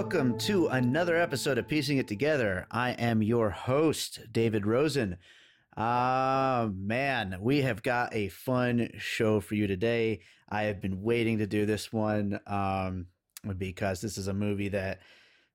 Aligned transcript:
Welcome 0.00 0.38
to 0.38 0.66
another 0.68 1.14
episode 1.14 1.58
of 1.58 1.68
Piecing 1.68 1.98
It 1.98 2.08
Together. 2.08 2.66
I 2.70 2.92
am 2.92 3.22
your 3.22 3.50
host, 3.50 4.20
David 4.32 4.64
Rosen. 4.64 5.18
Ah, 5.76 6.70
man, 6.74 7.36
we 7.38 7.60
have 7.60 7.82
got 7.82 8.14
a 8.14 8.30
fun 8.30 8.88
show 8.96 9.40
for 9.40 9.56
you 9.56 9.66
today. 9.66 10.20
I 10.48 10.62
have 10.62 10.80
been 10.80 11.02
waiting 11.02 11.36
to 11.36 11.46
do 11.46 11.66
this 11.66 11.92
one 11.92 12.40
um, 12.46 13.08
because 13.58 14.00
this 14.00 14.16
is 14.16 14.26
a 14.26 14.32
movie 14.32 14.70
that 14.70 15.00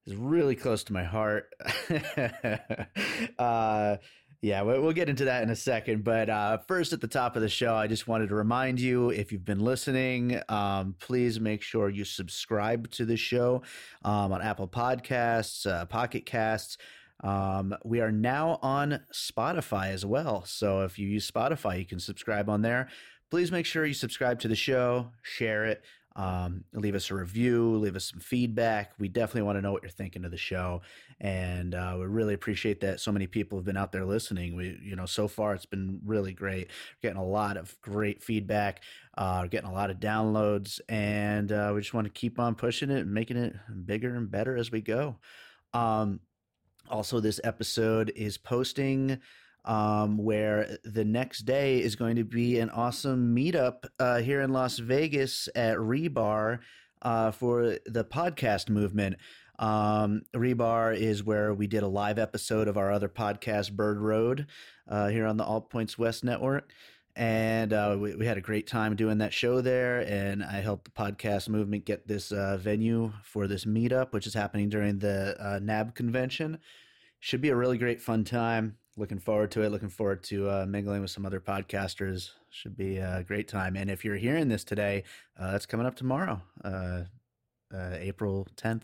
is 0.06 0.16
really 0.16 0.56
close 0.56 0.84
to 0.84 0.94
my 0.94 1.06
heart. 1.06 1.52
uh, 3.40 3.98
yeah, 4.46 4.62
we- 4.62 4.78
we'll 4.78 4.94
get 4.94 5.10
into 5.10 5.26
that 5.26 5.42
in 5.42 5.50
a 5.50 5.56
second. 5.56 6.04
But 6.04 6.30
uh, 6.30 6.60
first, 6.60 6.94
at 6.94 7.02
the 7.02 7.08
top 7.08 7.36
of 7.36 7.42
the 7.42 7.50
show, 7.50 7.74
I 7.74 7.88
just 7.88 8.08
wanted 8.08 8.30
to 8.30 8.36
remind 8.36 8.80
you 8.80 9.10
if 9.10 9.32
you've 9.32 9.44
been 9.44 9.60
listening, 9.60 10.40
um, 10.50 10.96
please 11.00 11.40
make 11.40 11.64
sure 11.64 11.90
you 11.90 12.06
subscribe 12.06 12.92
to 12.92 13.06
the 13.06 13.18
show 13.18 13.64
um, 14.04 14.32
on 14.32 14.44
Apple 14.44 14.68
Podcasts, 14.68 15.66
uh, 15.66 15.86
Pocket 15.86 16.28
Casts. 16.28 16.78
Um, 17.24 17.76
we 17.84 18.02
are 18.02 18.12
now 18.12 18.60
on 18.62 19.00
Spotify 19.12 19.88
as 19.90 20.06
well. 20.06 20.46
So 20.46 20.84
if 20.84 21.00
you 21.00 21.08
use 21.08 21.30
Spotify, 21.30 21.80
you 21.80 21.86
can 21.86 22.00
subscribe 22.00 22.48
on 22.48 22.62
there. 22.62 22.90
Please 23.32 23.52
make 23.52 23.66
sure 23.66 23.84
you 23.84 23.96
subscribe 23.96 24.40
to 24.42 24.48
the 24.48 24.56
show, 24.56 25.12
share 25.24 25.66
it, 25.66 25.84
um, 26.16 26.64
leave 26.74 26.96
us 26.96 27.12
a 27.12 27.16
review, 27.16 27.76
leave 27.76 27.96
us 27.96 28.10
some 28.10 28.20
feedback. 28.20 28.94
We 28.98 29.10
definitely 29.10 29.42
want 29.42 29.58
to 29.58 29.62
know 29.62 29.72
what 29.72 29.84
you're 29.84 29.90
thinking 29.90 30.24
of 30.24 30.32
the 30.32 30.38
show, 30.38 30.82
and 31.20 31.76
uh, 31.76 31.96
we 32.00 32.06
really 32.06 32.34
appreciate 32.34 32.82
that 32.82 33.00
so 33.00 33.12
many 33.12 33.28
people 33.28 33.58
have 33.58 33.66
been 33.66 33.78
out 33.78 33.92
there 33.92 34.06
listening. 34.06 34.56
We, 34.56 34.80
you 34.82 34.96
know, 34.96 35.06
so 35.06 35.28
far 35.28 35.54
it's 35.54 35.66
been 35.66 36.00
really 36.06 36.34
great. 36.34 36.68
We're 36.68 37.10
getting 37.10 37.22
a 37.22 37.26
lot 37.26 37.58
of 37.58 37.76
great 37.82 38.24
feedback, 38.24 38.82
uh, 39.18 39.48
getting 39.48 39.70
a 39.70 39.74
lot 39.74 39.90
of 39.90 39.98
downloads, 39.98 40.80
and 40.88 41.52
uh, 41.52 41.72
we 41.76 41.82
just 41.82 41.94
want 41.94 42.06
to 42.06 42.12
keep 42.12 42.40
on 42.40 42.56
pushing 42.56 42.92
it 42.92 43.00
and 43.02 43.14
making 43.14 43.38
it 43.38 43.56
bigger 43.86 44.16
and 44.16 44.32
better 44.32 44.56
as 44.56 44.72
we 44.72 44.82
go. 44.82 45.18
Um, 45.74 46.22
also, 46.90 47.20
this 47.20 47.42
episode 47.44 48.14
is 48.16 48.38
posting 48.38 49.20
um, 49.66 50.18
where 50.18 50.78
the 50.84 51.04
next 51.04 51.40
day 51.40 51.82
is 51.82 51.96
going 51.96 52.16
to 52.16 52.24
be 52.24 52.60
an 52.60 52.70
awesome 52.70 53.36
meetup 53.36 53.86
uh, 54.00 54.20
here 54.20 54.42
in 54.42 54.52
Las 54.52 54.78
Vegas 54.78 55.50
at 55.56 55.78
Rebar 55.78 56.60
uh, 57.02 57.32
for 57.32 57.78
the 57.86 58.06
podcast 58.06 58.70
movement. 58.70 59.18
Um, 59.58 60.24
Rebar 60.36 60.96
is 60.96 61.24
where 61.24 61.54
we 61.54 61.68
did 61.68 61.84
a 61.84 61.88
live 61.88 62.20
episode 62.20 62.68
of 62.68 62.78
our 62.78 62.92
other 62.92 63.10
podcast, 63.10 63.72
Bird 63.72 64.00
Road, 64.00 64.48
uh, 64.88 65.08
here 65.08 65.26
on 65.26 65.38
the 65.38 65.44
All 65.44 65.62
Points 65.62 65.98
West 65.98 66.24
Network. 66.24 66.72
And 67.16 67.72
uh, 67.72 67.98
we, 68.00 68.16
we 68.16 68.26
had 68.26 68.38
a 68.38 68.42
great 68.42 68.68
time 68.68 68.96
doing 68.96 69.20
that 69.20 69.34
show 69.34 69.62
there. 69.62 70.02
And 70.02 70.44
I 70.44 70.60
helped 70.60 70.86
the 70.86 70.92
podcast 70.92 71.48
movement 71.48 71.86
get 71.86 72.08
this 72.08 72.32
uh, 72.32 72.58
venue 72.58 73.14
for 73.24 73.48
this 73.48 73.66
meetup, 73.66 74.12
which 74.12 74.28
is 74.28 74.34
happening 74.34 74.68
during 74.70 75.00
the 75.00 75.38
uh, 75.40 75.60
NAB 75.60 75.96
convention. 75.96 76.60
Should 77.22 77.42
be 77.42 77.50
a 77.50 77.56
really 77.56 77.78
great, 77.78 78.02
fun 78.02 78.26
time. 78.26 78.78
Looking 78.98 79.20
forward 79.20 79.52
to 79.52 79.62
it. 79.62 79.72
Looking 79.72 79.90
forward 79.90 80.24
to 80.26 80.50
uh, 80.50 80.66
mingling 80.66 81.02
with 81.02 81.12
some 81.12 81.26
other 81.26 81.42
podcasters. 81.42 82.32
Should 82.50 82.78
be 82.78 82.98
a 82.98 83.26
great 83.28 83.50
time. 83.50 83.76
And 83.76 83.90
if 83.90 84.06
you're 84.06 84.16
hearing 84.16 84.48
this 84.48 84.64
today, 84.64 85.04
uh, 85.38 85.52
that's 85.52 85.66
coming 85.66 85.86
up 85.86 85.96
tomorrow, 85.96 86.42
uh, 86.64 87.02
uh, 87.74 87.96
April 88.00 88.48
10th. 88.56 88.84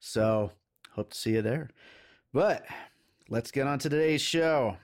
So 0.00 0.52
hope 0.92 1.10
to 1.10 1.18
see 1.18 1.32
you 1.32 1.42
there. 1.42 1.68
But 2.32 2.64
let's 3.28 3.50
get 3.50 3.66
on 3.66 3.78
to 3.80 3.90
today's 3.90 4.22
show. 4.22 4.78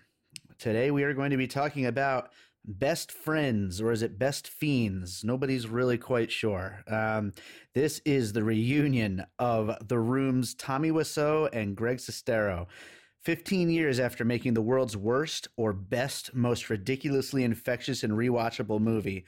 Today 0.59 0.91
we 0.91 1.03
are 1.03 1.15
going 1.15 1.31
to 1.31 1.39
be 1.39 1.47
talking 1.47 1.87
about 1.87 2.31
best 2.63 3.11
friends, 3.11 3.81
or 3.81 3.91
is 3.91 4.03
it 4.03 4.19
best 4.19 4.49
fiends? 4.49 5.25
Nobody's 5.25 5.67
really 5.67 5.97
quite 5.97 6.31
sure. 6.31 6.85
Um, 6.87 7.33
this 7.75 8.03
is 8.05 8.35
the 8.35 8.45
reunion 8.45 9.25
of 9.39 9.89
The 9.89 9.99
Room's 9.99 10.55
Tommy 10.55 10.91
Wiseau 10.91 11.49
and 11.55 11.75
Greg 11.75 11.99
Sestero. 11.99 12.67
15 13.23 13.71
years 13.71 13.99
after 14.01 14.25
making 14.25 14.55
the 14.55 14.63
world's 14.63 14.97
worst 14.97 15.49
or 15.57 15.73
best, 15.73 16.35
most 16.35 16.71
ridiculously 16.71 17.45
infectious 17.45 18.03
and 18.03 18.13
rewatchable 18.13 18.81
movie, 18.81 19.25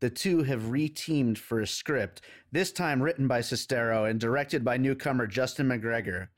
the 0.00 0.10
two 0.10 0.42
have 0.42 0.62
reteamed 0.62 1.38
for 1.38 1.60
a 1.60 1.66
script, 1.66 2.22
this 2.50 2.72
time 2.72 3.02
written 3.02 3.28
by 3.28 3.40
Sestero 3.40 4.08
and 4.08 4.18
directed 4.18 4.64
by 4.64 4.76
newcomer 4.76 5.26
Justin 5.26 5.68
MacGregor. 5.68 6.30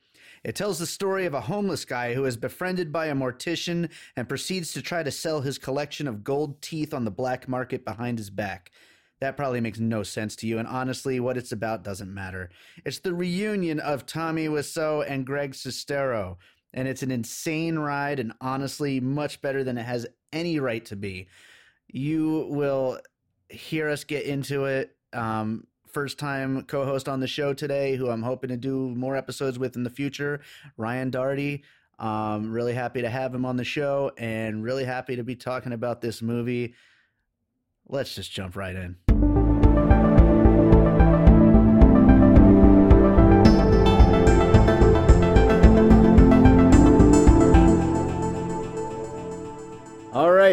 It 0.45 0.55
tells 0.55 0.79
the 0.79 0.87
story 0.87 1.25
of 1.25 1.33
a 1.33 1.41
homeless 1.41 1.87
guy 1.87 2.13
who 2.13 2.27
is 2.27 2.37
befriended 2.37 2.93
by 2.93 3.07
a 3.07 3.15
mortician 3.15 3.91
and 4.17 4.29
proceeds 4.29 4.75
to 4.75 4.83
try 4.83 5.03
to 5.03 5.11
sell 5.11 5.41
his 5.41 5.57
collection 5.57 6.07
of 6.07 6.23
gold 6.23 6.61
teeth 6.61 6.93
on 6.93 7.07
the 7.07 7.11
black 7.11 7.49
market 7.49 7.85
behind 7.85 8.19
his 8.19 8.29
back. 8.29 8.71
That 9.21 9.39
probably 9.39 9.63
makes 9.63 9.79
no 9.81 10.03
sense 10.03 10.37
to 10.37 10.47
you, 10.47 10.59
and 10.59 10.69
honestly, 10.69 11.19
what 11.19 11.39
it's 11.39 11.53
about 11.53 11.85
doesn't 11.85 12.13
matter. 12.13 12.51
It's 12.85 12.99
the 12.99 13.15
reunion 13.15 13.81
of 13.81 14.05
Tommy 14.05 14.49
Wiseau 14.49 15.03
and 15.09 15.25
Greg 15.25 15.53
Sestero, 15.53 16.37
and 16.75 16.89
it's 16.89 17.03
an 17.03 17.11
insane 17.11 17.79
ride, 17.79 18.21
and 18.21 18.33
honestly, 18.41 19.01
much 19.01 19.41
better 19.41 19.65
than 19.65 19.79
it 19.79 19.85
has 19.85 20.07
any 20.33 20.59
right 20.59 20.85
to 20.87 20.97
be. 20.97 21.29
You 21.89 22.49
will 22.51 23.01
hear 23.49 23.89
us 23.89 24.05
get 24.05 24.25
into 24.25 24.67
it. 24.67 24.95
Um, 25.13 25.67
first 25.93 26.19
time 26.19 26.63
co 26.65 26.85
host 26.85 27.09
on 27.09 27.21
the 27.21 27.29
show 27.29 27.55
today, 27.55 27.97
who 27.97 28.11
I'm 28.11 28.23
hoping 28.23 28.51
to 28.51 28.57
do 28.57 28.91
more 28.91 29.17
episodes 29.17 29.59
with 29.59 29.77
in 29.77 29.85
the 29.85 29.91
future, 29.91 30.41
Ryan 30.77 31.11
Darty. 31.11 31.63
Um, 32.01 32.51
really 32.51 32.75
happy 32.75 33.03
to 33.03 33.09
have 33.09 33.33
him 33.33 33.45
on 33.45 33.57
the 33.57 33.65
show 33.65 34.11
and 34.19 34.65
really 34.65 34.85
happy 34.85 35.15
to 35.15 35.23
be 35.23 35.37
talking 35.37 35.73
about 35.73 36.01
this 36.01 36.21
movie. 36.21 36.75
Let's 37.89 38.17
just 38.17 38.33
jump 38.33 38.57
right 38.57 38.75
in. 38.75 38.97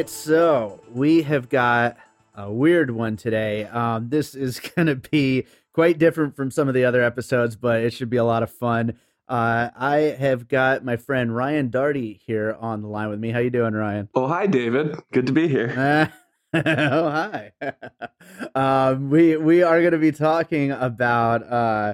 Right, 0.02 0.10
so 0.10 0.80
we 0.92 1.22
have 1.22 1.48
got 1.48 1.96
a 2.34 2.52
weird 2.52 2.90
one 2.90 3.16
today. 3.18 3.66
Um, 3.66 4.10
this 4.10 4.34
is 4.34 4.60
going 4.76 4.88
to 4.88 4.96
be 4.96 5.46
quite 5.74 6.00
different 6.00 6.36
from 6.36 6.50
some 6.50 6.68
of 6.68 6.74
the 6.74 6.86
other 6.86 7.04
episodes, 7.04 7.56
but 7.56 7.82
it 7.82 7.94
should 7.94 8.10
be 8.10 8.18
a 8.18 8.24
lot 8.24 8.42
of 8.42 8.50
fun. 8.50 8.98
Uh, 9.30 9.70
I 9.76 9.98
have 10.18 10.48
got 10.48 10.84
my 10.84 10.98
friend 10.98 11.36
Ryan 11.36 11.70
Darty 11.70 12.20
here 12.20 12.58
on 12.60 12.82
the 12.82 12.88
line 12.88 13.10
with 13.10 13.20
me. 13.20 13.30
How 13.30 13.38
you 13.38 13.52
doing, 13.52 13.76
Ryan? 13.76 14.10
Oh, 14.16 14.28
hi, 14.28 14.48
David. 14.48 14.96
Good 15.14 15.28
to 15.28 15.34
be 15.34 15.48
here. 15.48 16.12
oh, 16.56 17.10
hi. 17.12 17.52
um, 18.56 19.12
we 19.12 19.38
we 19.38 19.62
are 19.62 19.82
going 19.82 19.94
to 19.94 20.00
be 20.00 20.12
talking 20.12 20.72
about. 20.72 21.44
Uh, 21.44 21.94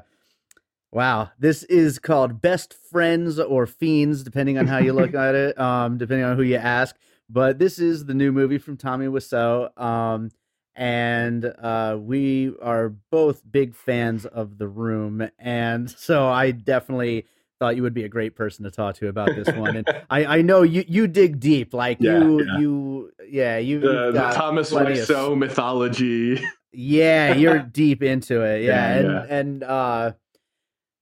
wow, 0.91 1.29
this 1.37 1.63
is 1.63 1.99
called 1.99 2.41
Best 2.41 2.73
Friends 2.73 3.37
or 3.37 3.67
Fiends, 3.67 4.23
depending 4.23 4.57
on 4.57 4.65
how 4.65 4.77
you 4.77 4.93
look 4.93 5.13
at 5.13 5.35
it. 5.35 5.59
Um, 5.59 5.97
depending 5.97 6.25
on 6.25 6.37
who 6.37 6.43
you 6.43 6.55
ask. 6.55 6.95
But 7.29 7.59
this 7.59 7.79
is 7.79 8.05
the 8.05 8.13
new 8.13 8.31
movie 8.31 8.57
from 8.57 8.77
Tommy 8.77 9.07
Wiseau. 9.07 9.77
Um, 9.79 10.31
and 10.75 11.43
uh, 11.45 11.97
we 11.99 12.53
are 12.61 12.89
both 13.11 13.41
big 13.49 13.75
fans 13.75 14.25
of 14.27 14.57
The 14.59 14.67
Room, 14.67 15.27
and 15.39 15.89
so 15.97 16.27
I 16.27 16.51
definitely 16.51 17.25
thought 17.59 17.75
you 17.75 17.81
would 17.81 17.95
be 17.95 18.03
a 18.03 18.09
great 18.09 18.35
person 18.35 18.63
to 18.65 18.69
talk 18.69 18.93
to 18.97 19.07
about 19.07 19.35
this 19.35 19.47
one. 19.55 19.77
And 19.77 19.89
I, 20.11 20.37
I 20.37 20.41
know 20.43 20.61
you 20.61 20.85
you 20.87 21.07
dig 21.07 21.39
deep, 21.39 21.73
like 21.73 21.97
Yeah, 21.99 22.19
you 22.19 22.45
yeah. 22.45 22.57
you 22.59 23.11
yeah 23.27 23.57
you 23.57 23.79
The, 23.79 24.11
the 24.11 24.31
Thomas 24.35 24.71
Wiseau 24.71 25.35
mythology. 25.35 26.39
yeah, 26.71 27.33
you're 27.33 27.57
deep 27.73 28.03
into 28.03 28.41
it. 28.41 28.61
Yeah, 28.63 28.69
Yeah, 28.69 28.99
and 28.99 29.07
yeah. 29.09 29.25
and 29.39 29.63
uh 29.63 30.11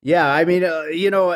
Yeah, 0.06 0.28
I 0.28 0.46
mean, 0.46 0.64
uh, 0.64 0.84
you 0.84 1.10
know, 1.10 1.36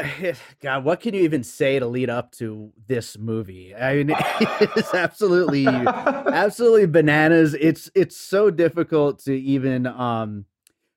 God, 0.61 0.83
what 0.83 0.99
can 0.99 1.15
you 1.15 1.21
even 1.21 1.43
say 1.43 1.79
to 1.79 1.87
lead 1.87 2.11
up 2.11 2.31
to 2.33 2.71
this 2.85 3.17
movie? 3.17 3.75
I 3.75 3.95
mean, 3.95 4.15
it's 4.39 4.93
absolutely, 4.93 5.65
absolutely 5.65 6.85
bananas. 6.85 7.55
It's 7.59 7.89
it's 7.95 8.15
so 8.15 8.51
difficult 8.51 9.23
to 9.23 9.33
even 9.33 9.87
um 9.87 10.45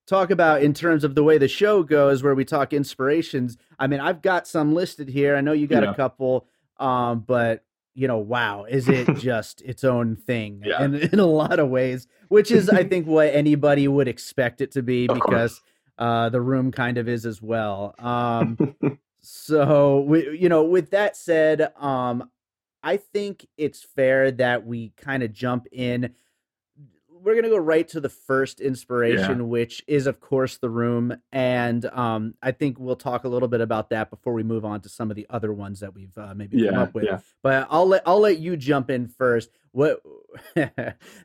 talk 0.06 0.30
about 0.30 0.62
in 0.62 0.74
terms 0.74 1.02
of 1.02 1.14
the 1.14 1.22
way 1.22 1.38
the 1.38 1.48
show 1.48 1.82
goes, 1.82 2.22
where 2.22 2.34
we 2.34 2.44
talk 2.44 2.74
inspirations. 2.74 3.56
I 3.78 3.86
mean, 3.86 4.00
I've 4.00 4.20
got 4.20 4.46
some 4.46 4.74
listed 4.74 5.08
here. 5.08 5.34
I 5.34 5.40
know 5.40 5.52
you 5.52 5.66
got 5.66 5.82
yeah. 5.82 5.92
a 5.92 5.94
couple, 5.94 6.46
um, 6.78 7.20
but 7.26 7.64
you 7.94 8.06
know, 8.06 8.18
wow, 8.18 8.64
is 8.64 8.86
it 8.86 9.14
just 9.16 9.62
its 9.62 9.82
own 9.82 10.16
thing 10.16 10.60
yeah. 10.62 10.84
in, 10.84 10.94
in 10.94 11.18
a 11.18 11.26
lot 11.26 11.58
of 11.58 11.70
ways, 11.70 12.06
which 12.28 12.50
is, 12.50 12.68
I 12.68 12.84
think, 12.84 13.06
what 13.06 13.28
anybody 13.28 13.88
would 13.88 14.08
expect 14.08 14.60
it 14.60 14.72
to 14.72 14.82
be 14.82 15.06
because 15.06 15.62
uh, 15.98 16.28
the 16.28 16.40
room 16.40 16.72
kind 16.72 16.98
of 16.98 17.08
is 17.08 17.26
as 17.26 17.40
well. 17.42 17.94
Um, 17.98 18.74
so, 19.20 20.00
we, 20.00 20.38
you 20.38 20.48
know, 20.48 20.64
with 20.64 20.90
that 20.90 21.16
said, 21.16 21.72
um, 21.76 22.30
I 22.82 22.96
think 22.96 23.46
it's 23.56 23.82
fair 23.82 24.30
that 24.32 24.66
we 24.66 24.92
kind 24.96 25.22
of 25.22 25.32
jump 25.32 25.66
in 25.70 26.14
we're 27.22 27.34
gonna 27.34 27.48
go 27.48 27.58
right 27.58 27.86
to 27.88 28.00
the 28.00 28.08
first 28.08 28.60
inspiration, 28.60 29.38
yeah. 29.38 29.44
which 29.44 29.82
is 29.86 30.06
of 30.06 30.20
course 30.20 30.58
the 30.58 30.70
room, 30.70 31.16
and 31.30 31.84
um, 31.86 32.34
I 32.42 32.52
think 32.52 32.78
we'll 32.78 32.96
talk 32.96 33.24
a 33.24 33.28
little 33.28 33.48
bit 33.48 33.60
about 33.60 33.90
that 33.90 34.10
before 34.10 34.32
we 34.32 34.42
move 34.42 34.64
on 34.64 34.80
to 34.80 34.88
some 34.88 35.10
of 35.10 35.16
the 35.16 35.26
other 35.30 35.52
ones 35.52 35.80
that 35.80 35.94
we've 35.94 36.16
uh, 36.16 36.34
maybe 36.34 36.58
yeah, 36.58 36.70
come 36.70 36.78
up 36.80 36.94
with. 36.94 37.04
Yeah. 37.04 37.18
But 37.42 37.68
I'll 37.70 37.86
let 37.86 38.02
I'll 38.06 38.20
let 38.20 38.38
you 38.38 38.56
jump 38.56 38.90
in 38.90 39.08
first. 39.08 39.50
What? 39.72 40.02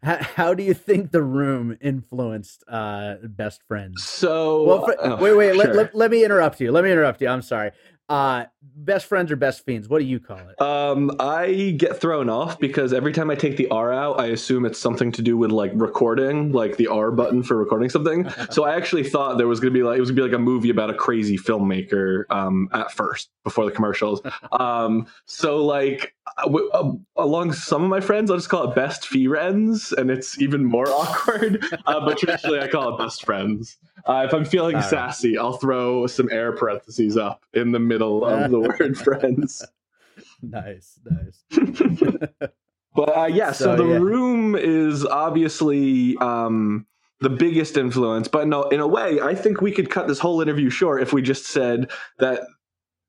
how, 0.03 0.17
how, 0.35 0.53
do 0.53 0.63
you 0.63 0.73
think 0.73 1.11
the 1.11 1.21
room 1.21 1.77
influenced 1.81 2.63
uh, 2.67 3.15
Best 3.23 3.61
Friends? 3.63 4.03
So, 4.03 4.63
well, 4.63 4.85
for, 4.85 4.95
oh, 4.99 5.15
wait, 5.17 5.33
wait. 5.33 5.55
Sure. 5.55 5.65
Let, 5.65 5.75
let, 5.75 5.95
let 5.95 6.11
me 6.11 6.23
interrupt 6.23 6.61
you. 6.61 6.71
Let 6.71 6.85
me 6.85 6.91
interrupt 6.91 7.21
you. 7.21 7.27
I'm 7.27 7.41
sorry. 7.41 7.71
Uh, 8.09 8.45
best 8.61 9.05
friends 9.05 9.31
or 9.31 9.35
best 9.35 9.65
fiends? 9.65 9.89
What 9.89 9.99
do 9.99 10.05
you 10.05 10.19
call 10.19 10.37
it? 10.37 10.61
Um, 10.61 11.11
I 11.19 11.75
get 11.77 11.99
thrown 11.99 12.29
off 12.29 12.57
because 12.57 12.93
every 12.93 13.11
time 13.11 13.29
I 13.29 13.35
take 13.35 13.57
the 13.57 13.67
R 13.67 13.91
out, 13.91 14.19
I 14.19 14.27
assume 14.27 14.65
it's 14.65 14.79
something 14.79 15.11
to 15.13 15.21
do 15.21 15.37
with 15.37 15.51
like 15.51 15.71
recording, 15.75 16.53
like 16.53 16.77
the 16.77 16.87
R 16.87 17.11
button 17.11 17.43
for 17.43 17.57
recording 17.57 17.89
something. 17.89 18.29
so 18.49 18.63
I 18.63 18.75
actually 18.75 19.03
thought 19.03 19.37
there 19.37 19.47
was 19.47 19.59
gonna 19.59 19.71
be 19.71 19.83
like 19.83 19.97
it 19.97 19.99
was 19.99 20.09
gonna 20.09 20.21
be 20.21 20.29
like 20.29 20.39
a 20.39 20.41
movie 20.41 20.69
about 20.69 20.89
a 20.89 20.93
crazy 20.93 21.37
filmmaker 21.37 22.23
um, 22.29 22.69
at 22.71 22.91
first 22.91 23.29
before 23.43 23.65
the 23.65 23.71
commercials. 23.71 24.21
um, 24.53 25.07
so 25.25 25.65
like 25.65 26.15
along 27.15 27.53
some 27.53 27.83
of 27.83 27.89
my 27.89 27.99
friends, 27.99 28.29
I'll 28.29 28.37
just 28.37 28.49
call 28.49 28.69
it 28.69 28.75
best 28.75 29.07
friends, 29.07 29.91
and 29.91 30.11
it's 30.11 30.39
even 30.39 30.63
more 30.63 30.87
awkward. 30.91 31.63
Uh, 31.85 32.05
but 32.05 32.17
traditionally, 32.17 32.59
I 32.59 32.67
call 32.67 32.93
it 32.93 32.97
best 32.97 33.25
friends. 33.25 33.77
Uh, 34.05 34.23
if 34.27 34.33
I'm 34.33 34.45
feeling 34.45 34.75
All 34.75 34.81
sassy, 34.81 35.37
right. 35.37 35.43
I'll 35.43 35.57
throw 35.57 36.07
some 36.07 36.29
air 36.31 36.51
parentheses 36.51 37.17
up 37.17 37.43
in 37.53 37.71
the 37.71 37.79
middle 37.79 38.25
of 38.25 38.51
the 38.51 38.59
word 38.79 38.97
friends. 38.97 39.65
Nice, 40.41 40.99
nice. 41.05 41.43
but 42.95 43.17
uh, 43.17 43.25
yeah, 43.25 43.51
so, 43.51 43.65
so 43.65 43.75
the 43.75 43.93
yeah. 43.93 43.97
room 43.97 44.55
is 44.55 45.05
obviously 45.05 46.15
um, 46.17 46.85
the 47.19 47.29
biggest 47.29 47.77
influence. 47.77 48.27
But 48.27 48.47
no, 48.47 48.63
in 48.63 48.79
a 48.79 48.87
way, 48.87 49.19
I 49.19 49.33
think 49.33 49.61
we 49.61 49.71
could 49.71 49.89
cut 49.89 50.07
this 50.07 50.19
whole 50.19 50.41
interview 50.41 50.69
short 50.69 51.01
if 51.01 51.13
we 51.13 51.21
just 51.21 51.47
said 51.47 51.89
that 52.19 52.43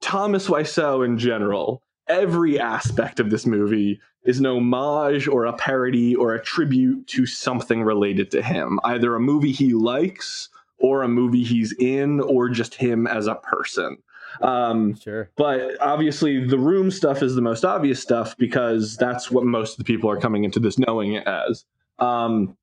Thomas 0.00 0.48
Wiseau 0.48 1.04
in 1.04 1.18
general, 1.18 1.82
every 2.08 2.58
aspect 2.58 3.20
of 3.20 3.30
this 3.30 3.46
movie 3.46 4.00
is 4.24 4.40
an 4.40 4.46
homage 4.46 5.28
or 5.28 5.46
a 5.46 5.52
parody 5.52 6.14
or 6.14 6.34
a 6.34 6.42
tribute 6.42 7.06
to 7.08 7.26
something 7.26 7.82
related 7.82 8.30
to 8.32 8.42
him, 8.42 8.78
either 8.84 9.14
a 9.14 9.20
movie 9.20 9.52
he 9.52 9.72
likes 9.72 10.48
or 10.78 11.02
a 11.02 11.08
movie 11.08 11.42
he's 11.42 11.72
in 11.78 12.20
or 12.20 12.48
just 12.48 12.74
him 12.74 13.06
as 13.06 13.26
a 13.26 13.36
person. 13.36 13.98
Um, 14.42 14.94
sure. 14.96 15.30
But 15.36 15.80
obviously, 15.80 16.44
the 16.44 16.58
room 16.58 16.90
stuff 16.90 17.22
is 17.22 17.34
the 17.34 17.40
most 17.40 17.64
obvious 17.64 18.00
stuff 18.00 18.36
because 18.36 18.96
that's 18.96 19.30
what 19.30 19.44
most 19.44 19.72
of 19.72 19.78
the 19.78 19.84
people 19.84 20.10
are 20.10 20.20
coming 20.20 20.44
into 20.44 20.60
this 20.60 20.78
knowing 20.78 21.14
it 21.14 21.26
as. 21.26 21.64
Um, 21.98 22.56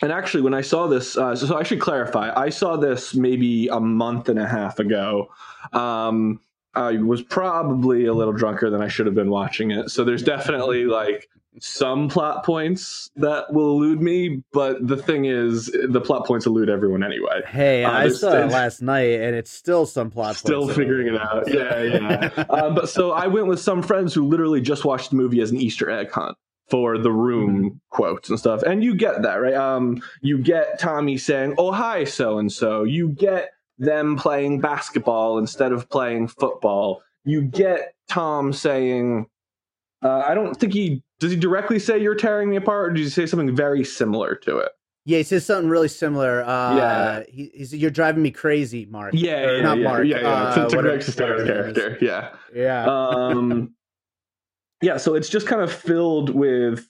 and 0.00 0.12
actually, 0.12 0.42
when 0.42 0.54
I 0.54 0.60
saw 0.60 0.86
this, 0.86 1.16
uh, 1.16 1.34
so, 1.34 1.46
so, 1.46 1.58
I 1.58 1.64
should 1.64 1.80
clarify, 1.80 2.32
I 2.34 2.50
saw 2.50 2.76
this 2.76 3.14
maybe 3.14 3.66
a 3.68 3.80
month 3.80 4.28
and 4.28 4.38
a 4.38 4.46
half 4.46 4.78
ago. 4.78 5.30
Um, 5.72 6.40
I 6.78 6.92
was 7.02 7.22
probably 7.22 8.06
a 8.06 8.14
little 8.14 8.32
drunker 8.32 8.70
than 8.70 8.80
I 8.80 8.88
should 8.88 9.06
have 9.06 9.14
been 9.14 9.30
watching 9.30 9.70
it. 9.70 9.90
So 9.90 10.04
there's 10.04 10.22
definitely 10.22 10.84
like 10.84 11.28
some 11.60 12.08
plot 12.08 12.44
points 12.44 13.10
that 13.16 13.52
will 13.52 13.70
elude 13.72 14.00
me, 14.00 14.42
but 14.52 14.86
the 14.86 14.96
thing 14.96 15.24
is, 15.24 15.66
the 15.88 16.00
plot 16.00 16.26
points 16.26 16.46
elude 16.46 16.68
everyone 16.68 17.02
anyway. 17.02 17.40
Hey, 17.46 17.84
uh, 17.84 17.90
I 17.90 18.08
saw 18.10 18.32
it 18.32 18.50
last 18.50 18.80
night, 18.80 19.20
and 19.20 19.34
it's 19.34 19.50
still 19.50 19.86
some 19.86 20.10
plot. 20.10 20.36
Still 20.36 20.68
figuring 20.68 21.08
it 21.08 21.20
out. 21.20 21.52
Yeah, 21.52 21.82
yeah. 21.82 22.44
um, 22.50 22.74
but 22.76 22.88
so 22.88 23.12
I 23.12 23.26
went 23.26 23.46
with 23.46 23.60
some 23.60 23.82
friends 23.82 24.14
who 24.14 24.26
literally 24.26 24.60
just 24.60 24.84
watched 24.84 25.10
the 25.10 25.16
movie 25.16 25.40
as 25.40 25.50
an 25.50 25.58
Easter 25.58 25.90
egg 25.90 26.10
hunt 26.10 26.36
for 26.70 26.98
the 26.98 27.10
room 27.10 27.56
mm-hmm. 27.56 27.76
quotes 27.90 28.28
and 28.28 28.38
stuff, 28.38 28.62
and 28.62 28.84
you 28.84 28.94
get 28.94 29.22
that 29.22 29.36
right. 29.36 29.54
Um, 29.54 30.00
you 30.20 30.38
get 30.38 30.78
Tommy 30.78 31.16
saying, 31.16 31.54
"Oh 31.58 31.72
hi, 31.72 32.04
so 32.04 32.38
and 32.38 32.52
so." 32.52 32.84
You 32.84 33.08
get 33.08 33.50
them 33.78 34.16
playing 34.16 34.60
basketball 34.60 35.38
instead 35.38 35.72
of 35.72 35.88
playing 35.88 36.28
football. 36.28 37.02
You 37.24 37.42
get 37.42 37.94
Tom 38.08 38.52
saying, 38.52 39.26
uh, 40.02 40.22
I 40.26 40.34
don't 40.34 40.54
think 40.54 40.72
he 40.72 41.02
does 41.20 41.30
he 41.32 41.36
directly 41.36 41.78
say 41.78 42.00
you're 42.00 42.14
tearing 42.14 42.50
me 42.50 42.56
apart, 42.56 42.90
or 42.90 42.94
does 42.94 43.04
he 43.04 43.10
say 43.10 43.26
something 43.26 43.54
very 43.54 43.84
similar 43.84 44.34
to 44.36 44.58
it? 44.58 44.70
Yeah, 45.04 45.18
he 45.18 45.24
says 45.24 45.46
something 45.46 45.70
really 45.70 45.88
similar. 45.88 46.42
Uh, 46.44 46.76
yeah, 46.76 47.22
he, 47.28 47.50
he's 47.54 47.74
you're 47.74 47.90
driving 47.90 48.22
me 48.22 48.30
crazy, 48.30 48.86
Mark. 48.86 49.14
Yeah, 49.14 49.40
or 49.40 49.56
yeah, 49.56 49.62
not 49.62 49.78
yeah, 49.78 49.84
Mark. 49.84 50.06
Yeah, 50.06 50.20
yeah. 50.20 50.28
Uh, 50.28 50.68
to, 50.68 50.76
to 50.76 50.82
Greg 50.82 51.46
character. 51.46 51.98
Yeah, 52.00 52.30
yeah. 52.54 52.84
Um, 52.84 53.74
yeah. 54.82 54.98
So 54.98 55.14
it's 55.14 55.28
just 55.28 55.46
kind 55.46 55.62
of 55.62 55.72
filled 55.72 56.30
with 56.30 56.86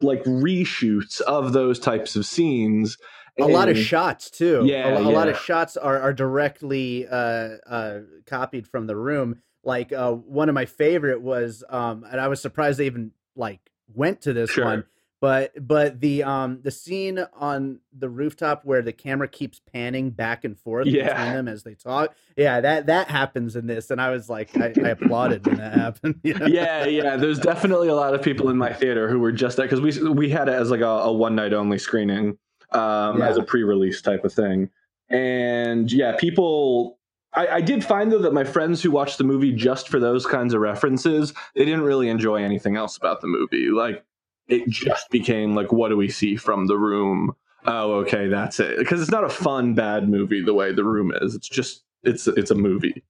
like 0.00 0.22
reshoots 0.24 1.20
of 1.22 1.52
those 1.52 1.78
types 1.78 2.16
of 2.16 2.26
scenes. 2.26 2.96
A 3.38 3.44
and, 3.44 3.52
lot 3.52 3.68
of 3.68 3.78
shots 3.78 4.30
too. 4.30 4.64
Yeah, 4.64 4.88
a, 4.88 4.98
a 4.98 5.02
yeah. 5.02 5.08
lot 5.08 5.28
of 5.28 5.38
shots 5.38 5.76
are 5.76 6.00
are 6.00 6.12
directly 6.12 7.06
uh, 7.06 7.56
uh, 7.66 8.00
copied 8.26 8.66
from 8.66 8.86
the 8.86 8.96
room. 8.96 9.42
Like 9.64 9.92
uh, 9.92 10.12
one 10.12 10.48
of 10.48 10.54
my 10.54 10.66
favorite 10.66 11.20
was, 11.20 11.62
um, 11.68 12.04
and 12.10 12.20
I 12.20 12.28
was 12.28 12.40
surprised 12.40 12.78
they 12.78 12.86
even 12.86 13.12
like 13.36 13.60
went 13.94 14.22
to 14.22 14.32
this 14.32 14.50
sure. 14.50 14.64
one 14.64 14.84
but 15.20 15.52
but 15.66 16.00
the 16.00 16.22
um 16.22 16.60
the 16.62 16.70
scene 16.70 17.24
on 17.34 17.80
the 17.96 18.08
rooftop 18.08 18.64
where 18.64 18.82
the 18.82 18.92
camera 18.92 19.26
keeps 19.26 19.60
panning 19.72 20.10
back 20.10 20.44
and 20.44 20.58
forth 20.58 20.86
yeah. 20.86 21.08
between 21.08 21.34
them 21.34 21.48
as 21.48 21.62
they 21.62 21.74
talk 21.74 22.14
yeah 22.36 22.60
that 22.60 22.86
that 22.86 23.08
happens 23.08 23.56
in 23.56 23.66
this 23.66 23.90
and 23.90 24.00
i 24.00 24.10
was 24.10 24.28
like 24.28 24.56
i, 24.56 24.72
I 24.84 24.90
applauded 24.90 25.46
when 25.46 25.56
that 25.56 25.74
happened 25.74 26.20
you 26.22 26.34
know? 26.34 26.46
yeah 26.46 26.84
yeah 26.84 27.16
there's 27.16 27.38
definitely 27.38 27.88
a 27.88 27.94
lot 27.94 28.14
of 28.14 28.22
people 28.22 28.48
in 28.48 28.56
my 28.56 28.72
theater 28.72 29.08
who 29.08 29.18
were 29.18 29.32
just 29.32 29.56
that 29.56 29.68
because 29.68 29.80
we 29.80 30.10
we 30.10 30.28
had 30.30 30.48
it 30.48 30.54
as 30.54 30.70
like 30.70 30.80
a, 30.80 30.86
a 30.86 31.12
one 31.12 31.34
night 31.34 31.52
only 31.52 31.78
screening 31.78 32.38
um 32.72 33.18
yeah. 33.18 33.28
as 33.28 33.36
a 33.36 33.42
pre-release 33.42 34.02
type 34.02 34.24
of 34.24 34.32
thing 34.32 34.68
and 35.10 35.90
yeah 35.92 36.16
people 36.16 36.98
I, 37.34 37.46
I, 37.46 37.60
did 37.60 37.84
find 37.84 38.10
though 38.10 38.20
that 38.20 38.32
my 38.32 38.44
friends 38.44 38.82
who 38.82 38.90
watched 38.90 39.18
the 39.18 39.24
movie 39.24 39.52
just 39.52 39.88
for 39.88 40.00
those 40.00 40.24
kinds 40.24 40.54
of 40.54 40.60
references, 40.62 41.34
they 41.54 41.66
didn't 41.66 41.82
really 41.82 42.08
enjoy 42.08 42.42
anything 42.42 42.76
else 42.76 42.96
about 42.96 43.20
the 43.20 43.26
movie. 43.26 43.68
Like 43.68 44.02
it 44.48 44.68
just 44.68 45.10
became 45.10 45.54
like, 45.54 45.70
what 45.70 45.90
do 45.90 45.96
we 45.96 46.08
see 46.08 46.36
from 46.36 46.66
the 46.66 46.78
room? 46.78 47.36
Oh, 47.66 47.92
okay, 47.96 48.28
that's 48.28 48.60
it. 48.60 48.78
Because 48.78 49.02
it's 49.02 49.10
not 49.10 49.24
a 49.24 49.28
fun 49.28 49.74
bad 49.74 50.08
movie 50.08 50.42
the 50.42 50.54
way 50.54 50.72
the 50.72 50.84
room 50.84 51.12
is. 51.20 51.34
It's 51.34 51.48
just 51.48 51.84
it's 52.02 52.26
it's 52.26 52.50
a 52.50 52.54
movie. 52.54 53.04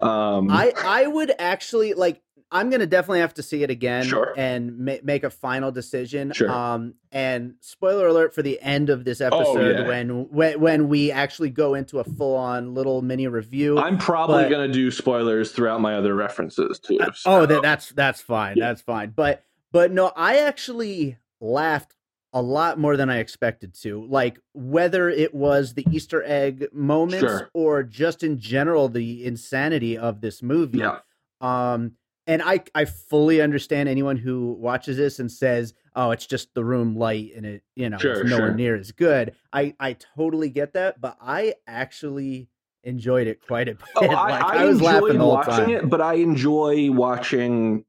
Um, 0.00 0.50
I 0.50 0.72
I 0.76 1.06
would 1.06 1.32
actually 1.38 1.94
like. 1.94 2.20
I'm 2.52 2.70
gonna 2.70 2.86
definitely 2.86 3.20
have 3.20 3.34
to 3.34 3.42
see 3.42 3.62
it 3.62 3.70
again 3.70 4.04
sure. 4.04 4.34
and 4.36 4.78
ma- 4.78 4.96
make 5.02 5.24
a 5.24 5.30
final 5.30 5.70
decision. 5.70 6.32
Sure. 6.32 6.50
Um, 6.50 6.94
and 7.12 7.54
spoiler 7.60 8.08
alert 8.08 8.34
for 8.34 8.42
the 8.42 8.60
end 8.60 8.90
of 8.90 9.04
this 9.04 9.20
oh, 9.20 9.26
episode 9.26 9.76
oh, 9.76 9.80
yeah. 9.80 9.86
when, 9.86 10.28
when 10.30 10.60
when 10.60 10.88
we 10.88 11.12
actually 11.12 11.50
go 11.50 11.74
into 11.74 12.00
a 12.00 12.04
full 12.04 12.36
on 12.36 12.74
little 12.74 13.02
mini 13.02 13.28
review. 13.28 13.78
I'm 13.78 13.98
probably 13.98 14.44
but, 14.44 14.50
gonna 14.50 14.68
do 14.68 14.90
spoilers 14.90 15.52
throughout 15.52 15.80
my 15.80 15.94
other 15.94 16.14
references 16.14 16.78
too. 16.80 16.98
Uh, 17.00 17.12
so. 17.12 17.30
Oh, 17.30 17.46
that, 17.46 17.62
that's 17.62 17.90
that's 17.90 18.20
fine. 18.20 18.56
Yeah. 18.56 18.68
That's 18.68 18.82
fine. 18.82 19.12
But 19.14 19.44
but 19.72 19.92
no, 19.92 20.12
I 20.16 20.38
actually 20.38 21.18
laughed 21.40 21.94
a 22.32 22.42
lot 22.42 22.78
more 22.78 22.96
than 22.96 23.10
I 23.10 23.18
expected 23.18 23.74
to. 23.82 24.04
Like 24.06 24.40
whether 24.54 25.08
it 25.08 25.34
was 25.34 25.74
the 25.74 25.84
Easter 25.90 26.22
egg 26.24 26.66
moments 26.72 27.20
sure. 27.20 27.50
or 27.54 27.82
just 27.82 28.22
in 28.22 28.38
general 28.38 28.88
the 28.88 29.24
insanity 29.24 29.96
of 29.96 30.20
this 30.20 30.42
movie. 30.42 30.78
Yeah. 30.78 30.98
Um 31.40 31.92
and 32.30 32.42
I 32.42 32.60
I 32.76 32.84
fully 32.84 33.40
understand 33.40 33.88
anyone 33.88 34.16
who 34.16 34.52
watches 34.52 34.96
this 34.96 35.18
and 35.18 35.30
says, 35.30 35.74
"Oh, 35.96 36.12
it's 36.12 36.26
just 36.26 36.54
the 36.54 36.64
room 36.64 36.96
light 36.96 37.32
and 37.36 37.44
it, 37.44 37.62
you 37.74 37.90
know, 37.90 37.98
sure, 37.98 38.12
it's 38.12 38.30
nowhere 38.30 38.48
sure. 38.48 38.54
near 38.54 38.76
as 38.76 38.92
good." 38.92 39.34
I 39.52 39.74
I 39.80 39.96
totally 40.16 40.48
get 40.48 40.74
that, 40.74 41.00
but 41.00 41.16
I 41.20 41.54
actually 41.66 42.48
enjoyed 42.84 43.26
it 43.26 43.44
quite 43.44 43.68
a 43.68 43.76
oh, 43.96 44.00
bit. 44.00 44.10
Oh, 44.10 44.14
I, 44.14 44.30
like, 44.30 44.42
I, 44.44 44.62
I 44.62 44.64
was 44.66 44.80
laughing 44.80 45.18
the 45.18 45.26
watching 45.26 45.54
time. 45.54 45.70
it, 45.70 45.90
but 45.90 46.00
I 46.00 46.14
enjoy 46.14 46.92
watching 46.92 47.84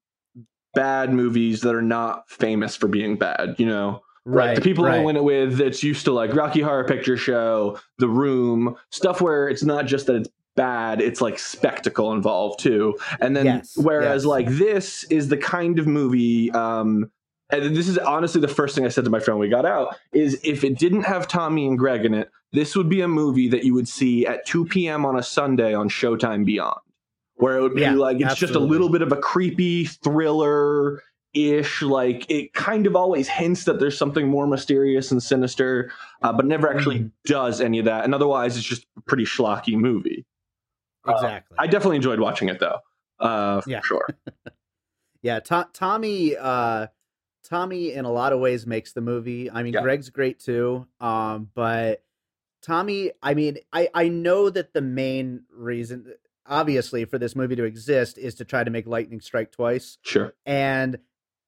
bad 0.74 1.14
movies 1.14 1.62
that 1.62 1.76
are 1.76 1.82
not 1.82 2.28
famous 2.30 2.76
for 2.76 2.88
being 2.88 3.18
bad, 3.18 3.56
you 3.60 3.66
know? 3.68 4.02
Right. 4.26 4.56
The 4.56 4.62
people 4.62 4.86
right. 4.86 5.00
I 5.00 5.04
went 5.04 5.18
it 5.18 5.24
with 5.24 5.58
that's 5.58 5.84
used 5.84 6.06
to 6.06 6.12
like 6.12 6.34
Rocky 6.34 6.62
Horror 6.62 6.84
Picture 6.84 7.18
Show, 7.18 7.80
The 7.98 8.08
Room, 8.08 8.76
stuff 8.90 9.20
where 9.20 9.50
it's 9.50 9.64
not 9.64 9.86
just 9.86 10.06
that 10.08 10.16
it's 10.16 10.30
bad 10.56 11.02
it's 11.02 11.22
like 11.22 11.40
spectacle 11.40 12.12
involved 12.12 12.60
too 12.60 12.98
and 13.22 13.36
then 13.36 13.46
Yes, 13.46 13.74
whereas 13.78 14.24
yes. 14.24 14.28
like 14.30 14.48
this 14.50 15.04
is 15.06 15.30
the 15.30 15.38
kind 15.38 15.80
of 15.80 15.88
movie 15.88 16.52
um 16.52 17.10
and 17.52 17.76
this 17.76 17.88
is 17.88 17.98
honestly 17.98 18.42
the 18.42 18.48
first 18.50 18.76
thing 18.76 18.86
i 18.86 18.90
said 18.90 19.06
to 19.06 19.10
my 19.10 19.20
friend 19.20 19.40
when 19.40 19.48
we 19.48 19.52
got 19.52 19.66
out 19.66 19.96
is 20.12 20.40
if 20.44 20.64
it 20.66 20.78
didn't 20.78 21.04
have 21.04 21.28
tommy 21.28 21.66
and 21.68 21.80
greg 21.80 22.04
in 22.06 22.14
it 22.14 22.30
this 22.52 22.76
would 22.76 22.90
be 22.90 23.00
a 23.00 23.08
movie 23.08 23.48
that 23.48 23.64
you 23.64 23.74
would 23.74 23.88
see 23.88 24.26
at 24.26 24.46
2 24.46 24.66
p.m 24.66 25.06
on 25.06 25.18
a 25.18 25.24
sunday 25.24 25.74
on 25.74 25.88
showtime 25.88 26.46
beyond 26.46 26.80
where 27.36 27.58
it 27.58 27.62
would 27.62 27.74
be 27.76 27.82
Yeah, 27.82 27.94
like 27.96 28.20
it's 28.20 28.36
just 28.36 28.54
a 28.56 28.60
little 28.60 28.90
bit 28.90 29.02
of 29.02 29.12
a 29.14 29.18
creepy 29.18 29.86
thriller 29.86 31.02
ish 31.34 31.82
like 31.82 32.30
it 32.30 32.54
kind 32.54 32.86
of 32.86 32.96
always 32.98 33.30
hints 33.30 33.64
that 33.64 33.80
there's 33.80 33.98
something 33.98 34.28
more 34.28 34.46
mysterious 34.48 35.12
and 35.12 35.24
sinister 35.24 35.90
uh, 36.24 36.34
but 36.34 36.46
never 36.46 36.70
actually 36.70 37.00
Mhm. 37.00 37.12
does 37.24 37.62
any 37.62 37.80
of 37.80 37.86
that 37.86 38.04
and 38.04 38.14
otherwise 38.14 38.58
it's 38.58 38.66
just 38.66 38.86
a 38.98 39.02
pretty 39.02 39.24
schlocky 39.24 39.78
movie 39.78 40.26
Exactly. 41.08 41.58
i 41.60 41.68
definitely 41.68 41.96
enjoyed 41.98 42.20
watching 42.20 42.50
it 42.50 42.60
though 42.60 42.80
uh 43.20 43.62
for 43.62 43.70
Yeah. 43.70 43.82
sure 43.82 44.08
Yeah, 45.24 45.40
To- 45.40 45.70
Tommy. 45.72 46.36
Uh, 46.36 46.88
Tommy, 47.44 47.94
in 47.94 48.06
a 48.06 48.12
lot 48.12 48.34
of 48.34 48.40
ways, 48.40 48.66
makes 48.66 48.94
the 48.94 49.02
movie. 49.02 49.52
I 49.52 49.62
mean, 49.62 49.74
Yeah. 49.74 49.82
Greg's 49.82 50.10
great 50.10 50.40
too. 50.40 50.88
Um, 51.00 51.50
but 51.54 52.04
Tommy, 52.64 53.12
I 53.22 53.34
mean, 53.36 53.58
I 53.72 53.90
I 53.94 54.08
know 54.08 54.50
that 54.50 54.74
the 54.74 54.82
main 54.82 55.44
reason, 55.52 56.14
obviously, 56.48 57.06
for 57.06 57.20
this 57.20 57.36
movie 57.36 57.56
to 57.56 57.64
exist 57.66 58.18
is 58.18 58.34
to 58.36 58.46
try 58.46 58.64
to 58.64 58.72
make 58.72 58.88
lightning 58.88 59.22
strike 59.22 59.52
twice, 59.52 59.98
sure 60.02 60.34
and 60.46 60.98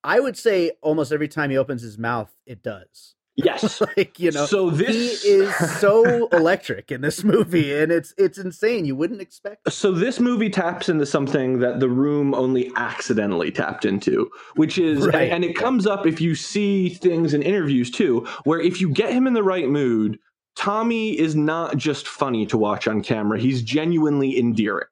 I 0.04 0.20
would 0.20 0.38
say 0.38 0.72
almost 0.82 1.12
every 1.12 1.28
time 1.28 1.50
he 1.50 1.58
opens 1.58 1.82
his 1.82 1.98
mouth, 1.98 2.32
it 2.46 2.62
does. 2.62 3.16
Yes 3.36 3.82
like 3.98 4.20
you 4.20 4.32
know, 4.32 4.46
so 4.46 4.70
he 4.70 4.78
this 4.86 5.24
is 5.26 5.54
so 5.80 6.28
electric 6.34 6.92
in 6.92 7.02
this 7.02 7.24
movie, 7.24 7.74
and 7.76 7.92
it's 7.92 8.14
it's 8.18 8.38
insane. 8.38 8.86
You 8.86 8.96
wouldn't 8.96 9.22
expect. 9.22 9.72
so 9.72 9.92
this 9.92 10.20
movie 10.20 10.50
taps 10.50 10.90
into 10.90 11.06
something 11.06 11.60
that 11.60 11.80
the 11.80 11.90
room 11.90 12.34
only 12.34 12.72
accidentally 12.76 13.52
tapped 13.52 13.86
into 13.86 14.30
which 14.56 14.78
is 14.78 15.06
Right. 15.08 15.24
and, 15.24 15.34
and 15.34 15.44
it 15.46 15.56
comes 15.56 15.88
up 15.88 16.06
if 16.06 16.22
you 16.22 16.36
see 16.36 16.90
things 16.90 17.34
in 17.34 17.42
interviews 17.42 17.90
too 17.92 18.28
where 18.44 18.60
if 18.60 18.80
you 18.82 18.90
get 18.90 19.12
him 19.12 19.28
in 19.28 19.34
the 19.34 19.44
right 19.44 19.68
mood 19.68 20.18
tommy 20.56 21.18
is 21.18 21.36
not 21.36 21.78
just 21.78 22.08
funny 22.08 22.46
to 22.46 22.58
watch 22.58 22.88
on 22.88 23.02
camera 23.02 23.40
he's 23.40 23.62
genuinely 23.62 24.38
endearing 24.38 24.86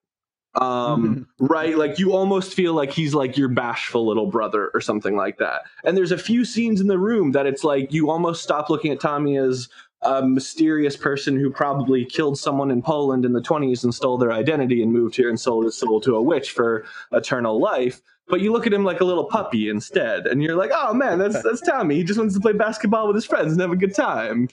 um 0.55 1.25
right 1.39 1.77
like 1.77 1.97
you 1.97 2.13
almost 2.13 2.53
feel 2.53 2.73
like 2.73 2.91
he's 2.91 3.13
like 3.13 3.37
your 3.37 3.47
bashful 3.47 4.05
little 4.05 4.25
brother 4.25 4.69
or 4.73 4.81
something 4.81 5.15
like 5.15 5.37
that 5.37 5.61
and 5.85 5.95
there's 5.95 6.11
a 6.11 6.17
few 6.17 6.43
scenes 6.43 6.81
in 6.81 6.87
the 6.87 6.97
room 6.97 7.31
that 7.31 7.45
it's 7.45 7.63
like 7.63 7.93
you 7.93 8.09
almost 8.09 8.43
stop 8.43 8.69
looking 8.69 8.91
at 8.91 8.99
tommy 8.99 9.37
as 9.37 9.69
a 10.03 10.25
mysterious 10.25 10.97
person 10.97 11.39
who 11.39 11.49
probably 11.51 12.05
killed 12.05 12.37
someone 12.37 12.71
in 12.71 12.81
Poland 12.81 13.23
in 13.23 13.33
the 13.33 13.41
20s 13.41 13.83
and 13.83 13.93
stole 13.93 14.17
their 14.17 14.31
identity 14.31 14.81
and 14.81 14.91
moved 14.91 15.15
here 15.15 15.29
and 15.29 15.39
sold 15.39 15.65
his 15.65 15.77
soul 15.77 16.01
to 16.01 16.15
a 16.15 16.21
witch 16.21 16.51
for 16.51 16.85
eternal 17.11 17.59
life. 17.59 18.01
But 18.27 18.41
you 18.41 18.51
look 18.51 18.65
at 18.65 18.73
him 18.73 18.83
like 18.83 19.01
a 19.01 19.05
little 19.05 19.25
puppy 19.25 19.69
instead, 19.69 20.25
and 20.25 20.41
you're 20.41 20.55
like, 20.55 20.71
oh 20.73 20.93
man, 20.93 21.19
that's 21.19 21.41
that's 21.43 21.61
Tommy. 21.61 21.95
He 21.95 22.03
just 22.03 22.17
wants 22.17 22.33
to 22.33 22.39
play 22.39 22.53
basketball 22.53 23.07
with 23.07 23.15
his 23.15 23.25
friends 23.25 23.51
and 23.51 23.61
have 23.61 23.71
a 23.71 23.75
good 23.75 23.93
time. 23.93 24.47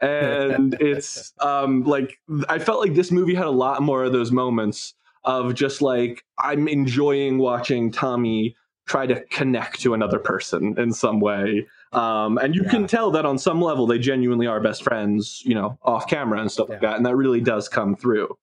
And 0.00 0.74
it's 0.80 1.32
um 1.40 1.84
like 1.84 2.18
I 2.48 2.58
felt 2.58 2.80
like 2.80 2.94
this 2.94 3.10
movie 3.12 3.34
had 3.34 3.46
a 3.46 3.50
lot 3.50 3.82
more 3.82 4.04
of 4.04 4.12
those 4.12 4.32
moments 4.32 4.94
of 5.28 5.54
just 5.54 5.82
like 5.82 6.24
I'm 6.38 6.66
enjoying 6.66 7.38
watching 7.38 7.92
Tommy 7.92 8.56
try 8.86 9.06
to 9.06 9.20
connect 9.26 9.80
to 9.82 9.92
another 9.92 10.18
person 10.18 10.74
in 10.78 10.90
some 10.92 11.20
way. 11.20 11.66
Um, 11.92 12.38
and 12.38 12.54
you 12.54 12.62
Yeah. 12.62 12.70
can 12.70 12.86
tell 12.86 13.10
that 13.10 13.26
on 13.26 13.36
some 13.38 13.60
level 13.60 13.86
they 13.86 13.98
genuinely 13.98 14.46
are 14.46 14.60
best 14.60 14.82
friends, 14.82 15.42
you 15.44 15.54
know, 15.54 15.78
off 15.82 16.08
camera 16.08 16.40
and 16.40 16.50
stuff 16.50 16.70
like 16.70 16.80
that. 16.80 16.96
And 16.96 17.04
that 17.04 17.14
really 17.14 17.40
does 17.42 17.68
come 17.68 17.94
through. 17.94 18.36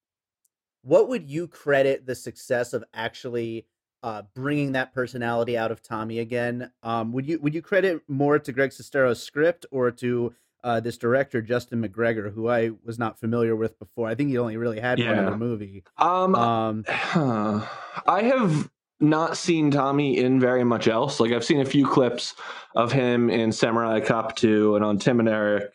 what 0.83 1.09
would 1.09 1.27
you 1.27 1.47
credit 1.47 2.05
the 2.05 2.13
success 2.13 2.71
of 2.71 2.83
actually 2.93 3.65
uh, 4.03 4.21
bringing 4.35 4.73
that 4.73 4.93
personality 4.93 5.57
out 5.57 5.71
of 5.71 5.81
Tommy 5.81 6.19
again? 6.19 6.71
Um, 6.83 7.11
would 7.13 7.25
you 7.25 7.39
would 7.39 7.55
you 7.55 7.63
credit 7.63 8.01
more 8.07 8.37
to 8.37 8.51
Greg 8.51 8.69
Sestero's 8.69 9.23
script 9.23 9.65
or 9.71 9.89
to 9.89 10.31
uh, 10.65 10.79
this 10.79 10.97
director 10.97 11.41
Justin 11.41 11.79
MacGregor, 11.79 12.31
who 12.31 12.49
I 12.49 12.71
was 12.83 12.97
not 12.97 13.19
familiar 13.19 13.55
with 13.55 13.77
before? 13.77 14.09
I 14.09 14.15
think 14.15 14.31
he 14.31 14.37
only 14.39 14.57
really 14.57 14.79
had 14.79 14.99
one 14.99 15.19
other 15.19 15.37
movie. 15.37 15.83
Um, 15.99 16.33
Um, 16.35 16.83
I 18.07 18.23
have 18.23 18.69
not 18.99 19.37
seen 19.37 19.69
Tommy 19.69 20.17
in 20.17 20.39
very 20.39 20.63
much 20.63 20.87
else. 20.87 21.19
Like 21.19 21.31
I've 21.31 21.45
seen 21.45 21.61
a 21.61 21.65
few 21.65 21.85
clips 21.85 22.33
of 22.75 22.91
him 22.91 23.29
in 23.29 23.51
Samurai 23.51 23.99
Cop 23.99 24.35
2 24.35 24.75
and 24.75 24.83
on 24.83 24.97
Tim 24.97 25.19
and 25.19 25.29
Eric. 25.29 25.71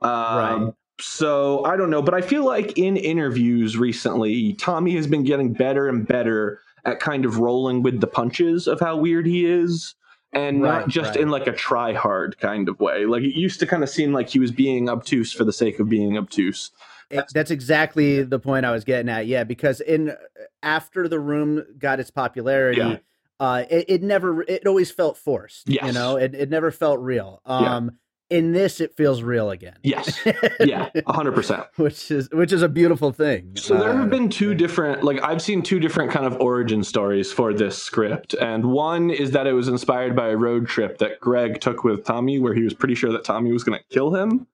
Um, 0.00 0.10
Right. 0.10 0.72
So 1.02 1.64
I 1.64 1.76
don't 1.76 1.90
know, 1.90 2.02
but 2.02 2.14
I 2.14 2.20
feel 2.20 2.44
like 2.44 2.76
in 2.76 2.96
interviews 2.96 3.76
recently, 3.78 4.52
Tommy 4.54 4.94
has 4.96 5.06
been 5.06 5.24
getting 5.24 5.52
better 5.52 5.88
and 5.88 6.06
better 6.06 6.60
at 6.84 7.00
kind 7.00 7.24
of 7.24 7.38
rolling 7.38 7.82
with 7.82 8.00
the 8.00 8.06
punches 8.06 8.66
of 8.66 8.80
how 8.80 8.96
weird 8.96 9.26
he 9.26 9.46
is. 9.46 9.94
And 10.32 10.62
Right, 10.62 10.80
not 10.80 10.88
just 10.88 11.10
right. 11.10 11.20
in 11.20 11.28
like 11.28 11.46
a 11.48 11.52
try 11.52 11.92
hard 11.92 12.38
kind 12.38 12.68
of 12.68 12.78
way. 12.78 13.04
Like 13.04 13.22
it 13.22 13.34
used 13.38 13.58
to 13.60 13.66
kind 13.66 13.82
of 13.82 13.88
seem 13.88 14.12
like 14.12 14.28
he 14.28 14.38
was 14.38 14.52
being 14.52 14.88
obtuse 14.88 15.32
for 15.32 15.44
the 15.44 15.52
sake 15.52 15.80
of 15.80 15.88
being 15.88 16.16
obtuse. 16.16 16.70
it- 17.10 17.24
that's 17.34 17.50
exactly 17.50 18.22
the 18.22 18.38
point 18.38 18.64
I 18.64 18.70
was 18.70 18.84
getting 18.84 19.08
at. 19.08 19.26
Yeah, 19.26 19.42
because 19.44 19.80
in 19.80 20.10
uh, 20.10 20.14
after 20.62 21.08
the 21.08 21.18
room 21.18 21.64
got 21.78 21.98
its 22.00 22.10
popularity. 22.10 22.80
Yeah. 22.80 22.96
Uh, 23.40 23.64
it, 23.70 23.86
it 23.88 24.02
never, 24.02 24.42
it 24.42 24.66
always 24.66 24.90
felt 24.90 25.16
forced. 25.16 25.66
You 25.66 25.92
know, 25.92 26.16
it, 26.16 26.34
it 26.34 26.50
never 26.50 26.70
felt 26.70 27.00
real. 27.00 27.40
Yeah. 27.48 27.76
Um, 27.76 27.92
In 28.30 28.52
this, 28.52 28.80
it 28.80 28.96
feels 28.96 29.22
real 29.22 29.50
again. 29.50 29.76
Yes. 29.82 30.18
Yeah, 30.60 30.90
100%. 30.94 31.66
which 31.76 32.10
is 32.10 32.28
which 32.32 32.52
is 32.52 32.62
a 32.62 32.68
beautiful 32.68 33.12
thing. 33.12 33.52
So 33.56 33.76
there 33.76 33.90
Uh, 33.90 33.96
have 33.96 34.10
been 34.10 34.28
two 34.28 34.54
different, 34.54 35.02
like 35.02 35.20
I've 35.22 35.42
seen 35.42 35.62
two 35.62 35.80
different 35.80 36.10
kind 36.12 36.26
of 36.26 36.40
origin 36.40 36.84
stories 36.84 37.32
for 37.32 37.52
this 37.54 37.76
script, 37.76 38.34
and 38.34 38.66
one 38.66 39.10
is 39.10 39.32
that 39.32 39.46
it 39.46 39.52
was 39.52 39.66
inspired 39.68 40.14
by 40.14 40.28
a 40.28 40.36
road 40.36 40.68
trip 40.68 40.98
that 40.98 41.18
Greg 41.18 41.60
took 41.60 41.82
with 41.82 42.04
Tommy, 42.04 42.38
where 42.38 42.54
he 42.54 42.62
was 42.62 42.72
pretty 42.74 42.94
sure 42.94 43.10
that 43.12 43.24
Tommy 43.24 43.52
was 43.52 43.64
going 43.64 43.78
to 43.78 43.84
kill 43.94 44.14
him. 44.14 44.46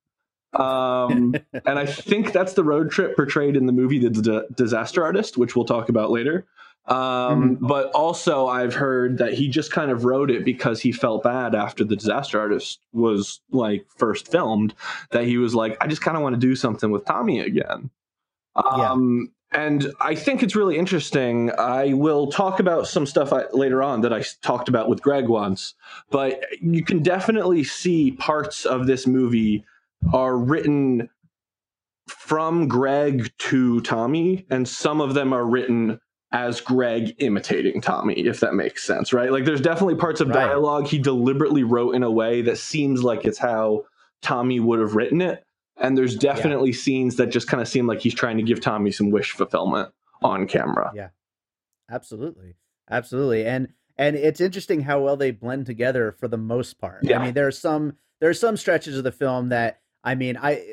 Um, 0.55 1.35
and 1.67 1.79
I 1.79 1.85
think 1.87 2.33
that's 2.33 2.55
the 2.55 2.65
road 2.65 2.91
trip 2.91 3.15
portrayed 3.17 3.57
in 3.57 3.67
the 3.67 3.73
movie 3.73 3.99
The 3.99 4.11
D- 4.11 4.55
Disaster 4.55 5.05
Artist, 5.05 5.37
which 5.37 5.55
we'll 5.57 5.67
talk 5.67 5.89
about 5.89 6.11
later. 6.11 6.47
Um, 6.89 7.57
But 7.61 7.91
also, 7.93 8.47
I've 8.47 8.75
heard 8.75 9.19
that 9.19 9.35
he 9.35 9.49
just 9.49 9.73
kind 9.73 9.91
of 9.91 10.05
wrote 10.05 10.31
it 10.31 10.45
because 10.45 10.81
he 10.81 10.93
felt 10.93 11.23
bad 11.23 11.55
after 11.55 11.85
The 11.85 11.97
Disaster 11.97 12.39
Artist 12.39 12.81
was 12.93 13.41
like 13.51 13.87
first 13.97 14.31
filmed. 14.31 14.75
That 15.11 15.25
he 15.25 15.39
was 15.39 15.55
like, 15.55 15.77
I 15.81 15.87
just 15.87 16.03
kind 16.03 16.17
of 16.17 16.23
want 16.23 16.35
to 16.35 16.41
do 16.41 16.55
something 16.55 16.91
with 16.91 17.05
Tommy 17.05 17.41
again. 17.41 17.91
Yeah. 18.57 18.91
Um, 18.91 19.33
and 19.53 19.93
I 20.01 20.15
think 20.15 20.43
it's 20.43 20.57
really 20.57 20.77
interesting. 20.77 21.51
I 21.59 21.93
will 21.93 22.31
talk 22.31 22.59
about 22.61 22.89
some 22.89 23.07
stuff 23.07 23.33
I, 23.33 23.45
later 23.53 23.83
on 23.83 24.01
that 24.01 24.13
I 24.13 24.25
talked 24.43 24.69
about 24.69 24.89
with 24.89 25.03
Greg 25.03 25.29
once, 25.29 25.75
but 26.11 26.41
you 26.61 26.85
can 26.85 27.03
definitely 27.03 27.65
see 27.65 28.13
parts 28.13 28.65
of 28.65 28.87
this 28.87 29.07
movie 29.07 29.65
are 30.13 30.37
written 30.37 31.09
from 32.09 32.69
Greg 32.69 33.33
to 33.39 33.81
Tommy, 33.83 34.47
and 34.51 34.69
some 34.69 35.01
of 35.01 35.15
them 35.15 35.33
are 35.33 35.45
written 35.47 36.01
as 36.33 36.61
Greg 36.61 37.15
imitating 37.19 37.81
Tommy, 37.81 38.15
if 38.15 38.41
that 38.41 38.55
makes 38.55 38.85
sense, 38.85 39.13
right? 39.13 39.31
Like 39.31 39.45
there's 39.45 39.61
definitely 39.61 39.95
parts 39.95 40.21
of 40.21 40.29
Right. 40.29 40.47
dialogue 40.47 40.87
he 40.87 40.99
deliberately 40.99 41.63
wrote 41.63 41.95
in 41.95 42.03
a 42.03 42.11
way 42.11 42.43
that 42.43 42.59
seems 42.59 43.03
like 43.03 43.25
it's 43.25 43.39
how 43.39 43.85
Tommy 44.23 44.59
would 44.61 44.81
have 44.81 44.97
written 44.97 45.21
it. 45.21 45.43
And 45.79 45.97
there's 45.97 46.17
definitely 46.17 46.73
scenes 46.73 47.17
that 47.17 47.27
just 47.27 47.49
kind 47.49 47.61
of 47.61 47.69
seem 47.69 47.87
like 47.87 48.01
he's 48.01 48.15
trying 48.15 48.39
to 48.39 48.43
give 48.43 48.61
Tommy 48.61 48.91
some 48.91 49.11
wish 49.11 49.33
fulfillment 49.33 49.91
on 50.23 50.47
camera. 50.47 50.91
Yeah. 50.95 51.09
Absolutely, 51.89 52.57
absolutely, 52.91 53.47
and 53.47 53.69
and 53.97 54.17
it's 54.17 54.41
interesting 54.41 54.81
how 54.81 55.01
well 55.01 55.17
they 55.17 55.31
blend 55.31 55.67
together 55.67 56.11
for 56.19 56.27
the 56.27 56.37
most 56.37 56.79
part. 56.81 57.05
Yeah. 57.05 57.21
I 57.21 57.25
mean, 57.27 57.35
there 57.35 57.47
are 57.47 57.53
some 57.53 57.97
there 58.21 58.29
are 58.29 58.35
some 58.35 58.57
stretches 58.57 58.99
of 58.99 59.05
the 59.05 59.13
film 59.13 59.51
that 59.51 59.81
I 60.03 60.17
mean, 60.17 60.37
I 60.37 60.65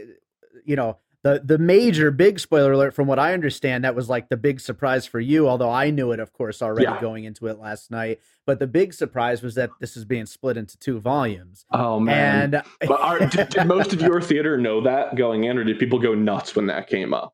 you 0.66 0.76
know. 0.76 0.98
The, 1.24 1.42
the 1.44 1.58
major 1.58 2.12
big 2.12 2.38
spoiler 2.38 2.74
alert 2.74 2.94
from 2.94 3.08
what 3.08 3.18
I 3.18 3.34
understand 3.34 3.86
that 3.86 3.96
was 3.96 4.10
like 4.10 4.28
the 4.28 4.36
big 4.36 4.60
surprise 4.60 5.06
for 5.06 5.22
you 5.22 5.48
although 5.48 5.72
I 5.72 5.90
knew 5.90 6.12
it 6.12 6.20
of 6.20 6.34
course 6.34 6.62
already 6.62 6.84
Yeah. 6.84 7.00
going 7.00 7.24
into 7.24 7.48
it 7.48 7.60
last 7.60 7.90
night 7.92 8.20
but 8.46 8.60
the 8.60 8.68
big 8.68 8.94
surprise 8.94 9.42
was 9.42 9.56
that 9.56 9.70
this 9.80 9.96
is 9.96 10.04
being 10.04 10.26
split 10.26 10.58
into 10.58 10.78
two 10.78 11.00
volumes 11.00 11.66
Oh 11.72 11.98
man! 12.00 12.54
and 12.56 12.64
but 12.88 13.00
are, 13.00 13.20
did, 13.26 13.50
did 13.50 13.66
most 13.68 13.94
of 13.94 14.02
your 14.02 14.20
theater 14.22 14.58
know 14.58 14.82
that 14.82 15.16
going 15.16 15.46
in, 15.46 15.58
or 15.58 15.64
did 15.64 15.80
people 15.80 15.98
go 15.98 16.14
nuts 16.14 16.56
when 16.58 16.68
that 16.68 16.88
came 16.88 17.14
up? 17.14 17.34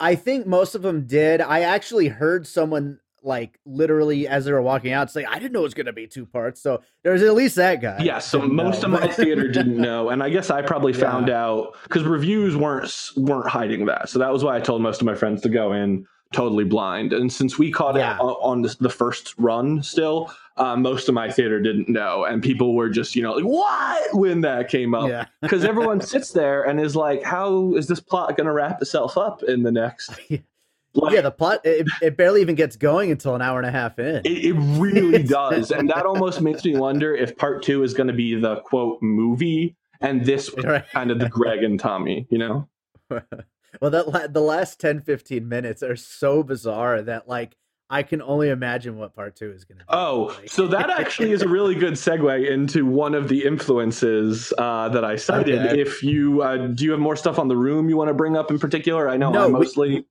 I 0.00 0.16
think 0.16 0.44
most 0.46 0.74
of 0.74 0.82
them 0.82 1.06
did. 1.06 1.40
I 1.40 1.60
actually 1.60 2.08
heard 2.08 2.48
someone 2.48 2.98
like 3.24 3.58
literally 3.64 4.28
as 4.28 4.44
they 4.44 4.52
were 4.52 4.62
walking 4.62 4.92
out 4.92 5.10
say, 5.10 5.24
"I 5.24 5.38
didn't 5.38 5.52
know 5.52 5.60
it 5.60 5.64
was 5.64 5.74
going 5.74 5.86
to 5.86 5.92
be 5.92 6.06
two 6.06 6.26
parts." 6.26 6.60
So 6.62 6.82
there's 7.02 7.22
at 7.22 7.34
least 7.34 7.56
that 7.56 7.80
guy. 7.80 8.02
Yeah, 8.02 8.18
so 8.18 8.40
most 8.42 8.82
know, 8.82 8.94
of 8.94 9.00
my 9.00 9.08
theater 9.08 9.48
didn't 9.48 9.76
know, 9.78 10.10
and 10.10 10.22
I 10.22 10.28
guess 10.28 10.50
I 10.50 10.62
probably 10.62 10.92
Yeah. 10.94 11.00
found 11.00 11.30
out 11.30 11.74
because 11.84 12.04
reviews 12.04 12.56
weren't 12.56 13.10
weren't 13.16 13.48
hiding 13.48 13.86
that. 13.86 14.08
So 14.10 14.18
that 14.18 14.32
was 14.32 14.44
why 14.44 14.56
I 14.56 14.60
told 14.60 14.82
most 14.82 15.00
of 15.00 15.06
my 15.06 15.14
friends 15.14 15.40
to 15.42 15.48
go 15.48 15.72
in 15.72 16.06
totally 16.32 16.64
blind. 16.64 17.12
And 17.12 17.32
since 17.32 17.58
we 17.58 17.70
caught 17.70 17.94
Yeah. 17.96 18.16
it 18.16 18.20
on, 18.20 18.30
on 18.42 18.62
the, 18.62 18.76
the 18.80 18.88
first 18.90 19.34
run, 19.38 19.82
still, 19.84 20.32
uh, 20.56 20.74
most 20.76 21.08
of 21.08 21.14
my 21.14 21.30
theater 21.30 21.60
didn't 21.60 21.88
know, 21.88 22.24
and 22.24 22.42
people 22.42 22.74
were 22.74 22.88
just 22.90 23.14
you 23.16 23.22
know 23.22 23.32
like 23.34 23.44
what 23.44 24.14
when 24.14 24.40
that 24.42 24.68
came 24.68 24.94
up 24.94 25.08
yeah, 25.08 25.26
because 25.42 25.64
everyone 25.64 26.00
sits 26.00 26.32
there 26.32 26.62
and 26.64 26.80
is 26.80 26.94
like, 26.96 27.22
how 27.22 27.74
is 27.74 27.86
this 27.86 28.00
plot 28.00 28.36
going 28.36 28.46
to 28.46 28.52
wrap 28.52 28.82
itself 28.82 29.16
up 29.16 29.42
in 29.44 29.62
the 29.62 29.72
next? 29.72 30.10
Like, 30.94 31.14
yeah, 31.14 31.22
the 31.22 31.30
plot 31.32 31.60
it, 31.64 31.86
it, 32.00 32.16
barely 32.16 32.40
even 32.40 32.54
gets 32.54 32.76
going 32.76 33.10
until 33.10 33.34
an 33.34 33.42
hour 33.42 33.58
and 33.58 33.66
a 33.66 33.70
half 33.70 33.98
in. 33.98 34.22
It, 34.24 34.44
it 34.44 34.52
really 34.52 35.22
does, 35.24 35.72
and 35.72 35.88
that 35.90 36.06
almost 36.06 36.40
makes 36.40 36.64
me 36.64 36.76
wonder 36.76 37.14
if 37.14 37.36
part 37.36 37.64
two 37.64 37.82
is 37.82 37.94
going 37.94 38.06
to 38.06 38.12
be 38.12 38.36
the 38.36 38.60
quote 38.60 39.02
movie, 39.02 39.76
and 40.00 40.24
this 40.24 40.54
right. 40.64 40.88
kind 40.90 41.10
of 41.10 41.18
the 41.18 41.28
Greg 41.28 41.64
and 41.64 41.80
Tommy, 41.80 42.28
you 42.30 42.38
know. 42.38 42.68
well, 43.10 43.90
that 43.90 44.32
the 44.32 44.40
last 44.40 44.78
10, 44.80 45.00
15 45.00 45.48
minutes 45.48 45.82
are 45.82 45.96
so 45.96 46.44
bizarre 46.44 47.02
that 47.02 47.28
like 47.28 47.56
I 47.90 48.02
can 48.02 48.22
only 48.22 48.48
imagine 48.48 48.96
what 48.96 49.14
part 49.14 49.36
two 49.36 49.52
is 49.52 49.64
going 49.64 49.78
to 49.78 49.84
be. 49.84 49.88
Oh, 49.90 50.34
like. 50.40 50.50
so 50.50 50.66
that 50.68 50.90
actually 50.90 51.32
is 51.32 51.42
a 51.42 51.48
really 51.48 51.74
good 51.74 51.94
segue 51.94 52.48
into 52.48 52.86
one 52.86 53.14
of 53.14 53.28
the 53.28 53.44
influences 53.44 54.52
uh, 54.58 54.88
that 54.88 55.04
I 55.04 55.16
cited. 55.16 55.58
Okay. 55.58 55.80
If 55.80 56.02
you 56.02 56.42
uh, 56.42 56.68
do, 56.68 56.84
you 56.84 56.92
have 56.92 57.00
more 57.00 57.16
stuff 57.16 57.38
on 57.38 57.48
the 57.48 57.56
room 57.56 57.88
you 57.88 57.96
want 57.96 58.08
to 58.08 58.14
bring 58.14 58.36
up 58.36 58.50
in 58.50 58.58
particular? 58.58 59.08
I 59.08 59.16
know 59.16 59.30
no, 59.30 59.44
I 59.44 59.48
mostly. 59.48 59.88
We, 59.88 60.04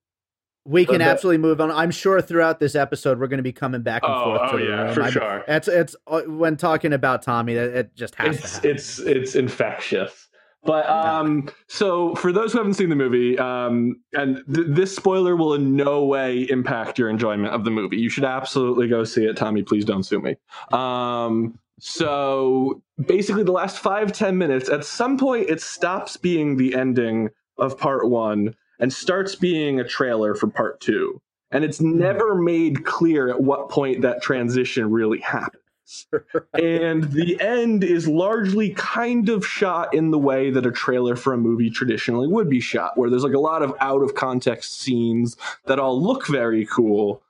we 0.65 0.85
can 0.85 1.01
absolutely 1.01 1.39
move 1.39 1.59
on. 1.59 1.71
I'm 1.71 1.91
sure 1.91 2.21
throughout 2.21 2.59
this 2.59 2.75
episode 2.75 3.19
we're 3.19 3.27
going 3.27 3.37
to 3.37 3.43
be 3.43 3.51
coming 3.51 3.81
back 3.81 4.03
and 4.03 4.13
oh, 4.13 4.23
forth 4.23 4.51
to 4.51 4.55
oh, 4.55 4.59
the 4.59 4.63
yeah, 4.63 4.83
room. 4.83 4.93
For 4.93 5.03
I'm, 5.03 5.11
sure. 5.11 5.43
It's 5.47 5.67
it's 5.67 5.95
uh, 6.07 6.21
when 6.21 6.57
talking 6.57 6.93
about 6.93 7.21
Tommy, 7.21 7.53
it 7.53 7.95
just 7.95 8.15
has 8.15 8.37
it's, 8.37 8.49
to 8.49 8.55
happen. 8.55 8.71
It's 8.71 8.99
it's 8.99 9.35
infectious. 9.35 10.29
But 10.65 10.87
um, 10.89 11.49
so 11.67 12.15
for 12.15 12.31
those 12.31 12.53
who 12.53 12.59
haven't 12.59 12.75
seen 12.75 12.87
the 12.87 12.95
movie, 12.95 13.37
um, 13.37 13.99
and 14.13 14.41
th- 14.53 14.67
this 14.69 14.95
spoiler 14.95 15.35
will 15.35 15.53
in 15.53 15.75
no 15.75 16.05
way 16.05 16.43
impact 16.43 16.97
your 16.97 17.09
enjoyment 17.09 17.53
of 17.53 17.65
the 17.65 17.71
movie. 17.71 17.97
You 17.97 18.09
should 18.09 18.23
absolutely 18.23 18.87
go 18.87 19.03
see 19.03 19.25
it. 19.25 19.35
Tommy, 19.35 19.63
please 19.63 19.83
don't 19.83 20.03
sue 20.03 20.21
me. 20.21 20.37
Um, 20.71 21.59
so 21.79 22.81
basically, 23.05 23.43
the 23.43 23.51
last 23.51 23.79
five 23.79 24.13
ten 24.13 24.37
minutes, 24.37 24.69
at 24.69 24.85
some 24.85 25.17
point, 25.17 25.49
it 25.49 25.61
stops 25.61 26.15
being 26.15 26.55
the 26.55 26.75
ending 26.75 27.29
of 27.57 27.77
part 27.77 28.07
one 28.09 28.55
and 28.79 28.91
starts 28.91 29.35
being 29.35 29.79
a 29.79 29.87
trailer 29.87 30.35
for 30.35 30.47
part 30.47 30.79
two. 30.79 31.21
And 31.51 31.63
it's 31.63 31.79
hmm. 31.79 31.97
never 31.97 32.35
made 32.35 32.85
clear 32.85 33.29
at 33.29 33.41
what 33.41 33.69
point 33.69 34.01
that 34.01 34.21
transition 34.21 34.91
really 34.91 35.19
happened 35.19 35.63
and 36.53 37.03
the 37.11 37.39
end 37.41 37.83
is 37.83 38.07
largely 38.07 38.69
kind 38.71 39.29
of 39.29 39.45
shot 39.45 39.93
in 39.93 40.11
the 40.11 40.17
way 40.17 40.49
that 40.49 40.65
a 40.65 40.71
trailer 40.71 41.15
for 41.15 41.33
a 41.33 41.37
movie 41.37 41.69
traditionally 41.69 42.27
would 42.27 42.49
be 42.49 42.59
shot, 42.59 42.97
where 42.97 43.09
there's 43.09 43.23
like 43.23 43.33
a 43.33 43.39
lot 43.39 43.61
of 43.61 43.73
out 43.79 44.01
of 44.01 44.15
context 44.15 44.79
scenes 44.79 45.35
that 45.65 45.79
all 45.79 46.01
look 46.01 46.27
very 46.27 46.65
cool, 46.65 47.21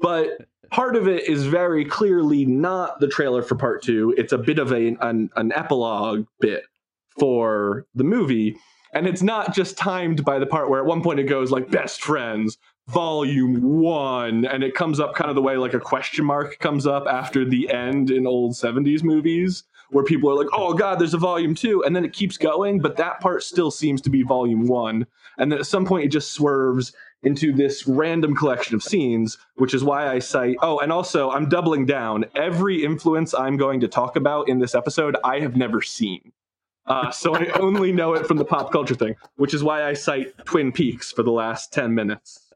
but 0.00 0.46
part 0.70 0.96
of 0.96 1.08
it 1.08 1.28
is 1.28 1.46
very 1.46 1.84
clearly 1.84 2.44
not 2.44 3.00
the 3.00 3.08
trailer 3.08 3.42
for 3.42 3.54
part 3.54 3.82
two. 3.82 4.14
It's 4.16 4.32
a 4.32 4.38
bit 4.38 4.58
of 4.58 4.72
a, 4.72 4.96
an, 5.00 5.30
an 5.36 5.52
epilogue 5.52 6.26
bit 6.40 6.64
for 7.18 7.86
the 7.94 8.04
movie. 8.04 8.56
And 8.92 9.06
it's 9.06 9.22
not 9.22 9.54
just 9.54 9.76
timed 9.78 10.24
by 10.24 10.38
the 10.38 10.46
part 10.46 10.68
where 10.68 10.80
at 10.80 10.86
one 10.86 11.02
point 11.02 11.18
it 11.18 11.24
goes 11.24 11.50
like 11.50 11.70
best 11.70 12.02
friends, 12.02 12.58
volume 12.88 13.62
one 13.62 14.44
and 14.44 14.64
it 14.64 14.74
comes 14.74 14.98
up 14.98 15.14
kind 15.14 15.30
of 15.30 15.36
the 15.36 15.42
way 15.42 15.56
like 15.56 15.72
a 15.72 15.80
question 15.80 16.24
mark 16.24 16.58
comes 16.58 16.84
up 16.86 17.06
after 17.06 17.44
the 17.44 17.72
end 17.72 18.10
in 18.10 18.26
old 18.26 18.52
70s 18.52 19.04
movies 19.04 19.62
where 19.90 20.04
people 20.04 20.28
are 20.28 20.34
like 20.34 20.48
oh 20.52 20.74
god 20.74 20.98
there's 20.98 21.14
a 21.14 21.18
volume 21.18 21.54
two 21.54 21.84
and 21.84 21.94
then 21.94 22.04
it 22.04 22.12
keeps 22.12 22.36
going 22.36 22.80
but 22.80 22.96
that 22.96 23.20
part 23.20 23.42
still 23.44 23.70
seems 23.70 24.00
to 24.00 24.10
be 24.10 24.22
volume 24.22 24.66
one. 24.66 25.06
And 25.38 25.50
then 25.50 25.60
at 25.60 25.66
some 25.66 25.86
point 25.86 26.04
it 26.04 26.08
just 26.08 26.32
swerves 26.32 26.92
into 27.22 27.52
this 27.52 27.86
random 27.86 28.34
collection 28.34 28.74
of 28.74 28.82
scenes 28.82 29.38
which 29.54 29.74
is 29.74 29.84
why 29.84 30.08
i 30.08 30.18
cite 30.18 30.56
oh 30.60 30.80
and 30.80 30.90
also 30.90 31.30
i'm 31.30 31.48
doubling 31.48 31.86
down. 31.86 32.24
Every 32.34 32.84
influence 32.84 33.32
i'm 33.32 33.56
going 33.56 33.78
to 33.80 33.88
talk 33.88 34.16
about 34.16 34.48
in 34.48 34.58
this 34.58 34.74
episode 34.74 35.16
i 35.22 35.38
have 35.38 35.54
never 35.56 35.80
seen 35.82 36.32
uh, 36.86 37.10
so 37.10 37.34
I 37.34 37.46
only 37.58 37.92
know 37.92 38.14
it 38.14 38.26
from 38.26 38.38
the 38.38 38.44
pop 38.44 38.72
culture 38.72 38.94
thing, 38.94 39.14
which 39.36 39.54
is 39.54 39.62
why 39.62 39.84
I 39.84 39.92
cite 39.92 40.36
Twin 40.44 40.72
Peaks 40.72 41.12
for 41.12 41.22
the 41.22 41.30
last 41.30 41.72
10 41.72 41.94
minutes 41.94 42.52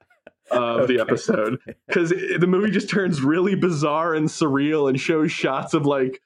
of 0.51 0.83
okay. 0.83 0.95
the 0.95 1.01
episode 1.03 1.59
because 1.89 2.11
the 2.11 2.47
movie 2.47 2.71
just 2.71 2.89
turns 2.89 3.21
really 3.21 3.57
bizarre 3.57 4.15
and 4.15 4.29
surreal 4.29 4.89
and 4.89 5.01
shows 5.01 5.33
shots 5.33 5.75
of 5.75 5.87
like 5.87 6.23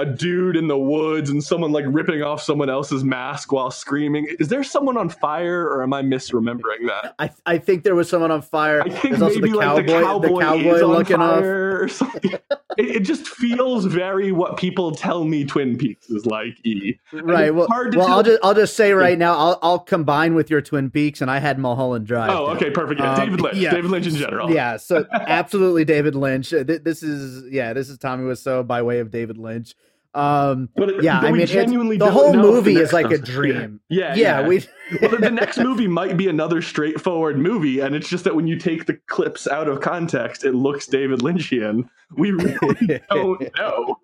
a 0.00 0.06
dude 0.06 0.56
in 0.56 0.66
the 0.66 0.78
woods 0.78 1.28
and 1.28 1.44
someone 1.44 1.72
like 1.72 1.84
ripping 1.86 2.22
off 2.22 2.42
someone 2.42 2.70
else's 2.70 3.04
mask 3.04 3.52
while 3.52 3.70
screaming. 3.70 4.26
Is 4.38 4.48
there 4.48 4.64
someone 4.64 4.96
on 4.96 5.10
fire 5.10 5.66
or 5.66 5.82
am 5.82 5.92
I 5.92 6.02
misremembering 6.02 6.86
that? 6.86 7.14
I, 7.18 7.30
I 7.44 7.58
think 7.58 7.84
there 7.84 7.94
was 7.94 8.08
someone 8.08 8.30
on 8.30 8.40
fire. 8.40 8.80
I 8.80 8.88
think 8.88 9.18
There's 9.18 9.36
maybe 9.36 9.50
the 9.50 9.56
like 9.56 9.66
cowboy, 9.66 9.82
the 9.82 10.00
cowboy, 10.00 10.28
the 10.28 10.40
cowboy 10.40 10.86
looking 10.86 11.16
on 11.16 11.42
fire 11.42 11.76
off. 11.76 11.82
or 11.82 11.88
something. 11.88 12.32
it, 12.78 12.96
it, 12.96 13.00
just 13.00 13.26
feels 13.28 13.84
very 13.84 14.32
what 14.32 14.56
people 14.56 14.92
tell 14.92 15.24
me 15.24 15.44
Twin 15.44 15.76
Peaks 15.76 16.08
is 16.08 16.24
like. 16.26 16.54
E 16.64 16.98
right. 17.12 17.54
Well, 17.54 17.66
well 17.68 18.08
I'll 18.08 18.22
just 18.22 18.38
I'll 18.42 18.54
just 18.54 18.76
say 18.76 18.92
right 18.92 19.18
now 19.18 19.36
I'll 19.36 19.58
I'll 19.62 19.78
combine 19.78 20.34
with 20.34 20.50
your 20.50 20.62
Twin 20.62 20.90
Peaks 20.90 21.20
and 21.20 21.30
I 21.30 21.38
had 21.38 21.58
Mulholland 21.58 22.06
Drive. 22.06 22.30
Oh, 22.30 22.46
okay, 22.52 22.70
perfect. 22.70 23.00
Yeah, 23.00 23.14
um, 23.14 23.20
David 23.20 23.40
Lynch. 23.40 23.56
Yeah. 23.56 23.70
David 23.72 23.90
Lynch 23.90 24.06
in 24.06 24.14
general. 24.14 24.50
Yeah. 24.50 24.76
So 24.78 25.06
absolutely 25.12 25.84
David 25.84 26.14
Lynch. 26.14 26.50
This 26.50 27.02
is 27.02 27.50
yeah. 27.50 27.72
This 27.72 27.88
is 27.88 27.98
Tommy 27.98 28.24
Wiseau 28.24 28.66
by 28.66 28.82
way 28.82 29.00
of 29.00 29.10
David 29.10 29.36
Lynch. 29.36 29.74
Um, 30.12 30.68
but 30.74 31.02
yeah, 31.02 31.20
I 31.20 31.30
mean, 31.30 31.46
genuinely 31.46 31.96
the 31.96 32.10
whole 32.10 32.34
movie 32.34 32.76
is 32.76 32.92
like 32.92 33.10
a 33.10 33.18
dream. 33.34 33.80
Yeah, 33.88 34.14
yeah. 34.14 34.40
yeah. 34.40 34.48
We 34.48 34.64
well, 35.00 35.16
the 35.18 35.30
next 35.32 35.58
movie 35.58 35.86
might 35.86 36.16
be 36.16 36.28
another 36.28 36.62
straightforward 36.62 37.38
movie, 37.38 37.80
and 37.80 37.94
it's 37.94 38.08
just 38.08 38.24
that 38.24 38.34
when 38.34 38.46
you 38.46 38.56
take 38.56 38.86
the 38.86 38.94
clips 39.06 39.46
out 39.46 39.68
of 39.68 39.80
context, 39.80 40.44
it 40.44 40.54
looks 40.54 40.86
David 40.86 41.20
Lynchian. 41.20 41.88
We 42.16 42.32
really 42.32 43.00
don't 43.10 43.48
know 43.56 43.96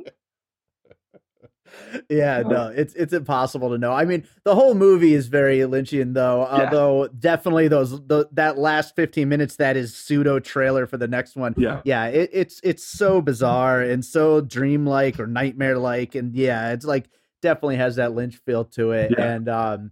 yeah, 2.09 2.42
no, 2.42 2.68
it's 2.68 2.94
it's 2.94 3.12
impossible 3.12 3.70
to 3.70 3.79
know. 3.79 3.92
I 3.92 4.05
mean, 4.05 4.27
the 4.44 4.55
whole 4.55 4.75
movie 4.75 5.14
is 5.14 5.29
very 5.29 5.59
Lynchian, 5.59 6.14
though. 6.14 6.42
Yeah. 6.42 6.64
Although 6.64 7.09
definitely 7.09 7.68
those 7.68 7.90
the, 8.07 8.29
that 8.33 8.59
last 8.59 8.94
fifteen 8.96 9.29
minutes 9.29 9.57
that 9.57 9.77
is 9.77 9.94
pseudo 9.94 10.38
trailer 10.38 10.87
for 10.87 10.96
the 10.96 11.09
next 11.09 11.37
one. 11.37 11.55
Yeah, 11.57 11.81
yeah, 11.85 12.07
it, 12.07 12.31
it's 12.33 12.61
it's 12.62 12.85
so 12.85 13.20
bizarre 13.20 13.81
and 13.81 14.05
so 14.05 14.40
dreamlike 14.40 15.20
or 15.20 15.27
nightmare 15.27 15.79
like, 15.79 16.14
and 16.14 16.35
yeah, 16.35 16.72
it's 16.72 16.85
like 16.85 17.09
definitely 17.42 17.77
has 17.77 17.96
that 17.96 18.14
Lynch 18.14 18.37
feel 18.37 18.64
to 18.64 18.92
it. 18.92 19.12
Yeah. 19.16 19.25
And 19.25 19.49
um, 19.49 19.90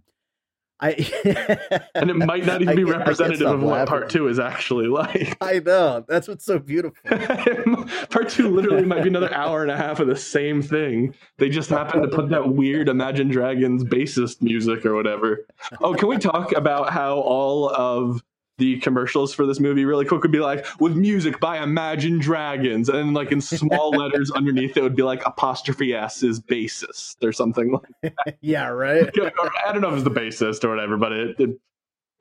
I 0.85 1.79
and 1.95 2.11
it 2.11 2.15
might 2.15 2.45
not 2.45 2.61
even 2.61 2.75
be 2.75 2.83
representative 2.83 3.47
of 3.47 3.61
what 3.61 3.87
part 3.87 4.09
two 4.09 4.27
is 4.27 4.39
actually 4.39 4.87
like. 4.87 5.35
I 5.41 5.59
know 5.59 6.05
that's 6.07 6.27
what's 6.27 6.45
so 6.45 6.59
beautiful. 6.59 6.95
part 8.09 8.29
two 8.29 8.49
literally 8.49 8.85
might 8.85 9.01
be 9.01 9.09
another 9.09 9.33
hour 9.33 9.63
and 9.63 9.71
a 9.71 9.77
half 9.77 9.99
of 9.99 10.07
the 10.07 10.15
same 10.15 10.61
thing. 10.61 11.15
They 11.37 11.49
just 11.49 11.69
happen 11.69 12.01
to 12.03 12.07
put 12.07 12.29
that 12.29 12.49
weird 12.49 12.87
Imagine 12.87 13.29
Dragons 13.29 13.83
bassist 13.83 14.41
music 14.41 14.85
or 14.85 14.93
whatever. 14.93 15.47
Oh, 15.81 15.95
can 15.95 16.07
we 16.07 16.17
talk 16.17 16.51
about 16.51 16.91
how 16.91 17.15
all 17.19 17.69
of 17.69 18.21
the 18.57 18.79
commercials 18.79 19.33
for 19.33 19.45
this 19.45 19.59
movie 19.59 19.85
really 19.85 20.05
quick 20.05 20.21
would 20.21 20.31
be 20.31 20.39
like 20.39 20.65
with 20.79 20.95
music 20.95 21.39
by 21.39 21.61
Imagine 21.61 22.19
Dragons, 22.19 22.87
and 22.87 23.13
like 23.13 23.31
in 23.31 23.41
small 23.41 23.91
letters 23.97 24.31
underneath 24.31 24.77
it 24.77 24.83
would 24.83 24.95
be 24.95 25.03
like 25.03 25.25
apostrophe 25.25 25.93
S 25.93 26.23
is 26.23 26.39
bassist 26.39 27.23
or 27.23 27.33
something 27.33 27.71
like 27.71 28.15
that. 28.15 28.37
yeah, 28.41 28.67
right. 28.67 29.09
I 29.67 29.71
don't 29.71 29.81
know 29.81 29.89
if 29.89 29.95
it's 29.95 30.03
the 30.03 30.11
bassist 30.11 30.63
or 30.63 30.69
whatever, 30.69 30.97
but 30.97 31.11
it 31.11 31.39
it, 31.39 31.49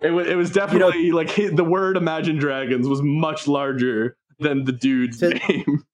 it, 0.00 0.12
it 0.12 0.36
was 0.36 0.50
definitely 0.50 1.02
you 1.02 1.10
know, 1.10 1.16
like 1.16 1.34
the 1.34 1.64
word 1.64 1.96
Imagine 1.96 2.36
Dragons 2.36 2.88
was 2.88 3.00
much 3.02 3.46
larger 3.46 4.16
than 4.40 4.64
the 4.64 4.72
dude's 4.72 5.18
to, 5.18 5.34
name. 5.34 5.84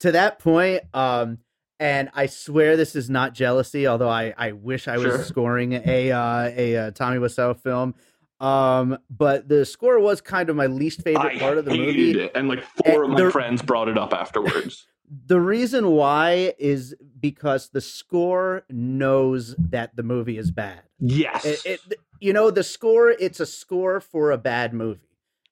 to 0.00 0.12
that 0.12 0.38
point, 0.38 0.82
um, 0.92 1.38
and 1.80 2.10
I 2.14 2.26
swear 2.26 2.76
this 2.76 2.94
is 2.94 3.08
not 3.08 3.32
jealousy, 3.32 3.86
although 3.86 4.10
I, 4.10 4.34
I 4.36 4.52
wish 4.52 4.88
I 4.88 4.98
was 4.98 5.14
sure. 5.14 5.24
scoring 5.24 5.72
a 5.72 6.12
uh, 6.12 6.50
a, 6.54 6.74
a 6.74 6.76
uh, 6.76 6.90
Tommy 6.90 7.18
Wiseau 7.18 7.58
film. 7.58 7.94
Um, 8.42 8.98
but 9.08 9.48
the 9.48 9.64
score 9.64 10.00
was 10.00 10.20
kind 10.20 10.50
of 10.50 10.56
my 10.56 10.66
least 10.66 11.02
favorite 11.02 11.36
I 11.36 11.38
part 11.38 11.58
of 11.58 11.64
the 11.64 11.76
movie. 11.76 12.20
It. 12.20 12.32
And 12.34 12.48
like 12.48 12.64
four 12.84 13.04
and 13.04 13.12
of 13.12 13.18
my 13.18 13.24
the, 13.26 13.30
friends 13.30 13.62
brought 13.62 13.88
it 13.88 13.96
up 13.96 14.12
afterwards. 14.12 14.88
the 15.26 15.40
reason 15.40 15.92
why 15.92 16.52
is 16.58 16.96
because 17.20 17.70
the 17.70 17.80
score 17.80 18.64
knows 18.68 19.54
that 19.56 19.94
the 19.94 20.02
movie 20.02 20.38
is 20.38 20.50
bad. 20.50 20.82
Yes. 20.98 21.44
It, 21.44 21.60
it 21.64 22.00
you 22.18 22.32
know, 22.32 22.50
the 22.50 22.64
score, 22.64 23.10
it's 23.10 23.38
a 23.38 23.46
score 23.46 24.00
for 24.00 24.32
a 24.32 24.38
bad 24.38 24.74
movie. 24.74 25.00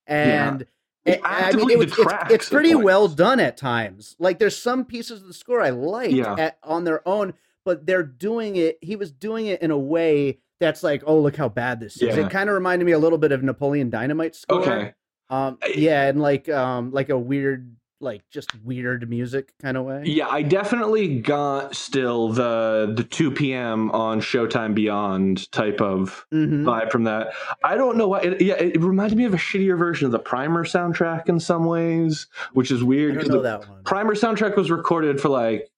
And 0.06 0.60
yeah. 0.60 0.66
It, 1.14 1.20
I 1.24 1.52
mean, 1.52 1.70
it, 1.70 1.88
it's, 1.88 1.98
it's 2.30 2.48
pretty 2.50 2.74
well 2.74 3.08
done 3.08 3.40
at 3.40 3.56
times. 3.56 4.16
Like, 4.18 4.38
there's 4.38 4.56
some 4.56 4.84
pieces 4.84 5.22
of 5.22 5.28
the 5.28 5.34
score 5.34 5.62
I 5.62 5.70
like 5.70 6.10
yeah. 6.10 6.50
on 6.62 6.84
their 6.84 7.06
own, 7.08 7.32
but 7.64 7.86
they're 7.86 8.02
doing 8.02 8.56
it. 8.56 8.78
He 8.82 8.96
was 8.96 9.10
doing 9.10 9.46
it 9.46 9.62
in 9.62 9.70
a 9.70 9.78
way 9.78 10.40
that's 10.60 10.82
like, 10.82 11.02
oh, 11.06 11.18
look 11.18 11.36
how 11.36 11.48
bad 11.48 11.80
this 11.80 12.00
is. 12.00 12.16
It 12.16 12.30
kind 12.30 12.48
of 12.48 12.54
reminded 12.54 12.84
me 12.84 12.92
a 12.92 12.98
little 12.98 13.18
bit 13.18 13.32
of 13.32 13.42
Napoleon 13.42 13.90
Dynamite 13.90 14.36
score. 14.36 14.60
Okay. 14.60 14.94
Um, 15.30 15.58
yeah, 15.74 16.06
and 16.06 16.20
like 16.20 16.48
um, 16.48 16.90
like 16.92 17.08
a 17.08 17.18
weird, 17.18 17.76
like 18.00 18.22
just 18.30 18.52
weird 18.64 19.08
music 19.08 19.52
kind 19.62 19.76
of 19.76 19.84
way. 19.84 20.02
Yeah, 20.04 20.28
I 20.28 20.42
definitely 20.42 21.20
got 21.20 21.76
still 21.76 22.30
the 22.32 22.92
the 22.96 23.04
two 23.04 23.30
p.m. 23.30 23.90
on 23.92 24.20
Showtime 24.20 24.74
Beyond 24.74 25.50
type 25.52 25.80
of 25.80 26.26
mm-hmm. 26.32 26.68
vibe 26.68 26.90
from 26.90 27.04
that. 27.04 27.32
I 27.62 27.76
don't 27.76 27.96
know 27.96 28.08
why. 28.08 28.22
It, 28.22 28.42
yeah, 28.42 28.54
it 28.54 28.80
reminded 28.80 29.16
me 29.16 29.24
of 29.24 29.34
a 29.34 29.38
shittier 29.38 29.78
version 29.78 30.06
of 30.06 30.12
the 30.12 30.18
Primer 30.18 30.64
soundtrack 30.64 31.28
in 31.28 31.38
some 31.38 31.64
ways, 31.64 32.26
which 32.52 32.70
is 32.70 32.82
weird. 32.82 33.18
I 33.18 33.22
know 33.22 33.42
that 33.42 33.68
one. 33.68 33.84
Primer 33.84 34.14
soundtrack 34.14 34.56
was 34.56 34.70
recorded 34.70 35.20
for 35.20 35.28
like 35.28 35.70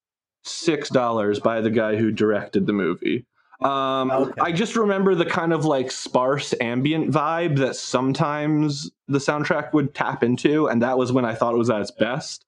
six 0.44 0.88
dollars 0.88 1.40
by 1.40 1.60
the 1.60 1.70
guy 1.70 1.96
who 1.96 2.10
directed 2.10 2.66
the 2.66 2.72
movie. 2.72 3.26
Um, 3.64 4.10
okay. 4.10 4.40
I 4.40 4.52
just 4.52 4.76
remember 4.76 5.14
the 5.14 5.24
kind 5.26 5.52
of 5.52 5.64
like 5.64 5.90
sparse 5.90 6.54
ambient 6.60 7.10
vibe 7.10 7.56
that 7.58 7.76
sometimes 7.76 8.90
the 9.08 9.18
soundtrack 9.18 9.72
would 9.72 9.94
tap 9.94 10.22
into, 10.22 10.68
and 10.68 10.82
that 10.82 10.98
was 10.98 11.12
when 11.12 11.24
I 11.24 11.34
thought 11.34 11.54
it 11.54 11.58
was 11.58 11.70
at 11.70 11.80
its 11.80 11.90
best. 11.90 12.46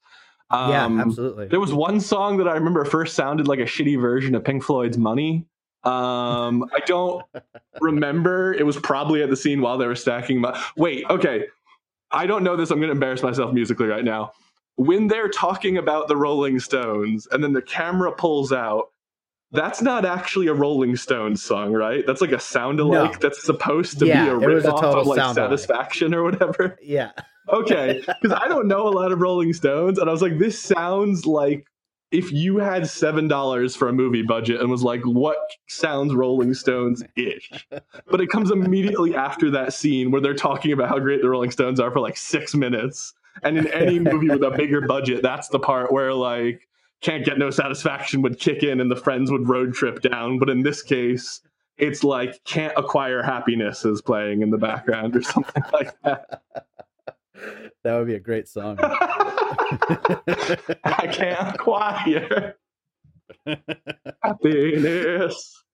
Um, 0.51 0.71
yeah, 0.71 1.03
absolutely. 1.03 1.49
There 1.49 1.61
was 1.61 1.73
one 1.73 2.01
song 2.01 2.37
that 2.39 2.49
I 2.49 2.55
remember 2.55 2.85
first 2.85 3.15
sounded 3.15 3.49
like 3.49 3.59
a 3.59 3.65
shitty 3.65 4.01
version 4.01 4.35
of 4.35 4.45
Pink 4.45 4.63
Floyd's 4.63 4.99
"Money." 4.99 5.47
Um, 5.85 6.65
I 6.73 6.81
don't 6.87 7.25
remember. 7.81 8.55
It 8.55 8.65
was 8.65 8.77
probably 8.79 9.23
at 9.23 9.31
the 9.31 9.37
scene 9.37 9.61
while 9.61 9.77
they 9.77 9.87
were 9.87 9.95
stacking. 9.95 10.41
My- 10.41 10.59
Wait, 10.77 11.05
okay. 11.11 11.47
I 12.11 12.27
don't 12.27 12.43
know 12.45 12.57
this. 12.57 12.71
I'm 12.71 12.79
going 12.79 12.89
to 12.89 12.93
embarrass 12.93 13.23
myself 13.23 13.53
musically 13.53 13.87
right 13.87 14.05
now. 14.05 14.33
When 14.77 15.09
they're 15.09 15.29
talking 15.29 15.77
about 15.77 16.09
the 16.09 16.17
Rolling 16.17 16.59
Stones, 16.59 17.29
and 17.31 17.45
then 17.45 17.53
the 17.53 17.63
camera 17.63 18.13
pulls 18.13 18.53
out, 18.53 18.93
that's 19.55 19.81
not 19.81 20.05
actually 20.05 20.49
a 20.49 20.55
Rolling 20.55 20.97
Stones 20.97 21.43
song, 21.43 21.73
right? 21.73 22.05
That's 22.07 22.21
like 22.21 22.33
a 22.33 22.41
sound 22.41 22.81
alike 22.81 23.13
no. 23.13 23.19
that's 23.21 23.43
supposed 23.43 23.99
to 24.01 24.07
yeah, 24.07 24.25
be 24.25 24.31
a 24.31 24.37
rip 24.37 24.65
off 24.67 24.83
of 24.83 25.07
like 25.07 25.35
Satisfaction 25.35 26.15
or 26.15 26.23
whatever. 26.23 26.79
Yeah. 26.85 27.13
okay, 27.53 28.03
because 28.07 28.39
I 28.43 28.49
don't 28.49 28.67
know 28.69 28.89
a 28.89 28.91
lot 28.91 29.13
of 29.13 29.21
Rolling 29.21 29.53
Stones, 29.53 29.99
and 29.99 30.09
I 30.09 30.13
was 30.13 30.23
like, 30.23 30.39
this 30.39 30.59
sounds 30.59 31.27
like 31.27 31.67
if 32.11 32.33
you 32.33 32.57
had 32.59 32.89
seven 32.89 33.29
dollars 33.29 33.77
for 33.77 33.89
a 33.89 33.93
movie 33.93 34.23
budget 34.23 34.61
and 34.61 34.71
was 34.71 34.83
like, 34.83 35.03
what 35.03 35.37
sounds 35.69 36.15
Rolling 36.15 36.55
Stones 36.55 37.03
ish? 37.17 37.51
But 38.07 38.21
it 38.21 38.29
comes 38.29 38.51
immediately 38.51 39.15
after 39.15 39.51
that 39.51 39.73
scene 39.73 40.11
where 40.11 40.21
they're 40.21 40.35
talking 40.35 40.73
about 40.73 40.89
how 40.89 40.99
great 40.99 41.23
the 41.23 41.29
Rolling 41.29 41.51
Stones 41.51 41.81
are 41.81 41.91
for 41.91 42.01
like 42.01 42.17
six 42.17 42.55
minutes. 42.55 43.15
And 43.43 43.59
in 43.59 43.67
any 43.69 43.99
movie 43.99 44.29
with 44.29 44.43
a 44.43 44.51
bigger 44.51 44.81
budget, 44.81 45.23
that's 45.23 45.49
the 45.49 45.59
part 45.59 45.93
where 45.93 46.15
like 46.15 46.69
can't 47.05 47.25
get 47.25 47.39
no 47.39 47.51
satisfaction 47.51 48.23
would 48.23 48.41
kick 48.41 48.63
in 48.63 48.81
and 48.81 48.91
the 48.91 48.97
friends 48.97 49.31
would 49.31 49.47
road 49.47 49.75
trip 49.75 50.01
down. 50.01 50.39
But 50.39 50.49
in 50.49 50.63
this 50.63 50.83
case, 50.83 51.43
it's 51.77 52.03
like 52.03 52.43
can't 52.45 52.73
acquire 52.77 53.23
happiness 53.23 53.85
is 53.85 54.01
playing 54.01 54.41
in 54.43 54.51
the 54.51 54.57
background 54.59 55.15
or 55.15 55.23
something 55.33 55.63
like 55.73 55.95
that. 56.03 56.43
That 57.83 57.99
would 57.99 58.07
be 58.07 58.15
a 58.15 58.21
great 58.21 58.49
song. 58.49 58.79
I 58.81 58.97
can't 61.13 61.55
acquire 61.55 62.57
happiness. 64.23 65.65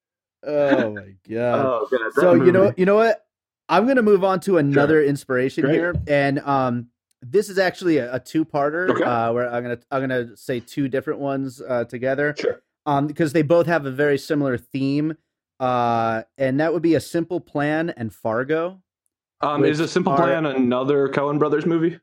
Oh 0.45 0.95
my 0.95 1.15
god! 1.29 1.67
Oh, 1.67 1.89
god 1.89 2.13
so 2.15 2.35
movie. 2.35 2.47
you 2.47 2.53
know, 2.53 2.75
you 2.77 2.87
know 2.87 2.97
what? 2.97 3.25
I'm 3.69 3.87
gonna 3.87 4.03
move 4.03 4.25
on 4.25 4.41
to 4.41 4.57
another 4.57 5.03
sure. 5.03 5.05
inspiration 5.05 5.63
Great. 5.63 5.75
here, 5.75 5.95
and 6.09 6.41
um, 6.41 6.89
this 7.23 7.49
is 7.49 7.59
actually 7.59 7.99
a, 7.99 8.15
a 8.15 8.21
two-parter 8.21 8.91
okay. 8.91 9.05
uh, 9.05 9.33
where 9.33 9.53
I'm 9.53 9.63
gonna 9.63 9.79
I'm 9.91 10.01
gonna 10.01 10.37
say 10.37 10.61
two 10.61 10.89
different 10.89 11.21
ones 11.21 11.61
uh, 11.61 11.85
together. 11.85 12.35
Sure. 12.39 12.63
Um, 12.87 13.07
because 13.07 13.33
they 13.33 13.43
both 13.43 13.67
have 13.67 13.85
a 13.85 13.91
very 13.91 14.17
similar 14.17 14.57
theme, 14.57 15.17
uh, 15.61 16.23
and 16.39 16.59
that 16.61 16.73
would 16.73 16.83
be 16.83 16.95
a 16.95 17.01
simple 17.01 17.41
plan 17.41 17.93
and 17.97 18.13
Fargo. 18.13 18.81
Um, 19.43 19.65
is 19.65 19.81
a 19.81 19.89
simple 19.89 20.13
are, 20.13 20.17
plan 20.17 20.47
another 20.47 21.09
Coen 21.09 21.39
Brothers 21.39 21.67
movie? 21.67 22.01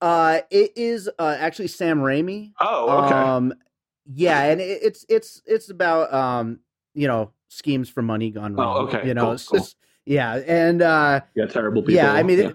Uh, 0.00 0.40
it 0.50 0.72
is 0.76 1.10
uh, 1.18 1.36
actually 1.38 1.68
Sam 1.68 1.98
Raimi. 1.98 2.52
Oh, 2.60 3.04
okay. 3.04 3.14
Um, 3.14 3.54
yeah, 4.06 4.42
and 4.44 4.60
it, 4.60 4.80
it's 4.82 5.04
it's 5.08 5.42
it's 5.46 5.70
about 5.70 6.12
um, 6.14 6.60
you 6.94 7.08
know, 7.08 7.32
schemes 7.48 7.88
for 7.88 8.02
money 8.02 8.30
gone 8.30 8.54
oh, 8.54 8.62
wrong. 8.62 8.76
Oh, 8.76 8.80
okay. 8.82 9.06
You 9.06 9.14
know, 9.14 9.36
cool, 9.36 9.38
cool. 9.38 9.58
just 9.58 9.76
yeah, 10.06 10.36
and 10.46 10.80
uh, 10.80 11.20
yeah, 11.34 11.46
terrible 11.46 11.82
people. 11.82 11.94
Yeah, 11.94 12.12
I 12.12 12.22
mean, 12.22 12.38
yeah 12.38 12.52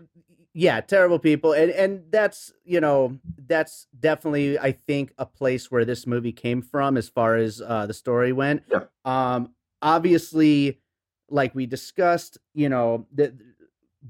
yeah 0.53 0.79
terrible 0.79 1.17
people 1.17 1.53
and 1.53 1.71
and 1.71 2.03
that's 2.11 2.53
you 2.63 2.79
know 2.79 3.17
that's 3.47 3.87
definitely 3.99 4.57
i 4.59 4.71
think 4.71 5.11
a 5.17 5.25
place 5.25 5.71
where 5.71 5.83
this 5.83 6.05
movie 6.05 6.31
came 6.31 6.61
from 6.61 6.95
as 6.95 7.09
far 7.09 7.35
as 7.35 7.61
uh 7.61 7.85
the 7.85 7.93
story 7.93 8.31
went 8.31 8.63
yeah. 8.71 8.81
um 9.05 9.49
obviously 9.81 10.79
like 11.29 11.53
we 11.55 11.65
discussed 11.65 12.37
you 12.53 12.69
know 12.69 13.05
the 13.13 13.33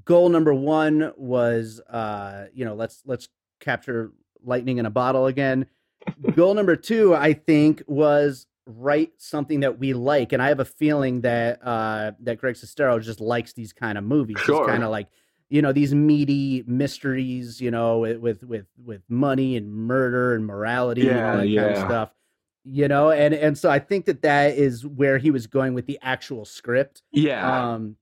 goal 0.04 0.28
number 0.28 0.52
one 0.52 1.12
was 1.16 1.80
uh 1.88 2.46
you 2.52 2.64
know 2.64 2.74
let's 2.74 3.02
let's 3.06 3.28
capture 3.60 4.12
lightning 4.44 4.76
in 4.78 4.84
a 4.84 4.90
bottle 4.90 5.26
again 5.26 5.66
goal 6.36 6.52
number 6.52 6.76
two 6.76 7.14
i 7.14 7.32
think 7.32 7.82
was 7.86 8.46
write 8.66 9.12
something 9.18 9.60
that 9.60 9.78
we 9.78 9.94
like 9.94 10.32
and 10.32 10.42
i 10.42 10.48
have 10.48 10.60
a 10.60 10.64
feeling 10.64 11.22
that 11.22 11.58
uh 11.66 12.12
that 12.20 12.38
greg 12.38 12.54
sestero 12.54 13.00
just 13.02 13.20
likes 13.20 13.54
these 13.54 13.72
kind 13.72 13.96
of 13.96 14.04
movies 14.04 14.38
sure. 14.40 14.66
kind 14.66 14.82
of 14.82 14.90
like 14.90 15.06
you 15.50 15.62
know 15.62 15.72
these 15.72 15.94
meaty 15.94 16.64
mysteries 16.66 17.60
you 17.60 17.70
know 17.70 17.98
with 17.98 18.42
with 18.42 18.66
with 18.84 19.02
money 19.08 19.56
and 19.56 19.72
murder 19.72 20.34
and 20.34 20.46
morality 20.46 21.02
yeah, 21.02 21.10
and 21.10 21.26
all 21.26 21.36
that 21.38 21.48
yeah. 21.48 21.62
kind 21.62 21.76
of 21.76 21.84
stuff 21.84 22.10
you 22.64 22.88
know 22.88 23.10
and 23.10 23.34
and 23.34 23.58
so 23.58 23.70
i 23.70 23.78
think 23.78 24.06
that 24.06 24.22
that 24.22 24.56
is 24.56 24.86
where 24.86 25.18
he 25.18 25.30
was 25.30 25.46
going 25.46 25.74
with 25.74 25.86
the 25.86 25.98
actual 26.02 26.44
script 26.44 27.02
yeah 27.12 27.72
um 27.72 27.96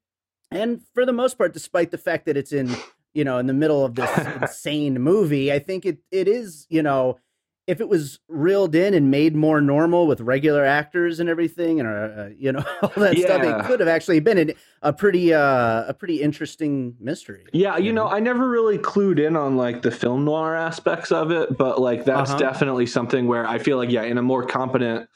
and 0.50 0.80
for 0.94 1.04
the 1.04 1.12
most 1.12 1.36
part 1.36 1.52
despite 1.52 1.90
the 1.90 1.98
fact 1.98 2.26
that 2.26 2.36
it's 2.36 2.52
in 2.52 2.74
you 3.12 3.24
know 3.24 3.38
in 3.38 3.46
the 3.46 3.54
middle 3.54 3.84
of 3.84 3.94
this 3.94 4.10
insane 4.40 5.00
movie 5.00 5.52
i 5.52 5.58
think 5.58 5.84
it 5.84 5.98
it 6.10 6.28
is 6.28 6.66
you 6.70 6.82
know 6.82 7.18
if 7.66 7.80
it 7.80 7.88
was 7.88 8.18
reeled 8.28 8.74
in 8.74 8.92
and 8.92 9.10
made 9.10 9.36
more 9.36 9.60
normal 9.60 10.06
with 10.06 10.20
regular 10.20 10.64
actors 10.64 11.20
and 11.20 11.28
everything 11.28 11.78
and 11.78 11.88
uh, 11.88 11.92
uh 11.92 12.28
you 12.36 12.52
know 12.52 12.64
all 12.82 12.92
that 12.96 13.16
yeah. 13.16 13.26
stuff 13.26 13.42
it 13.42 13.66
could 13.66 13.80
have 13.80 13.88
actually 13.88 14.20
been 14.20 14.52
a 14.82 14.92
pretty 14.92 15.32
uh 15.32 15.84
a 15.86 15.94
pretty 15.94 16.20
interesting 16.20 16.94
mystery 17.00 17.44
yeah 17.52 17.76
you 17.76 17.92
know 17.92 18.08
i 18.08 18.18
never 18.18 18.48
really 18.48 18.78
clued 18.78 19.24
in 19.24 19.36
on 19.36 19.56
like 19.56 19.82
the 19.82 19.90
film 19.90 20.24
noir 20.24 20.56
aspects 20.56 21.12
of 21.12 21.30
it 21.30 21.56
but 21.56 21.80
like 21.80 22.04
that's 22.04 22.30
uh-huh. 22.30 22.38
definitely 22.38 22.86
something 22.86 23.26
where 23.26 23.46
i 23.46 23.58
feel 23.58 23.76
like 23.76 23.90
yeah 23.90 24.02
in 24.02 24.18
a 24.18 24.22
more 24.22 24.44
competent 24.44 25.08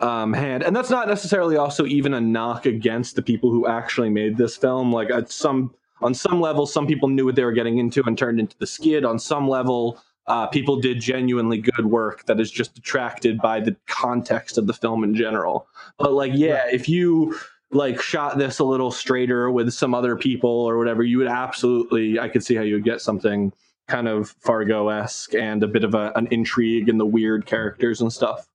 um, 0.00 0.32
hand 0.32 0.64
and 0.64 0.74
that's 0.74 0.90
not 0.90 1.06
necessarily 1.06 1.56
also 1.56 1.86
even 1.86 2.12
a 2.12 2.20
knock 2.20 2.66
against 2.66 3.14
the 3.14 3.22
people 3.22 3.52
who 3.52 3.68
actually 3.68 4.10
made 4.10 4.36
this 4.36 4.56
film 4.56 4.92
like 4.92 5.10
at 5.10 5.30
some 5.30 5.72
on 6.00 6.12
some 6.12 6.40
level 6.40 6.66
some 6.66 6.88
people 6.88 7.08
knew 7.08 7.24
what 7.24 7.36
they 7.36 7.44
were 7.44 7.52
getting 7.52 7.78
into 7.78 8.02
and 8.04 8.18
turned 8.18 8.40
into 8.40 8.58
the 8.58 8.66
skid 8.66 9.04
on 9.04 9.16
some 9.16 9.48
level 9.48 10.02
uh, 10.26 10.46
people 10.46 10.76
did 10.76 11.00
genuinely 11.00 11.58
good 11.58 11.86
work 11.86 12.26
that 12.26 12.40
is 12.40 12.50
just 12.50 12.78
attracted 12.78 13.38
by 13.40 13.60
the 13.60 13.76
context 13.86 14.58
of 14.58 14.66
the 14.66 14.72
film 14.72 15.02
in 15.04 15.14
general. 15.14 15.66
But 15.98 16.12
like, 16.12 16.32
yeah, 16.34 16.64
if 16.70 16.88
you 16.88 17.36
like 17.70 18.00
shot 18.00 18.38
this 18.38 18.58
a 18.58 18.64
little 18.64 18.90
straighter 18.90 19.50
with 19.50 19.72
some 19.72 19.94
other 19.94 20.16
people 20.16 20.50
or 20.50 20.78
whatever, 20.78 21.02
you 21.02 21.18
would 21.18 21.26
absolutely. 21.26 22.18
I 22.18 22.28
could 22.28 22.44
see 22.44 22.54
how 22.54 22.62
you 22.62 22.74
would 22.74 22.84
get 22.84 23.00
something 23.00 23.52
kind 23.88 24.08
of 24.08 24.30
Fargo 24.40 24.88
esque 24.88 25.34
and 25.34 25.62
a 25.62 25.68
bit 25.68 25.84
of 25.84 25.94
a, 25.94 26.12
an 26.14 26.28
intrigue 26.30 26.88
in 26.88 26.98
the 26.98 27.06
weird 27.06 27.46
characters 27.46 28.00
and 28.00 28.12
stuff. 28.12 28.48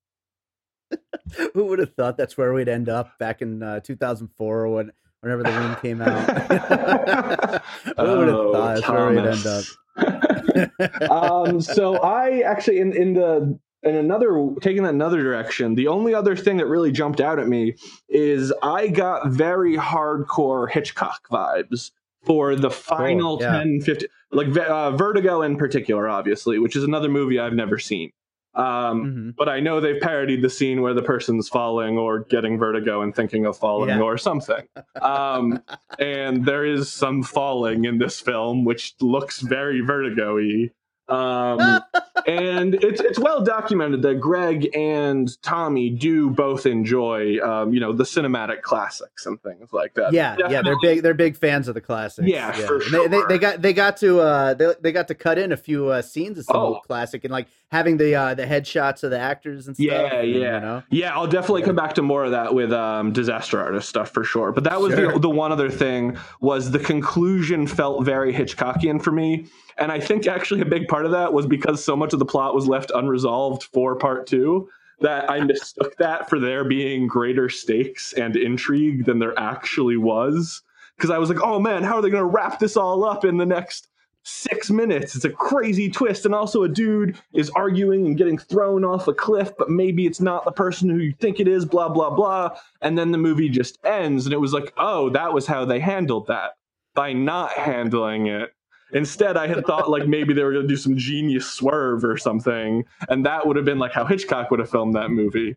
Who 1.54 1.66
would 1.66 1.80
have 1.80 1.94
thought 1.94 2.18
that's 2.18 2.38
where 2.38 2.54
we'd 2.54 2.70
end 2.70 2.88
up 2.88 3.20
back 3.20 3.42
in 3.42 3.62
uh, 3.62 3.82
2004 3.82 4.60
or 4.60 4.68
when, 4.70 4.92
whenever 5.22 5.44
the 5.44 5.52
ring 5.52 5.76
came 5.82 6.02
out? 6.02 6.30
Who 7.98 8.18
would 8.18 8.28
have 8.28 8.38
oh, 8.38 8.54
thought 8.54 8.76
that's 8.76 8.90
where 8.90 9.10
we'd 9.10 9.26
end 9.26 9.46
up? 9.46 11.12
um, 11.12 11.62
so 11.62 11.98
I 11.98 12.40
actually 12.42 12.80
in 12.80 12.94
in 12.94 13.14
the 13.14 13.60
in 13.84 13.96
another 13.96 14.50
taking 14.62 14.84
that 14.84 14.94
another 14.94 15.22
direction 15.22 15.76
the 15.76 15.88
only 15.88 16.14
other 16.14 16.36
thing 16.36 16.58
that 16.58 16.66
really 16.66 16.92
jumped 16.92 17.22
out 17.22 17.38
at 17.40 17.48
me 17.48 17.76
is 18.10 18.52
i 18.64 18.88
got 18.88 19.28
very 19.30 19.78
hardcore 19.78 20.70
hitchcock 20.70 21.28
vibes 21.32 21.92
for 22.26 22.56
the 22.56 22.72
final 22.72 23.38
yeah. 23.40 23.60
10 23.60 23.82
50 23.82 24.08
like 24.32 24.58
uh, 24.58 24.92
vertigo 24.92 25.44
in 25.44 25.58
particular 25.58 26.10
obviously 26.10 26.58
which 26.58 26.76
is 26.76 26.84
another 26.84 27.08
movie 27.08 27.40
i've 27.40 27.54
never 27.54 27.78
seen 27.78 28.12
um, 28.58 29.04
mm-hmm. 29.04 29.30
But 29.38 29.50
I 29.50 29.60
know 29.60 29.80
they've 29.80 30.02
parodied 30.02 30.42
the 30.42 30.50
scene 30.50 30.82
where 30.82 30.96
the 30.96 31.04
person's 31.04 31.48
falling 31.48 31.98
or 31.98 32.24
getting 32.24 32.58
vertigo 32.58 33.02
and 33.02 33.16
thinking 33.16 33.46
of 33.46 33.56
falling 33.56 33.90
yeah. 33.90 34.02
or 34.02 34.18
something. 34.18 34.68
Um, 35.00 35.62
and 36.00 36.44
there 36.44 36.66
is 36.66 36.92
some 36.92 37.22
falling 37.22 37.86
in 37.86 38.00
this 38.00 38.20
film, 38.20 38.66
which 38.66 38.96
looks 39.00 39.42
very 39.42 39.82
vertigo 39.82 40.38
y. 40.38 40.72
Um, 41.08 41.82
and 42.26 42.76
it's 42.76 43.02
it's 43.02 43.20
well 43.20 43.44
documented 43.44 44.02
that 44.02 44.16
Greg 44.16 44.76
and 44.76 45.42
Tommy 45.42 45.90
do 45.90 46.30
both 46.30 46.66
enjoy, 46.66 47.40
um, 47.40 47.74
you 47.74 47.80
know, 47.80 47.94
the 47.94 48.04
cinematic 48.04 48.62
classics 48.62 49.26
and 49.26 49.42
things 49.42 49.72
like 49.72 49.94
that. 49.96 50.14
Yeah, 50.14 50.36
Definitely. 50.36 50.54
yeah, 50.54 50.62
they're 50.62 50.80
big. 50.82 51.04
They're 51.04 51.14
big 51.14 51.38
fans 51.38 51.68
of 51.68 51.76
the 51.76 51.82
classics. 51.82 52.28
Yeah, 52.28 52.58
yeah. 52.58 52.66
for 52.66 52.80
sure. 52.82 53.08
They, 53.08 53.18
they, 53.18 53.24
they, 53.28 53.38
got 53.38 53.62
they 53.62 53.74
got 53.74 53.98
to 53.98 54.20
uh, 54.20 54.54
they, 54.54 54.74
they 54.82 54.92
got 54.92 55.08
to 55.10 55.16
cut 55.16 55.38
in 55.38 55.52
a 55.52 55.58
few 55.58 55.88
uh, 55.90 56.02
scenes 56.02 56.38
of 56.38 56.46
some 56.46 56.56
oh. 56.56 56.66
old 56.66 56.84
classic 56.84 57.24
and 57.24 57.32
like 57.32 57.48
having 57.70 57.98
the 57.98 58.16
uh, 58.16 58.34
the 58.34 58.46
headshots 58.46 59.04
of 59.04 59.12
the 59.12 59.20
actors 59.20 59.68
and 59.68 59.76
stuff. 59.76 59.86
Yeah, 59.86 60.16
and, 60.16 60.30
yeah, 60.30 60.36
you 60.36 60.42
know? 60.42 60.84
yeah. 60.90 61.16
I'll 61.16 61.28
definitely 61.28 61.62
yeah. 61.62 61.68
come 61.68 61.76
back 61.76 61.94
to 61.96 62.02
more 62.02 62.26
of 62.26 62.32
that 62.32 62.54
with 62.54 62.72
um, 62.74 63.14
disaster 63.14 63.62
artist 63.62 63.90
stuff 63.90 64.12
for 64.12 64.24
sure. 64.24 64.52
But 64.52 64.64
that 64.66 64.80
was 64.82 64.94
sure. 64.94 65.14
the 65.14 65.20
the 65.20 65.30
one 65.30 65.52
other 65.52 65.70
thing 65.70 66.18
was 66.42 66.72
the 66.72 66.80
conclusion 66.80 67.68
felt 67.68 68.06
very 68.06 68.34
Hitchcockian 68.34 69.02
for 69.02 69.12
me 69.12 69.48
and 69.78 69.92
I 69.92 70.00
think 70.00 70.28
actually 70.28 70.62
a 70.62 70.66
big 70.66 70.88
part 70.88 71.06
of 71.06 71.12
that 71.12 71.34
was 71.34 71.46
because 71.46 71.84
so 71.84 71.96
much 71.96 72.07
of 72.14 72.20
the 72.20 72.26
plot 72.26 72.56
was 72.56 72.68
left 72.68 72.92
unresolved 72.94 73.64
for 73.64 73.96
part 73.96 74.28
two 74.28 74.70
that 75.00 75.30
I 75.30 75.40
mistook 75.42 75.96
that 75.98 76.30
for 76.30 76.40
there 76.40 76.64
being 76.64 77.08
greater 77.08 77.50
stakes 77.50 78.14
and 78.14 78.36
intrigue 78.36 79.06
than 79.06 79.20
there 79.20 79.38
actually 79.38 79.98
was. 79.98 80.64
Because 80.96 81.12
I 81.12 81.20
was 81.20 81.30
like, 81.30 81.42
oh 81.42 81.60
man, 81.60 81.84
how 81.84 81.98
are 81.98 82.02
they 82.02 82.10
going 82.10 82.22
to 82.22 82.26
wrap 82.26 82.60
this 82.60 82.76
all 82.76 83.04
up 83.04 83.24
in 83.24 83.38
the 83.38 83.46
next 83.46 83.90
six 84.24 84.72
minutes? 84.72 85.16
It's 85.16 85.26
a 85.26 85.30
crazy 85.30 85.92
twist. 85.92 86.26
And 86.26 86.34
also, 86.34 86.64
a 86.64 86.70
dude 86.70 87.16
is 87.34 87.52
arguing 87.52 88.08
and 88.08 88.18
getting 88.18 88.40
thrown 88.40 88.84
off 88.84 89.08
a 89.08 89.14
cliff, 89.14 89.52
but 89.60 89.70
maybe 89.70 90.08
it's 90.08 90.20
not 90.20 90.46
the 90.46 90.52
person 90.52 90.90
who 90.90 90.98
you 90.98 91.14
think 91.20 91.40
it 91.40 91.48
is, 91.48 91.66
blah, 91.66 91.90
blah, 91.90 92.10
blah. 92.10 92.58
And 92.82 92.98
then 92.98 93.12
the 93.12 93.20
movie 93.20 93.50
just 93.50 93.78
ends. 93.86 94.26
And 94.26 94.34
it 94.34 94.42
was 94.42 94.54
like, 94.54 94.74
oh, 94.78 95.12
that 95.12 95.34
was 95.34 95.46
how 95.46 95.66
they 95.66 95.80
handled 95.80 96.26
that 96.28 96.54
by 96.96 97.14
not 97.14 97.52
handling 97.52 98.26
it 98.26 98.52
Instead, 98.94 99.38
I 99.38 99.48
had 99.48 99.66
thought 99.66 99.90
like 99.90 100.08
maybe 100.08 100.34
they 100.34 100.44
were 100.44 100.52
going 100.54 100.64
to 100.64 100.68
do 100.68 100.78
some 100.78 100.96
genius 100.98 101.46
swerve 101.50 102.04
or 102.04 102.18
something, 102.18 102.86
and 103.10 103.26
that 103.26 103.46
would 103.46 103.56
have 103.56 103.66
been 103.66 103.80
like 103.80 103.92
how 103.92 104.06
Hitchcock 104.06 104.50
would 104.52 104.60
have 104.60 104.70
filmed 104.70 104.96
that 104.96 105.10
movie. 105.12 105.56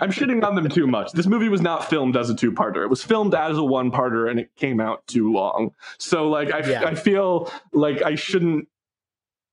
I'm 0.00 0.10
shitting 0.10 0.42
on 0.42 0.56
them 0.56 0.68
too 0.68 0.88
much. 0.88 1.12
This 1.12 1.26
movie 1.26 1.48
was 1.48 1.60
not 1.60 1.88
filmed 1.88 2.16
as 2.16 2.28
a 2.28 2.34
two-parter. 2.34 2.82
It 2.82 2.88
was 2.88 3.04
filmed 3.04 3.34
as 3.36 3.56
a 3.56 3.62
one-parter, 3.62 4.28
and 4.28 4.40
it 4.40 4.50
came 4.56 4.80
out 4.80 5.06
too 5.06 5.32
long. 5.32 5.70
So 5.98 6.28
like, 6.28 6.52
I, 6.52 6.68
Yeah. 6.68 6.84
I 6.84 6.96
feel 6.96 7.52
like 7.72 8.02
I 8.02 8.16
shouldn't 8.16 8.66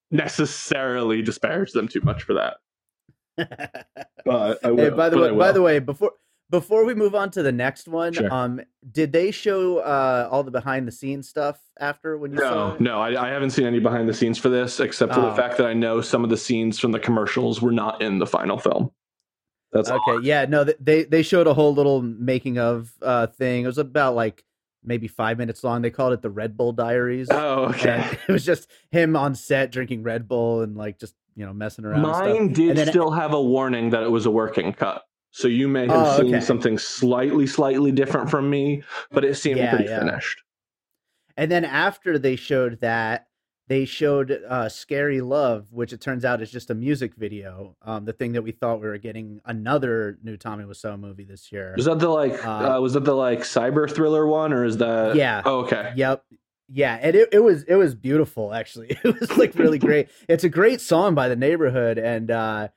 necessarily 0.10 1.21
disparage 1.21 1.71
them 1.73 1.88
too 1.88 2.02
much 2.02 2.23
for 2.23 2.34
that. 2.34 2.58
But 4.25 4.60
I 4.65 4.71
will. 4.71 4.84
hey, 4.84 4.89
by 4.89 5.10
the 5.10 5.17
way, 5.17 5.32
by 5.32 5.52
the 5.52 5.62
way, 5.62 5.80
before 5.80 6.12
before 6.50 6.84
we 6.86 6.94
move 6.96 7.14
on 7.16 7.30
to 7.32 7.44
the 7.44 7.52
next 7.52 7.88
one, 7.88 8.14
Sure. 8.14 8.34
um, 8.34 8.62
did 8.92 9.12
they 9.12 9.32
show 9.32 9.78
uh 9.80 10.28
all 10.32 10.44
the 10.44 10.52
behind 10.52 10.88
the 10.88 10.92
scenes 10.92 11.28
stuff 11.30 11.60
after 11.80 12.18
when 12.18 12.32
you 12.32 12.40
saw 12.40 12.70
No, 12.70 12.74
it? 12.76 12.82
no, 12.82 13.00
I, 13.02 13.28
I 13.28 13.30
haven't 13.30 13.52
seen 13.52 13.66
any 13.66 13.80
behind 13.80 14.08
the 14.10 14.14
scenes 14.14 14.38
for 14.38 14.50
this, 14.50 14.80
except 14.80 15.14
for 15.14 15.20
Oh. 15.22 15.30
the 15.30 15.36
fact 15.36 15.58
that 15.58 15.68
I 15.68 15.74
know 15.74 16.02
some 16.02 16.24
of 16.24 16.30
the 16.30 16.38
scenes 16.38 16.80
from 16.80 16.92
the 16.92 17.00
commercials 17.00 17.62
were 17.62 17.72
not 17.72 18.02
in 18.02 18.20
the 18.20 18.26
final 18.28 18.58
film. 18.58 18.92
That's 19.72 19.90
all. 19.90 20.00
Okay, 20.08 20.26
yeah, 20.26 20.46
no, 20.46 20.64
they 20.64 21.04
they 21.04 21.22
showed 21.22 21.46
a 21.46 21.54
whole 21.54 21.74
little 21.76 22.02
making 22.02 22.58
of 22.58 22.92
uh 23.02 23.28
thing. 23.28 23.64
It 23.64 23.68
was 23.68 23.78
about 23.78 24.16
like 24.16 24.44
maybe 24.84 25.08
five 25.08 25.38
minutes 25.38 25.64
long. 25.64 25.82
They 25.84 25.92
called 25.92 26.14
it 26.14 26.22
the 26.24 26.30
Red 26.32 26.58
Bull 26.58 26.72
Diaries. 26.72 27.28
Oh, 27.30 27.66
okay. 27.66 28.02
And 28.04 28.18
it 28.28 28.32
was 28.32 28.44
just 28.46 28.68
him 28.92 29.16
on 29.16 29.36
set 29.36 29.72
drinking 29.72 30.02
Red 30.04 30.28
Bull 30.28 30.62
and 30.62 30.76
like 30.76 30.98
just 31.00 31.14
you 31.36 31.46
know 31.46 31.54
messing 31.54 31.86
around. 31.86 32.02
Mine 32.02 32.52
did 32.54 32.78
then- 32.78 32.88
still 32.88 33.12
have 33.12 33.34
a 33.34 33.42
warning 33.42 33.92
that 33.92 34.02
it 34.02 34.10
was 34.10 34.26
a 34.26 34.32
working 34.32 34.74
cut. 34.74 35.04
So 35.32 35.48
you 35.48 35.68
may 35.68 35.88
have 35.88 36.08
Oh, 36.08 36.18
seen 36.18 36.36
okay. 36.36 36.39
something 36.46 36.78
slightly, 36.78 37.46
slightly 37.48 37.92
different 37.92 38.30
from 38.30 38.50
me, 38.50 38.84
but 39.12 39.24
it 39.24 39.36
seemed 39.36 39.60
Yeah, 39.60 39.70
pretty 39.72 39.88
yeah. 39.88 40.00
finished. 40.00 40.44
And 41.38 41.52
then 41.52 41.63
after 41.65 42.18
they 42.20 42.36
showed 42.36 42.82
that, 42.82 43.28
they 43.68 43.86
showed 43.86 44.32
uh, 44.32 44.68
"Scary 44.68 45.22
Love," 45.22 45.72
which 45.72 45.94
it 45.94 46.02
turns 46.02 46.26
out 46.26 46.42
is 46.42 46.52
just 46.52 46.72
a 46.72 46.76
music 46.76 47.13
video. 47.15 47.76
Um, 47.84 48.04
the 48.06 48.13
thing 48.13 48.32
that 48.34 48.42
we 48.42 48.52
thought 48.52 48.82
we 48.82 48.88
were 48.88 48.98
getting 48.98 49.39
another 49.46 50.18
new 50.24 50.38
Tommy 50.38 50.63
Wiseau 50.65 51.00
movie 51.00 51.24
this 51.24 51.52
year. 51.52 51.76
Was 51.76 51.86
that 51.86 52.00
the 52.00 52.10
like? 52.10 52.44
Uh, 52.44 52.78
Uh, 52.78 52.82
was 52.82 52.94
that 52.94 53.06
the 53.06 53.13
like 53.13 53.42
cyber 53.42 53.89
thriller 53.89 54.26
one, 54.26 54.52
or 54.54 54.65
is 54.65 54.78
that? 54.78 55.15
Yeah. 55.15 55.44
Oh, 55.46 55.60
okay. 55.60 55.94
Yep. 55.96 56.26
Yeah, 56.72 57.00
and 57.02 57.15
it, 57.15 57.30
it 57.32 57.39
was 57.39 57.63
it 57.63 57.76
was 57.76 57.94
beautiful 57.96 58.54
actually. 58.54 58.98
It 59.04 59.20
was 59.20 59.38
like 59.38 59.54
really 59.56 59.80
great. 59.89 60.10
It's 60.28 60.44
a 60.44 60.50
great 60.50 60.82
song 60.82 61.13
by 61.15 61.30
the 61.30 61.36
neighborhood 61.36 61.98
and 62.00 62.30
uh 62.32 62.68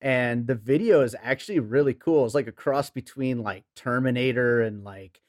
and 0.00 0.46
the 0.46 0.54
video 0.54 1.02
is 1.02 1.14
actually 1.22 1.58
really 1.58 1.94
cool. 1.94 2.24
It's 2.24 2.34
like 2.34 2.46
a 2.46 2.52
cross 2.52 2.90
between 2.90 3.42
like 3.42 3.64
Terminator 3.76 4.62
and 4.62 4.84
like 4.84 5.20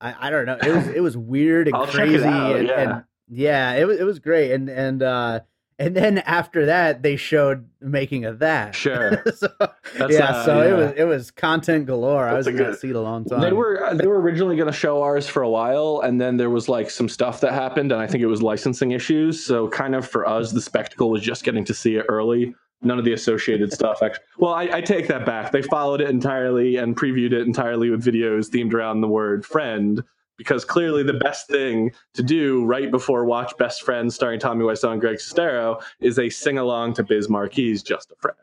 I, 0.00 0.28
I 0.28 0.30
don't 0.30 0.46
know. 0.46 0.58
It 0.60 0.74
was 0.74 0.88
it 0.88 1.00
was 1.00 1.16
weird 1.16 1.68
and 1.68 1.76
crazy 1.88 2.24
out, 2.24 2.56
and, 2.56 2.68
yeah. 2.68 2.80
and 2.80 3.04
yeah, 3.28 3.72
it 3.74 3.86
was 3.86 3.98
it 3.98 4.04
was 4.04 4.18
great. 4.18 4.52
And 4.52 4.68
and 4.68 5.02
uh 5.02 5.40
and 5.80 5.94
then 5.94 6.18
after 6.18 6.66
that 6.66 7.02
they 7.02 7.16
showed 7.16 7.68
making 7.80 8.24
of 8.24 8.40
that. 8.40 8.74
Sure. 8.74 9.22
so, 9.36 9.48
That's, 9.96 10.12
yeah, 10.12 10.30
uh, 10.30 10.44
so 10.44 10.62
it 10.62 10.72
was 10.76 10.92
it 10.96 11.04
was 11.04 11.30
content 11.30 11.86
galore. 11.86 12.26
I 12.26 12.34
was 12.34 12.46
in 12.46 12.56
that 12.56 12.62
good- 12.64 12.78
seat 12.78 12.94
a 12.96 13.00
long 13.00 13.24
time. 13.24 13.40
They 13.40 13.52
were 13.52 13.84
uh, 13.84 13.94
they 13.94 14.06
were 14.06 14.20
originally 14.20 14.56
going 14.56 14.70
to 14.70 14.76
show 14.76 15.02
ours 15.02 15.28
for 15.28 15.42
a 15.42 15.50
while, 15.50 16.00
and 16.02 16.20
then 16.20 16.36
there 16.36 16.50
was 16.50 16.68
like 16.68 16.90
some 16.90 17.08
stuff 17.08 17.40
that 17.42 17.52
happened, 17.52 17.92
and 17.92 18.00
I 18.00 18.06
think 18.08 18.22
it 18.22 18.26
was 18.26 18.42
licensing 18.42 18.90
issues. 18.90 19.44
So 19.44 19.68
kind 19.68 19.94
of 19.94 20.08
for 20.08 20.26
us, 20.26 20.52
the 20.52 20.60
spectacle 20.60 21.10
was 21.10 21.22
just 21.22 21.44
getting 21.44 21.64
to 21.66 21.74
see 21.74 21.96
it 21.96 22.06
early. 22.08 22.54
None 22.80 22.98
of 22.98 23.04
the 23.04 23.12
associated 23.12 23.72
stuff. 23.72 24.02
Actually, 24.02 24.24
well, 24.38 24.54
I, 24.54 24.68
I 24.72 24.80
take 24.80 25.08
that 25.08 25.26
back. 25.26 25.50
They 25.50 25.62
followed 25.62 26.00
it 26.00 26.08
entirely 26.08 26.76
and 26.76 26.96
previewed 26.96 27.32
it 27.32 27.46
entirely 27.46 27.90
with 27.90 28.04
videos 28.04 28.48
themed 28.50 28.72
around 28.72 29.00
the 29.00 29.08
word 29.08 29.44
"friend." 29.44 30.02
Because 30.36 30.64
clearly, 30.64 31.02
the 31.02 31.14
best 31.14 31.48
thing 31.48 31.90
to 32.14 32.22
do 32.22 32.64
right 32.64 32.88
before 32.92 33.24
watch 33.24 33.56
Best 33.58 33.82
Friends 33.82 34.14
starring 34.14 34.38
Tommy 34.38 34.64
Wiseau 34.64 34.92
and 34.92 35.00
Greg 35.00 35.16
Sestero 35.16 35.82
is 35.98 36.20
a 36.20 36.30
sing 36.30 36.58
along 36.58 36.94
to 36.94 37.02
Biz 37.02 37.26
Markie's 37.28 37.82
"Just 37.82 38.12
a 38.12 38.16
Friend." 38.20 38.36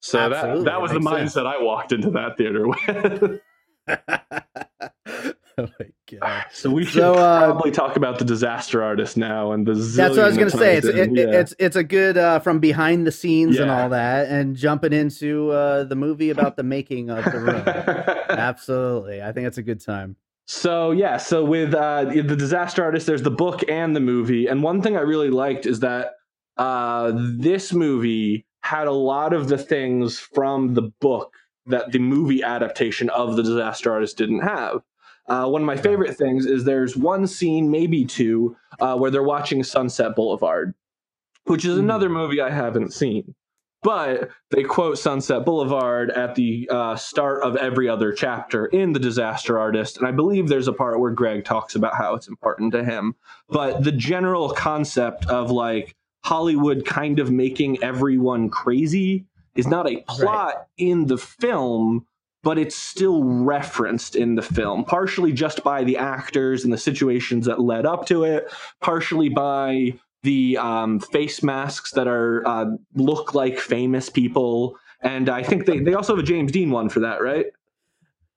So 0.00 0.18
that 0.18 0.32
Absolutely, 0.32 0.64
that 0.66 0.80
was 0.80 0.92
the 0.92 1.00
makes 1.00 1.32
sense. 1.32 1.34
mindset 1.34 1.46
I 1.46 1.60
walked 1.60 1.90
into 1.90 2.10
that 2.10 2.36
theater 2.36 2.68
with. 2.68 3.40
oh 3.88 5.68
my 5.78 5.86
god. 6.20 6.44
So 6.52 6.70
we 6.70 6.84
should 6.84 7.00
So, 7.00 7.14
uh, 7.14 7.52
probably 7.52 7.70
talk 7.70 7.96
about 7.96 8.18
the 8.18 8.24
disaster 8.24 8.82
artist 8.82 9.16
now 9.16 9.52
and 9.52 9.66
the. 9.66 9.74
That's 9.74 10.16
what 10.16 10.24
I 10.24 10.26
was 10.28 10.36
going 10.36 10.48
gonna 10.48 10.62
say. 10.62 10.76
It's 10.76 10.86
it, 10.86 11.10
it's 11.16 11.54
it's 11.58 11.76
a 11.76 11.84
good 11.84 12.16
uh, 12.16 12.40
from 12.40 12.58
behind 12.58 13.06
the 13.06 13.12
scenes 13.12 13.58
and 13.58 13.70
all 13.70 13.88
that, 13.90 14.28
and 14.28 14.56
jumping 14.56 14.92
into 14.92 15.50
uh, 15.50 15.84
the 15.84 15.96
movie 15.96 16.30
about 16.30 16.56
the 16.56 16.62
making 16.62 17.10
of 17.10 17.24
the 17.24 17.38
room. 17.38 17.62
Absolutely, 18.28 19.22
I 19.22 19.32
think 19.32 19.46
it's 19.46 19.58
a 19.58 19.62
good 19.62 19.80
time. 19.80 20.16
so 20.46 20.90
yeah, 20.92 21.16
so 21.16 21.44
with 21.44 21.74
uh, 21.74 22.04
the 22.04 22.22
disaster 22.36 22.82
artist, 22.84 23.06
there's 23.06 23.22
the 23.22 23.30
book 23.30 23.62
and 23.68 23.94
the 23.96 24.00
movie, 24.00 24.46
and 24.46 24.62
one 24.62 24.82
thing 24.82 24.96
I 24.96 25.00
really 25.00 25.30
liked 25.30 25.66
is 25.66 25.80
that 25.80 26.12
uh, 26.56 27.12
this 27.14 27.72
movie 27.72 28.46
had 28.62 28.88
a 28.88 28.92
lot 28.92 29.32
of 29.32 29.48
the 29.48 29.58
things 29.58 30.18
from 30.18 30.74
the 30.74 30.82
book 31.00 31.34
that 31.66 31.92
the 31.92 31.98
movie 31.98 32.42
adaptation 32.42 33.10
of 33.10 33.36
the 33.36 33.42
disaster 33.42 33.92
artist 33.92 34.16
didn't 34.16 34.40
have. 34.40 34.82
Uh, 35.28 35.46
one 35.48 35.62
of 35.62 35.66
my 35.66 35.76
favorite 35.76 36.16
things 36.16 36.46
is 36.46 36.64
there's 36.64 36.96
one 36.96 37.26
scene, 37.26 37.70
maybe 37.70 38.04
two, 38.04 38.56
uh, 38.78 38.96
where 38.96 39.10
they're 39.10 39.22
watching 39.22 39.62
Sunset 39.64 40.14
Boulevard, 40.14 40.74
which 41.46 41.64
is 41.64 41.74
Hmm. 41.74 41.80
another 41.80 42.08
movie 42.08 42.40
I 42.40 42.50
haven't 42.50 42.92
seen. 42.92 43.34
But 43.82 44.30
they 44.50 44.64
quote 44.64 44.98
Sunset 44.98 45.44
Boulevard 45.44 46.10
at 46.10 46.34
the 46.34 46.68
uh, 46.72 46.96
start 46.96 47.42
of 47.42 47.56
every 47.56 47.88
other 47.88 48.12
chapter 48.12 48.66
in 48.66 48.92
The 48.92 48.98
Disaster 48.98 49.58
Artist. 49.58 49.98
And 49.98 50.06
I 50.06 50.10
believe 50.10 50.48
there's 50.48 50.66
a 50.66 50.72
part 50.72 50.98
where 50.98 51.12
Greg 51.12 51.44
talks 51.44 51.74
about 51.76 51.94
how 51.94 52.14
it's 52.14 52.26
important 52.26 52.72
to 52.72 52.82
him. 52.82 53.14
But 53.48 53.84
the 53.84 53.92
general 53.92 54.50
concept 54.50 55.26
of 55.26 55.50
like 55.52 55.94
Hollywood 56.24 56.84
kind 56.84 57.20
of 57.20 57.30
making 57.30 57.80
everyone 57.82 58.48
crazy 58.48 59.26
is 59.56 59.66
not 59.66 59.88
a 59.90 60.02
plot 60.08 60.66
in 60.78 61.06
the 61.06 61.18
film, 61.18 62.06
but 62.42 62.58
it's 62.58 62.76
still 62.76 63.24
referenced 63.24 64.14
in 64.14 64.34
the 64.34 64.42
film, 64.42 64.84
partially 64.84 65.32
just 65.32 65.64
by 65.64 65.82
the 65.82 65.96
actors 65.96 66.64
and 66.64 66.72
the 66.72 66.78
situations 66.78 67.46
that 67.46 67.60
led 67.60 67.84
up 67.86 68.06
to 68.06 68.24
it, 68.24 68.52
partially 68.80 69.28
by 69.28 69.92
the 70.22 70.56
um, 70.58 71.00
face 71.00 71.42
masks 71.42 71.92
that 71.92 72.06
are 72.06 72.46
uh, 72.46 72.66
look 72.94 73.34
like 73.34 73.58
famous 73.58 74.08
people. 74.08 74.76
And 75.00 75.28
I 75.28 75.42
think 75.42 75.66
they, 75.66 75.78
they 75.78 75.94
also 75.94 76.14
have 76.14 76.22
a 76.24 76.26
James 76.26 76.52
Dean 76.52 76.70
one 76.70 76.88
for 76.88 77.00
that, 77.00 77.22
right? 77.22 77.46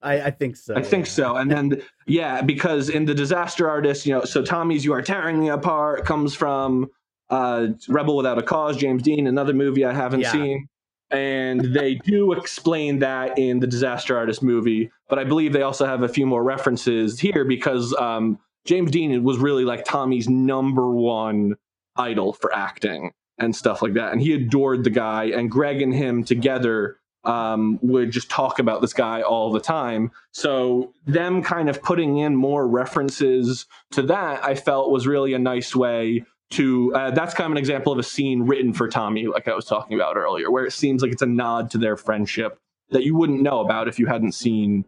I, 0.02 0.22
I 0.22 0.32
think 0.32 0.56
so. 0.56 0.76
I 0.76 0.82
think 0.82 1.06
yeah. 1.06 1.12
so. 1.12 1.36
And 1.36 1.52
then, 1.52 1.82
yeah, 2.08 2.42
because 2.42 2.90
in 2.90 3.06
the 3.06 3.14
disaster 3.14 3.70
artist, 3.70 4.06
you 4.06 4.14
know, 4.14 4.24
so 4.24 4.42
Tommy's 4.42 4.86
You 4.86 4.94
Are 4.94 5.02
Tearing 5.02 5.40
Me 5.40 5.50
Apart 5.50 6.06
comes 6.06 6.34
from 6.34 6.90
uh, 7.30 7.68
Rebel 7.88 8.16
Without 8.16 8.38
a 8.38 8.44
Cause, 8.44 8.78
James 8.78 9.04
Dean, 9.04 9.28
another 9.28 9.54
movie 9.54 9.86
I 9.86 9.94
haven't 9.94 10.22
Yeah. 10.22 10.32
seen. 10.32 10.70
And 11.12 11.74
they 11.74 11.96
do 11.96 12.34
explain 12.34 13.00
that 13.00 13.38
in 13.38 13.60
the 13.60 13.68
disaster 13.68 14.18
artist 14.18 14.44
movie. 14.44 14.92
But 15.08 15.20
I 15.20 15.24
believe 15.24 15.54
they 15.54 15.64
also 15.64 15.86
have 15.86 16.04
a 16.04 16.08
few 16.08 16.26
more 16.26 16.44
references 16.44 17.20
here 17.20 17.44
because 17.46 17.96
um, 17.96 18.40
James 18.66 18.92
Dean 18.92 19.24
was 19.24 19.38
really 19.38 19.66
like 19.66 19.86
Tommy's 19.86 20.30
number 20.30 20.92
one 20.92 21.56
idol 21.96 22.34
for 22.34 22.54
acting 22.54 23.12
and 23.40 23.56
stuff 23.56 23.82
like 23.82 23.94
that. 23.94 24.12
And 24.12 24.22
he 24.22 24.34
adored 24.34 24.84
the 24.84 24.90
guy, 24.90 25.26
and 25.26 25.50
Greg 25.50 25.82
and 25.82 25.94
him 25.94 26.24
together 26.24 26.98
um, 27.24 27.80
would 27.82 28.12
just 28.12 28.30
talk 28.30 28.60
about 28.60 28.82
this 28.82 28.94
guy 28.94 29.22
all 29.22 29.52
the 29.52 29.60
time. 29.60 30.12
So 30.32 30.94
them 31.06 31.42
kind 31.42 31.70
of 31.70 31.82
putting 31.82 32.18
in 32.18 32.36
more 32.36 32.68
references 32.68 33.66
to 33.92 34.02
that, 34.04 34.44
I 34.44 34.56
felt 34.56 34.92
was 34.92 35.08
really 35.08 35.34
a 35.34 35.40
nice 35.40 35.76
way 35.76 36.26
to. 36.52 36.94
Uh, 36.96 37.12
that's 37.12 37.34
kind 37.34 37.46
of 37.48 37.52
an 37.52 37.58
example 37.58 37.94
of 37.94 38.00
a 38.00 38.04
scene 38.04 38.44
written 38.44 38.74
for 38.74 38.88
Tommy, 38.88 39.28
like 39.28 39.48
I 39.48 39.56
was 39.56 39.66
talking 39.66 39.96
about 39.96 40.18
earlier, 40.18 40.52
where 40.52 40.66
it 40.66 40.74
seems 40.74 41.02
like 41.02 41.12
it's 41.12 41.22
a 41.22 41.28
nod 41.28 41.72
to 41.72 41.78
their 41.78 41.98
friendship 41.98 42.60
that 42.92 43.04
you 43.04 43.16
wouldn't 43.16 43.42
know 43.42 43.60
about 43.60 43.88
if 43.88 44.00
you 44.00 44.06
hadn't 44.06 44.34
seen. 44.34 44.86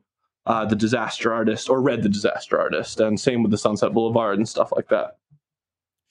Uh, 0.47 0.65
the 0.65 0.75
disaster 0.75 1.31
artist 1.31 1.69
or 1.69 1.79
read 1.79 2.01
the 2.01 2.09
disaster 2.09 2.59
artist 2.59 2.99
and 2.99 3.19
same 3.19 3.43
with 3.43 3.51
the 3.51 3.57
sunset 3.59 3.93
boulevard 3.93 4.39
and 4.39 4.49
stuff 4.49 4.71
like 4.75 4.89
that 4.89 5.17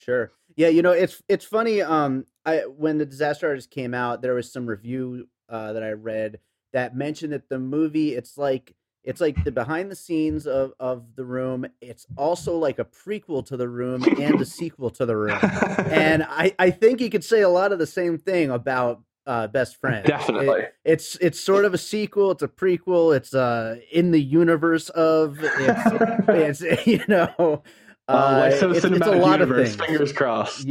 Sure. 0.01 0.31
Yeah, 0.55 0.69
you 0.69 0.81
know, 0.81 0.91
it's 0.91 1.21
it's 1.29 1.45
funny. 1.45 1.81
Um, 1.81 2.25
I 2.45 2.59
when 2.59 2.97
the 2.97 3.05
disaster 3.05 3.47
artist 3.47 3.69
came 3.69 3.93
out, 3.93 4.21
there 4.21 4.33
was 4.33 4.51
some 4.51 4.65
review 4.65 5.27
uh, 5.47 5.73
that 5.73 5.83
I 5.83 5.91
read 5.91 6.39
that 6.73 6.95
mentioned 6.95 7.33
that 7.33 7.49
the 7.49 7.59
movie 7.59 8.15
it's 8.15 8.37
like 8.37 8.73
it's 9.03 9.19
like 9.21 9.43
the 9.43 9.51
behind 9.51 9.89
the 9.91 9.95
scenes 9.95 10.45
of 10.47 10.73
of 10.79 11.15
the 11.15 11.25
room. 11.25 11.65
It's 11.81 12.05
also 12.17 12.57
like 12.57 12.79
a 12.79 12.85
prequel 12.85 13.45
to 13.47 13.57
the 13.57 13.67
room 13.69 14.03
and 14.19 14.39
a 14.41 14.45
sequel 14.59 14.89
to 14.91 15.05
the 15.05 15.15
room. 15.17 15.39
And 15.91 16.23
I 16.23 16.53
I 16.59 16.69
think 16.71 17.01
you 17.01 17.09
could 17.09 17.23
say 17.23 17.41
a 17.41 17.49
lot 17.49 17.71
of 17.71 17.79
the 17.79 17.87
same 17.87 18.17
thing 18.17 18.49
about 18.51 19.01
uh, 19.27 19.47
best 19.47 19.77
friend. 19.77 20.05
Definitely. 20.05 20.61
It- 20.61 20.75
it's 20.83 21.15
it's 21.17 21.39
sort 21.39 21.65
of 21.65 21.73
a 21.73 21.77
sequel. 21.77 22.31
It's 22.31 22.41
a 22.43 22.47
prequel. 22.47 23.15
It's 23.15 23.33
uh 23.33 23.77
in 23.91 24.11
the 24.11 24.21
universe 24.21 24.89
of. 24.89 25.37
It's 25.41 26.61
it's 26.61 26.87
you 26.87 27.01
know. 27.07 27.63
Like 28.07 28.53
uh, 28.53 28.59
so 28.59 28.71
it's, 28.71 28.83
it's 28.83 29.05
a 29.07 29.11
lot 29.11 29.39
universe. 29.39 29.71
of 29.73 29.75
things. 29.77 29.87
Fingers 29.87 30.13
crossed. 30.13 30.67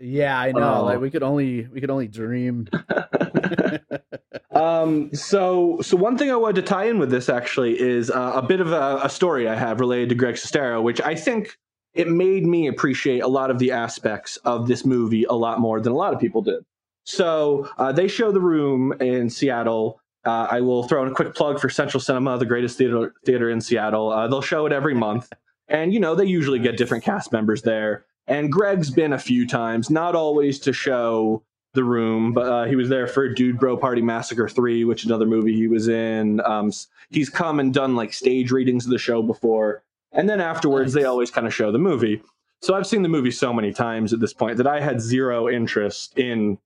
Yeah, 0.00 0.38
I 0.38 0.52
know. 0.52 0.80
Oh. 0.80 0.84
Like 0.84 1.00
we 1.00 1.10
could 1.10 1.22
only 1.22 1.66
we 1.66 1.80
could 1.80 1.90
only 1.90 2.08
dream. 2.08 2.68
um, 4.50 5.14
so, 5.14 5.80
so 5.82 5.96
one 5.96 6.16
thing 6.16 6.30
I 6.30 6.36
wanted 6.36 6.56
to 6.56 6.62
tie 6.62 6.84
in 6.84 6.98
with 6.98 7.10
this 7.10 7.28
actually 7.28 7.78
is 7.78 8.10
uh, 8.10 8.32
a 8.34 8.42
bit 8.42 8.60
of 8.60 8.72
a, 8.72 9.00
a 9.02 9.08
story 9.08 9.48
I 9.48 9.54
have 9.54 9.80
related 9.80 10.08
to 10.10 10.14
Greg 10.14 10.36
Sestero, 10.36 10.82
which 10.82 11.00
I 11.00 11.14
think 11.14 11.58
it 11.94 12.08
made 12.08 12.46
me 12.46 12.68
appreciate 12.68 13.20
a 13.20 13.28
lot 13.28 13.50
of 13.50 13.58
the 13.58 13.72
aspects 13.72 14.36
of 14.38 14.68
this 14.68 14.84
movie 14.84 15.24
a 15.24 15.32
lot 15.32 15.60
more 15.60 15.80
than 15.80 15.92
a 15.92 15.96
lot 15.96 16.14
of 16.14 16.20
people 16.20 16.42
did. 16.42 16.64
So 17.04 17.68
uh, 17.78 17.92
they 17.92 18.08
show 18.08 18.30
the 18.30 18.40
room 18.40 18.92
in 19.00 19.30
Seattle. 19.30 20.00
Uh, 20.24 20.46
I 20.50 20.60
will 20.60 20.82
throw 20.82 21.02
in 21.02 21.10
a 21.10 21.14
quick 21.14 21.34
plug 21.34 21.58
for 21.58 21.70
Central 21.70 22.00
Cinema, 22.00 22.36
the 22.38 22.44
greatest 22.44 22.76
theater 22.76 23.14
theater 23.24 23.48
in 23.50 23.60
Seattle. 23.60 24.10
Uh, 24.10 24.28
they'll 24.28 24.42
show 24.42 24.66
it 24.66 24.72
every 24.72 24.94
month, 24.94 25.32
and 25.68 25.94
you 25.94 26.00
know 26.00 26.14
they 26.14 26.26
usually 26.26 26.58
get 26.58 26.76
different 26.76 27.04
cast 27.04 27.32
members 27.32 27.62
there. 27.62 28.04
And 28.28 28.52
Greg's 28.52 28.90
been 28.90 29.14
a 29.14 29.18
few 29.18 29.46
times, 29.46 29.90
not 29.90 30.14
always 30.14 30.58
to 30.60 30.72
show 30.72 31.42
the 31.72 31.82
room, 31.82 32.32
but 32.32 32.46
uh, 32.46 32.64
he 32.64 32.76
was 32.76 32.88
there 32.88 33.06
for 33.06 33.28
Dude 33.28 33.58
Bro 33.58 33.78
Party 33.78 34.02
Massacre 34.02 34.48
3, 34.48 34.84
which 34.84 35.02
is 35.02 35.06
another 35.06 35.26
movie 35.26 35.54
he 35.54 35.66
was 35.66 35.88
in. 35.88 36.40
Um, 36.42 36.70
he's 37.10 37.30
come 37.30 37.58
and 37.58 37.72
done 37.72 37.96
like 37.96 38.12
stage 38.12 38.50
readings 38.50 38.84
of 38.84 38.90
the 38.90 38.98
show 38.98 39.22
before. 39.22 39.82
And 40.12 40.28
then 40.28 40.40
afterwards, 40.40 40.94
nice. 40.94 41.02
they 41.02 41.06
always 41.06 41.30
kind 41.30 41.46
of 41.46 41.54
show 41.54 41.72
the 41.72 41.78
movie. 41.78 42.22
So 42.60 42.74
I've 42.74 42.86
seen 42.86 43.02
the 43.02 43.08
movie 43.08 43.30
so 43.30 43.52
many 43.52 43.72
times 43.72 44.12
at 44.12 44.20
this 44.20 44.32
point 44.32 44.56
that 44.58 44.66
I 44.66 44.80
had 44.80 45.00
zero 45.00 45.48
interest 45.48 46.18
in 46.18 46.58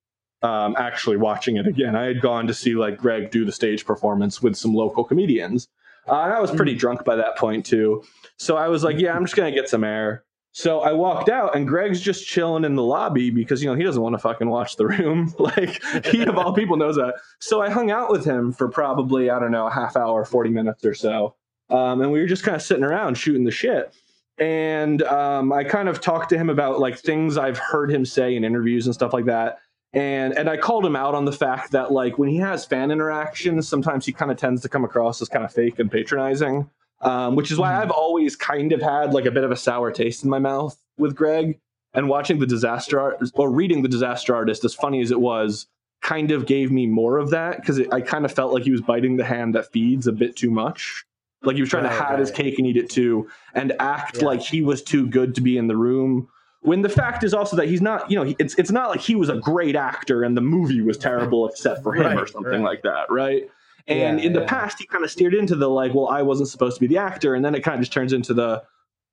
um, 0.42 0.74
actually 0.78 1.16
watching 1.16 1.56
it 1.56 1.66
again. 1.66 1.94
I 1.94 2.04
had 2.04 2.20
gone 2.20 2.46
to 2.48 2.54
see 2.54 2.74
like 2.74 2.98
Greg 2.98 3.30
do 3.30 3.44
the 3.44 3.52
stage 3.52 3.86
performance 3.86 4.42
with 4.42 4.56
some 4.56 4.74
local 4.74 5.04
comedians. 5.04 5.68
Uh, 6.08 6.22
and 6.22 6.32
I 6.32 6.40
was 6.40 6.50
pretty 6.50 6.74
mm. 6.74 6.78
drunk 6.78 7.04
by 7.04 7.14
that 7.16 7.36
point 7.36 7.64
too. 7.64 8.02
So 8.36 8.56
I 8.56 8.68
was 8.68 8.82
like, 8.82 8.98
yeah, 8.98 9.14
I'm 9.14 9.24
just 9.24 9.36
going 9.36 9.52
to 9.52 9.60
get 9.60 9.68
some 9.68 9.84
air. 9.84 10.24
So 10.52 10.80
I 10.80 10.92
walked 10.92 11.30
out 11.30 11.56
and 11.56 11.66
Greg's 11.66 12.00
just 12.00 12.26
chilling 12.26 12.64
in 12.64 12.74
the 12.74 12.82
lobby 12.82 13.30
because 13.30 13.62
you 13.62 13.70
know 13.70 13.74
he 13.74 13.82
doesn't 13.82 14.02
want 14.02 14.12
to 14.14 14.18
fucking 14.18 14.48
watch 14.48 14.76
the 14.76 14.86
room. 14.86 15.34
like 15.38 15.82
he 16.06 16.22
of 16.22 16.36
all 16.36 16.52
people 16.52 16.76
knows 16.76 16.96
that. 16.96 17.14
So 17.40 17.62
I 17.62 17.70
hung 17.70 17.90
out 17.90 18.10
with 18.10 18.24
him 18.24 18.52
for 18.52 18.68
probably 18.68 19.30
I 19.30 19.38
don't 19.38 19.50
know 19.50 19.66
a 19.66 19.72
half 19.72 19.96
hour, 19.96 20.24
forty 20.24 20.50
minutes 20.50 20.84
or 20.84 20.94
so, 20.94 21.34
um, 21.70 22.02
and 22.02 22.12
we 22.12 22.20
were 22.20 22.26
just 22.26 22.44
kind 22.44 22.54
of 22.54 22.62
sitting 22.62 22.84
around 22.84 23.16
shooting 23.16 23.44
the 23.44 23.50
shit. 23.50 23.94
And 24.38 25.02
um, 25.02 25.52
I 25.52 25.64
kind 25.64 25.88
of 25.88 26.00
talked 26.00 26.28
to 26.30 26.38
him 26.38 26.50
about 26.50 26.80
like 26.80 26.98
things 26.98 27.38
I've 27.38 27.58
heard 27.58 27.90
him 27.90 28.04
say 28.04 28.36
in 28.36 28.44
interviews 28.44 28.86
and 28.86 28.94
stuff 28.94 29.14
like 29.14 29.26
that. 29.26 29.58
And 29.94 30.36
and 30.36 30.50
I 30.50 30.58
called 30.58 30.84
him 30.84 30.96
out 30.96 31.14
on 31.14 31.24
the 31.24 31.32
fact 31.32 31.72
that 31.72 31.92
like 31.92 32.18
when 32.18 32.28
he 32.28 32.36
has 32.36 32.66
fan 32.66 32.90
interactions, 32.90 33.68
sometimes 33.68 34.04
he 34.04 34.12
kind 34.12 34.30
of 34.30 34.36
tends 34.36 34.60
to 34.62 34.68
come 34.68 34.84
across 34.84 35.22
as 35.22 35.28
kind 35.30 35.46
of 35.46 35.52
fake 35.52 35.78
and 35.78 35.90
patronizing 35.90 36.68
um, 37.02 37.36
which 37.36 37.50
is 37.50 37.58
why 37.58 37.70
mm-hmm. 37.70 37.82
I've 37.82 37.90
always 37.90 38.36
kind 38.36 38.72
of 38.72 38.80
had 38.80 39.12
like 39.12 39.26
a 39.26 39.30
bit 39.30 39.44
of 39.44 39.50
a 39.50 39.56
sour 39.56 39.90
taste 39.90 40.24
in 40.24 40.30
my 40.30 40.38
mouth 40.38 40.76
with 40.98 41.14
Greg. 41.14 41.58
And 41.94 42.08
watching 42.08 42.38
the 42.38 42.46
disaster 42.46 42.98
art 42.98 43.18
or 43.34 43.50
reading 43.50 43.82
the 43.82 43.88
disaster 43.88 44.34
artist, 44.34 44.64
as 44.64 44.74
funny 44.74 45.02
as 45.02 45.10
it 45.10 45.20
was, 45.20 45.66
kind 46.00 46.30
of 46.30 46.46
gave 46.46 46.70
me 46.72 46.86
more 46.86 47.18
of 47.18 47.30
that 47.30 47.58
because 47.58 47.80
I 47.92 48.00
kind 48.00 48.24
of 48.24 48.32
felt 48.32 48.52
like 48.52 48.64
he 48.64 48.70
was 48.72 48.80
biting 48.80 49.16
the 49.16 49.24
hand 49.24 49.54
that 49.54 49.70
feeds 49.72 50.06
a 50.06 50.12
bit 50.12 50.34
too 50.36 50.50
much. 50.50 51.04
Like 51.42 51.56
he 51.56 51.62
was 51.62 51.70
trying 51.70 51.84
right, 51.84 51.90
to 51.90 51.96
have 51.96 52.10
right. 52.10 52.18
his 52.18 52.30
cake 52.30 52.58
and 52.58 52.66
eat 52.66 52.76
it 52.76 52.88
too, 52.88 53.28
and 53.54 53.74
act 53.78 54.18
yeah. 54.18 54.26
like 54.26 54.40
he 54.40 54.62
was 54.62 54.82
too 54.82 55.06
good 55.06 55.34
to 55.34 55.40
be 55.40 55.58
in 55.58 55.66
the 55.66 55.76
room. 55.76 56.28
When 56.60 56.82
the 56.82 56.88
fact 56.88 57.24
is 57.24 57.34
also 57.34 57.56
that 57.56 57.68
he's 57.68 57.82
not, 57.82 58.08
you 58.08 58.16
know, 58.16 58.34
it's 58.38 58.54
it's 58.54 58.70
not 58.70 58.90
like 58.90 59.00
he 59.00 59.16
was 59.16 59.28
a 59.28 59.36
great 59.36 59.74
actor 59.74 60.22
and 60.22 60.36
the 60.36 60.40
movie 60.40 60.80
was 60.80 60.96
terrible 60.96 61.48
except 61.48 61.82
for 61.82 61.94
him 61.94 62.06
right, 62.06 62.16
or 62.16 62.26
something 62.26 62.62
like 62.62 62.82
that, 62.82 63.10
right? 63.10 63.50
And 63.86 64.20
yeah, 64.20 64.26
in 64.26 64.32
the 64.32 64.40
yeah. 64.40 64.46
past, 64.46 64.78
he 64.78 64.86
kind 64.86 65.04
of 65.04 65.10
steered 65.10 65.34
into 65.34 65.56
the 65.56 65.68
like, 65.68 65.94
well, 65.94 66.08
I 66.08 66.22
wasn't 66.22 66.48
supposed 66.48 66.76
to 66.76 66.80
be 66.80 66.86
the 66.86 66.98
actor. 66.98 67.34
And 67.34 67.44
then 67.44 67.54
it 67.54 67.62
kind 67.62 67.74
of 67.76 67.80
just 67.80 67.92
turns 67.92 68.12
into 68.12 68.34
the, 68.34 68.62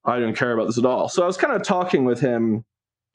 I 0.05 0.19
don't 0.19 0.36
care 0.36 0.53
about 0.53 0.67
this 0.67 0.77
at 0.77 0.86
all. 0.86 1.10
So 1.10 1.23
I 1.23 1.25
was 1.25 1.38
kind 1.38 1.53
of 1.53 1.63
talking 1.63 2.05
with 2.05 2.19
him 2.19 2.63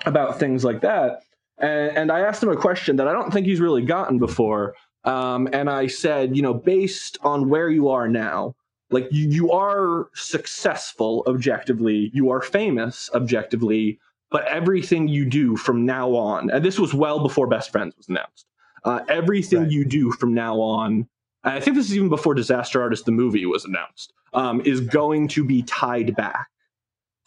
about 0.07 0.39
things 0.39 0.65
like 0.65 0.81
that. 0.83 1.23
And, 1.59 1.97
and 1.97 2.13
I 2.13 2.21
asked 2.21 2.43
him 2.43 2.51
a 2.51 2.57
question 2.57 2.97
that 2.97 3.09
I 3.09 3.13
don't 3.13 3.33
think 3.33 3.47
he's 3.47 3.61
really 3.61 3.83
gotten 3.83 4.19
before. 4.19 4.75
Um, 5.05 5.49
and 5.53 5.69
I 5.69 5.87
said, 5.87 6.37
you 6.37 6.43
know, 6.43 6.55
based 6.55 7.19
on 7.23 7.49
where 7.49 7.69
you 7.69 7.89
are 7.89 8.09
now, 8.09 8.55
like 8.91 9.09
you, 9.11 9.29
you 9.29 9.53
are 9.53 10.09
successful 10.15 11.25
objectively, 11.27 12.11
you 12.15 12.31
are 12.31 12.41
famous 12.41 13.11
objectively, 13.15 13.99
but 14.31 14.47
everything 14.47 15.09
you 15.09 15.25
do 15.25 15.57
from 15.57 15.85
now 15.85 16.15
on, 16.15 16.51
and 16.51 16.65
this 16.65 16.79
was 16.79 16.95
well 16.95 17.21
before 17.21 17.47
Best 17.47 17.71
Friends 17.71 17.95
was 17.97 18.09
announced, 18.09 18.47
uh, 18.85 19.01
everything 19.09 19.63
right. 19.63 19.71
you 19.71 19.85
do 19.85 20.13
from 20.13 20.35
now 20.35 20.61
on 20.61 21.09
I 21.45 21.61
think 21.61 21.77
this 21.77 21.87
is 21.87 21.97
even 21.97 22.09
before 22.09 22.35
Disaster 22.35 22.81
Artist 22.81 23.05
the 23.05 23.13
movie 23.13 23.45
was 23.47 23.65
announced, 23.65 24.13
um, 24.33 24.63
is 24.65 24.81
going 24.81 25.29
to 25.29 25.45
be 25.45 25.63
tied 25.63 26.17
back 26.17 26.49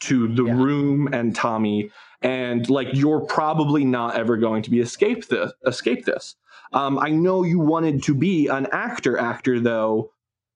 to 0.00 0.28
the 0.34 0.44
yeah. 0.44 0.54
room 0.54 1.08
and 1.12 1.34
Tommy, 1.34 1.90
and 2.22 2.68
like 2.68 2.88
you're 2.92 3.20
probably 3.20 3.84
not 3.84 4.16
ever 4.16 4.36
going 4.36 4.62
to 4.62 4.70
be 4.70 4.80
escape 4.80 5.26
this. 5.28 5.52
Escape 5.66 6.04
this. 6.04 6.36
Um, 6.72 6.98
I 6.98 7.10
know 7.10 7.44
you 7.44 7.58
wanted 7.58 8.02
to 8.04 8.14
be 8.14 8.48
an 8.48 8.66
actor, 8.72 9.18
actor 9.18 9.60
though. 9.60 10.10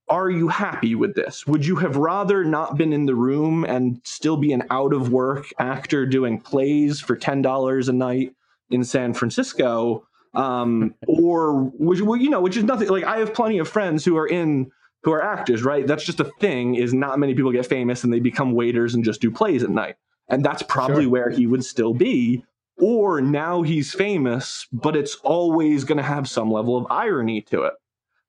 Are 0.08 0.28
you 0.28 0.48
happy 0.48 0.94
with 0.94 1.14
this? 1.14 1.46
Would 1.46 1.64
you 1.64 1.76
have 1.76 1.96
rather 1.96 2.44
not 2.44 2.76
been 2.76 2.92
in 2.92 3.06
the 3.06 3.14
room 3.14 3.64
and 3.64 4.00
still 4.04 4.36
be 4.36 4.52
an 4.52 4.64
out 4.68 4.92
of 4.92 5.10
work 5.10 5.46
actor 5.58 6.04
doing 6.04 6.40
plays 6.40 7.00
for 7.00 7.16
ten 7.16 7.40
dollars 7.40 7.88
a 7.88 7.92
night 7.92 8.34
in 8.70 8.84
San 8.84 9.14
Francisco? 9.14 10.06
Um, 10.34 10.94
or 11.06 11.64
which 11.78 11.98
you 11.98 12.30
know, 12.30 12.40
which 12.40 12.56
is 12.56 12.64
nothing. 12.64 12.88
Like 12.88 13.04
I 13.04 13.18
have 13.18 13.34
plenty 13.34 13.58
of 13.58 13.68
friends 13.68 14.04
who 14.04 14.16
are 14.16 14.26
in 14.26 14.70
who 15.02 15.12
are 15.12 15.22
actors, 15.22 15.62
right? 15.62 15.86
That's 15.86 16.04
just 16.04 16.20
a 16.20 16.30
thing. 16.40 16.74
Is 16.74 16.94
not 16.94 17.18
many 17.18 17.34
people 17.34 17.52
get 17.52 17.66
famous 17.66 18.04
and 18.04 18.12
they 18.12 18.20
become 18.20 18.52
waiters 18.52 18.94
and 18.94 19.04
just 19.04 19.20
do 19.20 19.30
plays 19.30 19.62
at 19.62 19.70
night, 19.70 19.96
and 20.28 20.44
that's 20.44 20.62
probably 20.62 21.04
sure. 21.04 21.10
where 21.10 21.30
he 21.30 21.46
would 21.46 21.64
still 21.64 21.94
be. 21.94 22.44
Or 22.78 23.20
now 23.20 23.62
he's 23.62 23.92
famous, 23.92 24.66
but 24.72 24.96
it's 24.96 25.16
always 25.16 25.84
going 25.84 25.98
to 25.98 26.02
have 26.02 26.28
some 26.28 26.50
level 26.50 26.76
of 26.76 26.86
irony 26.90 27.42
to 27.42 27.64
it. 27.64 27.74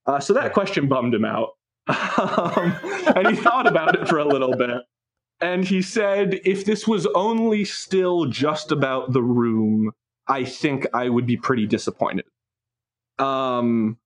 Uh, 0.06 0.20
so 0.20 0.34
that 0.34 0.54
question 0.54 0.88
bummed 0.88 1.14
him 1.14 1.24
out, 1.24 1.52
um, 1.88 2.76
and 3.16 3.28
he 3.30 3.36
thought 3.36 3.68
about 3.68 3.96
it 3.96 4.08
for 4.08 4.20
a 4.20 4.26
little 4.26 4.56
bit. 4.56 4.82
And 5.40 5.66
he 5.66 5.82
said, 5.82 6.40
if 6.46 6.66
this 6.66 6.88
was 6.88 7.08
only 7.16 7.66
still 7.66 8.26
just 8.26 8.72
about 8.72 9.14
the 9.14 9.22
room, 9.22 9.92
I 10.28 10.46
think 10.46 10.88
I 10.94 11.10
would 11.10 11.26
be 11.26 11.38
pretty 11.38 11.68
disappointed. 11.68 12.26
Um, 13.20 13.98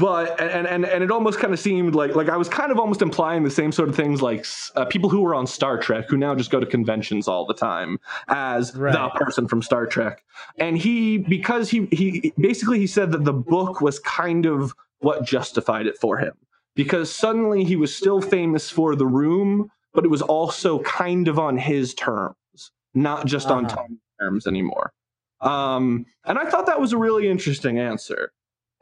but 0.00 0.40
and 0.40 0.66
and 0.66 0.86
and 0.86 1.04
it 1.04 1.10
almost 1.10 1.38
kind 1.38 1.52
of 1.52 1.60
seemed 1.60 1.94
like 1.94 2.14
like 2.16 2.30
I 2.30 2.36
was 2.38 2.48
kind 2.48 2.72
of 2.72 2.78
almost 2.78 3.02
implying 3.02 3.44
the 3.44 3.50
same 3.50 3.70
sort 3.70 3.90
of 3.90 3.94
things 3.94 4.22
like 4.22 4.46
uh, 4.74 4.86
people 4.86 5.10
who 5.10 5.20
were 5.20 5.34
on 5.34 5.46
Star 5.46 5.78
Trek 5.78 6.08
who 6.08 6.16
now 6.16 6.34
just 6.34 6.50
go 6.50 6.58
to 6.58 6.64
conventions 6.64 7.28
all 7.28 7.44
the 7.44 7.52
time 7.52 7.98
as 8.28 8.74
right. 8.74 8.92
the 8.92 9.10
person 9.10 9.46
from 9.46 9.60
Star 9.60 9.86
Trek. 9.86 10.24
And 10.56 10.78
he 10.78 11.18
because 11.18 11.68
he 11.68 11.86
he 11.92 12.32
basically 12.38 12.78
he 12.78 12.86
said 12.86 13.12
that 13.12 13.26
the 13.26 13.34
book 13.34 13.82
was 13.82 13.98
kind 13.98 14.46
of 14.46 14.74
what 15.00 15.24
justified 15.24 15.86
it 15.86 15.98
for 15.98 16.16
him 16.16 16.32
because 16.74 17.14
suddenly 17.14 17.62
he 17.64 17.76
was 17.76 17.94
still 17.94 18.22
famous 18.22 18.70
for 18.70 18.96
the 18.96 19.06
room, 19.06 19.70
but 19.92 20.06
it 20.06 20.08
was 20.08 20.22
also 20.22 20.78
kind 20.78 21.28
of 21.28 21.38
on 21.38 21.58
his 21.58 21.92
terms, 21.92 22.72
not 22.94 23.26
just 23.26 23.48
uh-huh. 23.48 23.56
on 23.56 23.68
Tom's 23.68 23.98
terms 24.18 24.46
anymore. 24.46 24.94
Um, 25.40 26.06
and 26.24 26.38
I 26.38 26.48
thought 26.48 26.66
that 26.66 26.80
was 26.80 26.92
a 26.92 26.98
really 26.98 27.28
interesting 27.28 27.78
answer. 27.78 28.32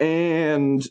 And 0.01 0.87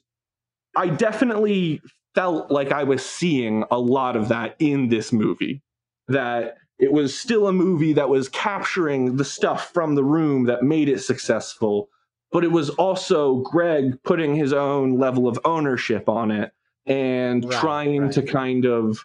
I 0.75 0.89
definitely 0.89 1.81
felt 2.15 2.51
like 2.51 2.71
I 2.71 2.83
was 2.83 3.05
seeing 3.05 3.63
a 3.71 3.79
lot 3.79 4.15
of 4.15 4.29
that 4.29 4.55
in 4.59 4.89
this 4.89 5.11
movie. 5.11 5.61
That 6.07 6.57
it 6.79 6.91
was 6.91 7.17
still 7.17 7.47
a 7.47 7.53
movie 7.53 7.93
that 7.93 8.09
was 8.09 8.29
capturing 8.29 9.17
the 9.17 9.25
stuff 9.25 9.73
from 9.73 9.95
the 9.95 10.03
room 10.03 10.45
that 10.45 10.63
made 10.63 10.89
it 10.89 10.99
successful, 10.99 11.89
but 12.31 12.43
it 12.43 12.51
was 12.51 12.69
also 12.71 13.37
Greg 13.37 14.01
putting 14.03 14.35
his 14.35 14.53
own 14.53 14.97
level 14.97 15.27
of 15.27 15.39
ownership 15.43 16.07
on 16.07 16.31
it 16.31 16.51
and 16.85 17.43
right, 17.43 17.59
trying 17.59 18.03
right. 18.03 18.11
to 18.13 18.21
kind 18.21 18.65
of 18.65 19.03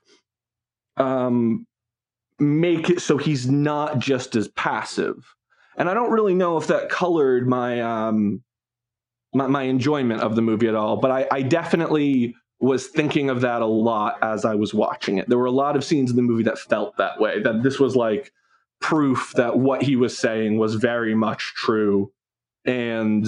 um, 0.96 1.66
make 2.38 2.90
it 2.90 3.00
so 3.00 3.16
he's 3.16 3.48
not 3.50 3.98
just 3.98 4.36
as 4.36 4.48
passive 4.48 5.34
and 5.76 5.88
I 5.88 5.94
don't 5.94 6.10
really 6.10 6.34
know 6.34 6.56
if 6.56 6.66
that 6.68 6.88
colored 6.88 7.48
my 7.48 7.80
um 7.80 8.42
my, 9.34 9.46
my 9.46 9.62
enjoyment 9.62 10.20
of 10.20 10.36
the 10.36 10.42
movie 10.42 10.68
at 10.68 10.74
all. 10.74 10.96
But 10.96 11.10
I, 11.10 11.26
I 11.30 11.42
definitely 11.42 12.34
was 12.60 12.88
thinking 12.88 13.30
of 13.30 13.40
that 13.40 13.62
a 13.62 13.66
lot 13.66 14.18
as 14.22 14.44
I 14.44 14.54
was 14.54 14.72
watching 14.72 15.18
it. 15.18 15.28
There 15.28 15.38
were 15.38 15.46
a 15.46 15.50
lot 15.50 15.74
of 15.74 15.84
scenes 15.84 16.10
in 16.10 16.16
the 16.16 16.22
movie 16.22 16.44
that 16.44 16.58
felt 16.58 16.96
that 16.98 17.20
way. 17.20 17.40
That 17.40 17.62
this 17.62 17.80
was 17.80 17.96
like 17.96 18.32
proof 18.80 19.32
that 19.36 19.58
what 19.58 19.82
he 19.82 19.96
was 19.96 20.16
saying 20.16 20.58
was 20.58 20.74
very 20.74 21.14
much 21.14 21.54
true, 21.54 22.12
and 22.64 23.26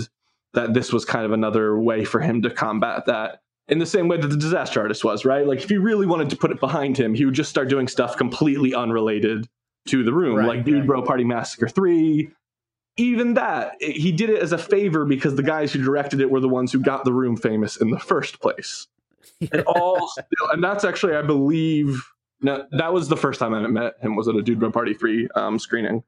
that 0.53 0.75
this 0.75 0.93
was 0.93 1.05
kind 1.05 1.25
of 1.25 1.33
another 1.33 1.79
way 1.81 2.05
for 2.05 2.21
him 2.21 2.43
to 2.43 2.51
combat 2.51 3.07
that 3.07 3.41
in 3.67 3.79
the 3.79 3.87
same 3.87 4.09
way 4.09 4.19
that 4.19 4.29
the 4.29 4.37
disaster 4.37 4.81
artist 4.81 5.05
was, 5.05 5.25
right? 5.25 5.47
Like 5.47 5.63
if 5.63 5.69
he 5.69 5.79
really 5.79 6.07
wanted 6.07 6.31
to 6.31 6.37
put 6.37 6.51
it 6.51 6.61
behind 6.61 6.97
him, 6.99 7.15
he 7.15 7.25
would 7.25 7.35
just 7.35 7.51
start 7.51 7.69
doing 7.69 7.89
stuff 7.89 8.17
completely 8.17 8.75
unrelated 8.75 9.49
to 9.87 10.03
the 10.03 10.13
room, 10.13 10.37
right, 10.37 10.49
like 10.49 10.65
Dude. 10.65 10.87
Bro 10.87 11.03
Party 11.03 11.25
Massacre 11.25 11.69
3. 11.69 12.31
Even 12.97 13.35
that, 13.35 13.75
he 13.81 14.13
did 14.13 14.31
it 14.31 14.41
as 14.41 14.53
a 14.53 14.59
favor 14.59 15.05
because 15.05 15.35
the 15.35 15.43
guys 15.43 15.73
who 15.73 15.83
directed 15.83 16.21
it 16.21 16.31
were 16.31 16.41
the 16.41 16.49
ones 16.49 16.73
who 16.73 16.79
got 16.79 17.05
the 17.05 17.13
room 17.13 17.37
famous 17.37 17.77
in 17.77 17.91
the 17.91 17.99
first 17.99 18.41
place. 18.41 18.87
And 19.53 19.63
all 19.63 20.09
still, 20.09 20.51
and 20.53 20.63
that's 20.63 20.85
actually, 20.85 21.17
I 21.17 21.23
believe, 21.23 22.03
no, 22.41 22.67
that 22.71 22.95
was 22.95 23.09
the 23.09 23.17
first 23.17 23.41
time 23.41 23.53
I 23.53 23.67
met 23.67 23.95
him 24.01 24.15
was 24.15 24.29
at 24.29 24.37
a 24.37 24.43
Dude 24.43 24.61
Bro 24.61 24.71
Party 24.71 24.95
3 24.95 25.29
um, 25.35 25.59
screening. 25.59 26.05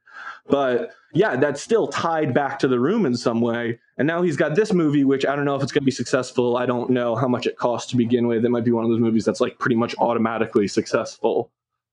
But 0.49 0.93
yeah, 1.12 1.37
that's 1.37 1.61
still 1.61 1.89
tied 1.89 2.33
back 2.33 2.59
to 2.61 2.68
the 2.68 2.79
room 2.79 3.05
in 3.05 3.16
some 3.16 3.41
way. 3.41 3.81
And 3.99 4.07
now 4.07 4.22
he's 4.22 4.37
got 4.37 4.55
this 4.55 4.72
movie, 4.72 5.05
which 5.05 5.27
I 5.27 5.35
don't 5.35 5.45
know 5.45 5.57
if 5.57 5.62
it's 5.62 5.72
going 5.72 5.83
to 5.83 5.87
be 5.87 5.91
successful. 5.91 6.57
I 6.57 6.66
don't 6.66 6.91
know 6.91 7.16
how 7.16 7.27
much 7.27 7.47
it 7.47 7.57
costs 7.57 7.91
to 7.91 7.97
begin 7.97 8.27
with. 8.27 8.45
It 8.45 8.51
might 8.51 8.64
be 8.64 8.70
one 8.70 8.85
of 8.85 8.91
those 8.91 9.01
movies 9.01 9.24
that's 9.24 9.41
like 9.41 9.59
pretty 9.59 9.77
much 9.77 9.95
automatically 9.99 10.68
successful 10.68 11.51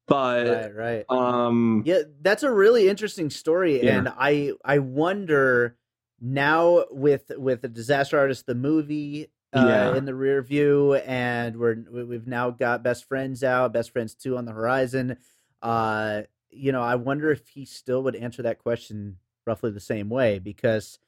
But 0.08 0.48
right, 0.48 0.76
right. 0.76 1.06
um 1.10 1.84
Yeah, 1.86 2.00
that's 2.22 2.44
a 2.44 2.52
really 2.52 2.90
interesting 2.90 3.30
story, 3.30 3.84
Yeah. 3.84 3.98
and 3.98 4.10
I 4.10 4.52
I 4.66 4.80
wonder 4.80 5.78
now 6.20 6.86
with 6.92 7.32
with 7.38 7.62
the 7.62 7.68
disaster 7.70 8.18
artist 8.20 8.46
the 8.46 8.56
movie 8.56 9.28
uh, 9.54 9.66
Yeah. 9.68 9.96
in 9.96 10.06
the 10.06 10.16
rear 10.16 10.42
view, 10.42 10.96
and 10.96 11.58
we're 11.58 11.78
we- 11.90 12.04
we've 12.04 12.28
now 12.28 12.50
got 12.50 12.84
best 12.84 13.06
friends 13.08 13.44
out, 13.44 13.72
best 13.74 13.92
friends 13.92 14.16
two 14.16 14.36
on 14.38 14.46
the 14.46 14.52
horizon. 14.52 15.18
Uh, 15.62 16.24
you 16.50 16.72
know, 16.72 16.82
I 16.82 16.96
wonder 16.96 17.32
if 17.32 17.48
he 17.50 17.64
still 17.66 18.04
would 18.04 18.16
answer 18.16 18.42
that 18.44 18.60
question 18.60 19.18
roughly 19.46 19.72
the 19.72 19.80
same 19.80 20.10
way 20.10 20.40
because. 20.40 21.00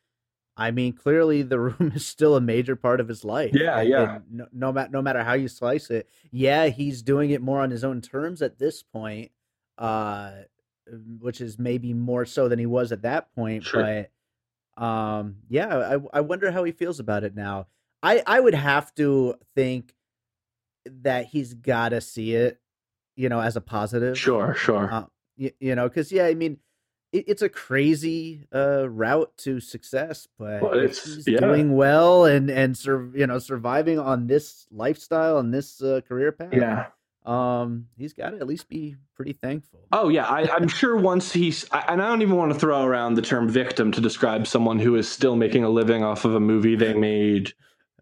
I 0.58 0.72
mean, 0.72 0.94
clearly 0.94 1.42
the 1.42 1.60
room 1.72 1.92
is 1.96 2.06
still 2.06 2.36
a 2.36 2.42
major 2.42 2.76
part 2.76 3.00
of 3.00 3.08
his 3.08 3.24
life. 3.24 3.52
Yeah, 3.54 3.82
yeah. 3.82 4.20
No, 4.30 4.48
no, 4.54 4.72
ma- 4.72 4.88
no 4.90 5.02
matter 5.02 5.24
how 5.24 5.34
you 5.34 5.48
slice 5.48 5.90
it, 5.90 6.10
yeah, 6.32 6.68
he's 6.68 7.02
doing 7.02 7.32
it 7.32 7.42
more 7.42 7.62
on 7.62 7.72
his 7.72 7.84
own 7.84 8.02
terms 8.02 8.42
at 8.42 8.58
this 8.58 8.82
point, 8.84 9.32
uh, 9.78 10.32
which 11.20 11.42
is 11.42 11.60
maybe 11.60 11.94
more 11.94 12.26
so 12.26 12.48
than 12.48 12.60
he 12.60 12.66
was 12.66 12.92
at 12.92 13.02
that 13.02 13.34
point. 13.36 13.64
Sure. 13.64 13.82
But 14.78 14.84
um, 14.84 15.38
yeah, 15.50 15.98
I 16.14 16.18
I 16.18 16.22
wonder 16.22 16.52
how 16.52 16.64
he 16.64 16.72
feels 16.72 17.00
about 17.00 17.24
it 17.24 17.36
now. 17.36 17.68
I 18.04 18.24
I 18.26 18.40
would 18.40 18.56
have 18.56 18.94
to 18.96 19.36
think 19.56 19.96
that 20.86 21.26
he's 21.26 21.54
got 21.54 21.90
to 21.90 22.02
see 22.02 22.36
it, 22.36 22.60
you 23.16 23.30
know, 23.30 23.40
as 23.40 23.56
a 23.56 23.62
positive. 23.62 24.18
sure, 24.18 24.54
sure. 24.54 24.92
Uh, 24.92 25.06
you, 25.36 25.52
you 25.60 25.76
know, 25.76 25.88
because 25.88 26.12
yeah, 26.12 26.26
I 26.26 26.34
mean, 26.34 26.60
it, 27.18 27.26
it's 27.28 27.42
a 27.42 27.50
crazy 27.50 28.48
uh, 28.54 28.88
route 28.90 29.32
to 29.38 29.60
success, 29.60 30.28
but 30.38 30.62
Well, 30.62 30.74
it's- 30.74 31.04
he's 31.06 31.28
yeah. 31.28 31.40
doing 31.40 31.76
well 31.76 32.26
and 32.26 32.50
and 32.50 32.78
sur- 32.78 33.12
you 33.16 33.28
know 33.28 33.40
surviving 33.40 34.00
on 34.00 34.28
this 34.28 34.68
lifestyle 34.72 35.38
and 35.40 35.54
this 35.54 35.82
uh, 35.82 36.02
career 36.08 36.32
path. 36.32 36.54
yeah. 36.54 36.88
um, 37.26 37.88
he's 37.98 38.14
got 38.14 38.30
to 38.32 38.38
at 38.38 38.46
least 38.48 38.70
be 38.70 38.96
pretty 39.16 39.34
thankful. 39.34 39.80
Oh 39.92 40.10
yeah, 40.10 40.26
I, 40.26 40.48
I'm 40.56 40.68
sure 40.68 40.96
once 40.96 41.32
he's, 41.34 41.66
I- 41.72 41.86
and 41.90 42.02
I 42.02 42.08
don't 42.08 42.22
even 42.22 42.36
want 42.36 42.54
to 42.54 42.60
throw 42.60 42.84
around 42.84 43.16
the 43.16 43.22
term 43.22 43.50
victim 43.50 43.92
to 43.94 44.02
describe 44.02 44.46
someone 44.46 44.78
who 44.80 44.96
is 44.96 45.10
still 45.10 45.36
making 45.36 45.64
a 45.64 45.70
living 45.70 46.04
off 46.04 46.26
of 46.26 46.36
a 46.36 46.40
movie 46.40 46.76
they 46.76 46.94
made. 46.94 47.54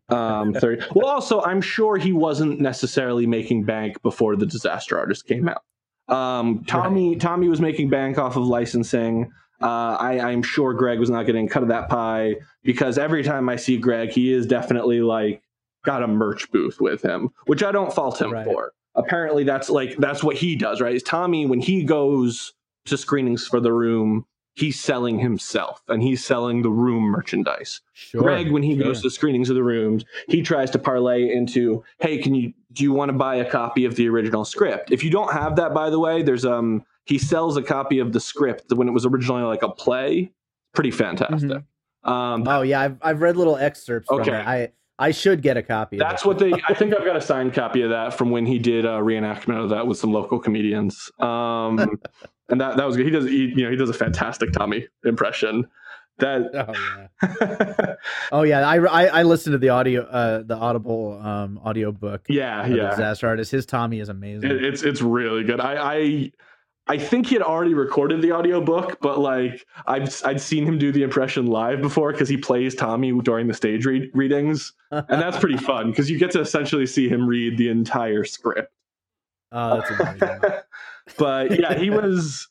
Um, 0.10 0.54
30. 0.54 0.88
Well, 0.94 1.08
also, 1.08 1.42
I'm 1.42 1.62
sure 1.62 1.96
he 1.98 2.12
wasn't 2.12 2.60
necessarily 2.60 3.26
making 3.26 3.64
bank 3.64 4.02
before 4.04 4.36
the 4.36 4.46
Disaster 4.46 4.98
Artist 5.00 5.26
came 5.26 5.48
out. 5.48 5.64
Um, 6.08 6.64
Tommy, 6.66 7.12
Right. 7.12 7.22
Tommy 7.22 7.48
was 7.50 7.62
making 7.62 7.90
bank 7.90 8.18
off 8.18 8.36
of 8.36 8.44
licensing. 8.46 9.32
Uh, 9.62 9.96
I, 10.00 10.20
I'm 10.20 10.44
sure 10.44 10.74
Greg 10.74 11.00
was 11.00 11.10
not 11.10 11.26
getting 11.26 11.48
cut 11.48 11.64
of 11.64 11.70
that 11.70 11.88
pie 11.90 12.36
because 12.64 12.98
every 12.98 13.24
time 13.24 13.48
I 13.48 13.56
see 13.56 13.78
Greg, 13.78 14.10
he 14.10 14.34
is 14.34 14.46
definitely 14.46 15.02
like 15.02 15.42
got 15.86 16.04
a 16.04 16.08
merch 16.08 16.52
booth 16.52 16.82
with 16.82 17.02
him, 17.02 17.30
which 17.46 17.64
I 17.64 17.72
don't 17.72 17.94
fault 17.94 18.22
him 18.22 18.32
Right. 18.34 18.46
for. 18.46 18.74
Apparently, 18.96 19.44
that's 19.44 19.70
like 19.70 19.96
that's 19.98 20.24
what 20.24 20.36
he 20.36 20.56
does, 20.56 20.82
right? 20.82 20.94
Is 20.94 21.02
Tommy 21.04 21.46
when 21.46 21.60
he 21.62 21.84
goes 21.84 22.54
to 22.86 22.98
screenings 22.98 23.48
for 23.48 23.60
the 23.62 23.72
room, 23.72 24.26
he's 24.56 24.80
selling 24.80 25.20
himself 25.20 25.82
and 25.88 26.02
he's 26.04 26.24
selling 26.24 26.62
the 26.62 26.70
room 26.70 27.04
merchandise. 27.06 27.82
Sure. 27.94 28.22
Greg, 28.22 28.52
when 28.52 28.64
he 28.64 28.76
sure. 28.76 28.86
goes 28.86 29.02
to 29.02 29.10
screenings 29.10 29.50
of 29.50 29.56
the 29.56 29.64
rooms, 29.64 30.06
he 30.28 30.42
tries 30.42 30.70
to 30.72 30.80
parlay 30.80 31.32
into, 31.34 31.84
"Hey, 32.00 32.18
can 32.18 32.36
you 32.36 32.54
do 32.72 32.84
you 32.84 32.92
want 32.94 33.10
to 33.10 33.14
buy 33.18 33.36
a 33.36 33.50
copy 33.50 33.86
of 33.86 33.96
the 33.96 34.08
original 34.10 34.46
script? 34.46 34.92
If 34.92 35.04
you 35.04 35.10
don't 35.10 35.32
have 35.34 35.56
that, 35.58 35.74
by 35.74 35.90
the 35.90 36.00
way, 36.00 36.22
there's 36.24 36.46
um 36.46 36.84
he 37.06 37.18
sells 37.18 37.58
a 37.58 37.62
copy 37.62 38.00
of 38.00 38.14
the 38.14 38.20
script 38.20 38.72
when 38.74 38.88
it 38.88 38.92
was 38.92 39.06
originally 39.06 39.44
like 39.44 39.64
a 39.64 39.70
play. 39.70 40.32
Pretty 40.74 40.92
fantastic. 40.92 41.64
Um, 42.04 42.44
Oh 42.48 42.62
yeah, 42.62 42.82
I've 42.82 42.98
I've 43.02 43.22
read 43.22 43.38
little 43.38 43.58
excerpts 43.58 44.08
from 44.10 44.22
Okay. 44.22 44.32
it. 44.40 44.48
I 44.48 44.72
I 45.00 45.12
should 45.12 45.42
get 45.42 45.58
a 45.58 45.64
copy. 45.64 45.98
that's 45.98 46.24
what 46.24 46.38
they. 46.38 46.54
I 46.70 46.74
think 46.74 46.94
I've 46.96 47.04
got 47.06 47.16
a 47.16 47.22
signed 47.22 47.54
copy 47.54 47.82
of 47.82 47.90
that 47.90 48.14
from 48.14 48.30
when 48.30 48.46
he 48.46 48.60
did 48.60 48.86
a 48.86 49.00
reenactment 49.00 49.64
of 49.64 49.70
that 49.70 49.88
with 49.88 49.98
some 49.98 50.14
local 50.14 50.40
comedians. 50.40 51.12
Um, 51.20 52.00
and 52.50 52.60
that 52.62 52.78
that 52.78 52.86
was 52.86 52.98
good. 52.98 53.06
He 53.06 53.12
does, 53.12 53.26
he, 53.26 53.46
you 53.56 53.64
know, 53.64 53.70
he 53.70 53.76
does 53.76 53.90
a 53.90 53.94
fantastic 53.94 54.52
Tommy 54.52 54.88
impression. 55.04 55.68
That 56.20 56.52
Oh 56.54 57.08
yeah. 57.22 57.96
Oh 58.32 58.44
yeah. 58.44 58.68
I 58.68 58.78
I, 58.78 59.06
I 59.06 59.24
listened 59.24 59.54
to 59.54 59.58
the 59.58 59.70
audio 59.70 60.04
uh 60.04 60.44
the 60.44 60.56
Audible 60.56 61.20
um 61.22 61.60
audio 61.64 61.92
book. 61.92 62.26
yeah, 62.30 62.68
yeah. 62.68 62.92
Disaster 62.92 63.28
artist. 63.28 63.52
His 63.52 63.66
Tommy 63.66 64.00
is 64.00 64.10
amazing. 64.10 64.52
It, 64.52 64.64
it's 64.64 64.84
it's 64.84 65.02
really 65.02 65.44
good. 65.44 65.60
I 65.60 65.96
I 65.96 66.32
I 66.86 66.98
think 66.98 67.28
he 67.28 67.36
had 67.36 67.42
already 67.42 67.74
recorded 67.74 68.22
the 68.22 68.34
audiobook, 68.34 69.00
but 69.02 69.18
like 69.18 69.66
I've 69.88 70.22
I'd 70.26 70.42
seen 70.42 70.66
him 70.66 70.78
do 70.78 70.92
the 70.92 71.02
impression 71.02 71.48
live 71.48 71.82
before 71.82 72.12
because 72.12 72.30
he 72.30 72.38
plays 72.38 72.76
Tommy 72.76 73.12
during 73.22 73.48
the 73.48 73.54
stage 73.54 73.86
read, 73.86 74.12
readings, 74.14 74.74
and 74.92 75.06
that's 75.10 75.38
pretty 75.40 75.58
fun 75.66 75.92
because 75.92 76.12
you 76.12 76.20
get 76.20 76.30
to 76.32 76.42
essentially 76.42 76.86
see 76.86 77.08
him 77.08 77.26
read 77.26 77.58
the 77.58 77.70
entire 77.70 78.24
script. 78.26 78.72
oh, 79.52 79.80
that's 79.80 80.00
amazing. 80.00 80.40
but 81.18 81.60
yeah, 81.60 81.74
he 81.74 81.90
was. 81.92 82.48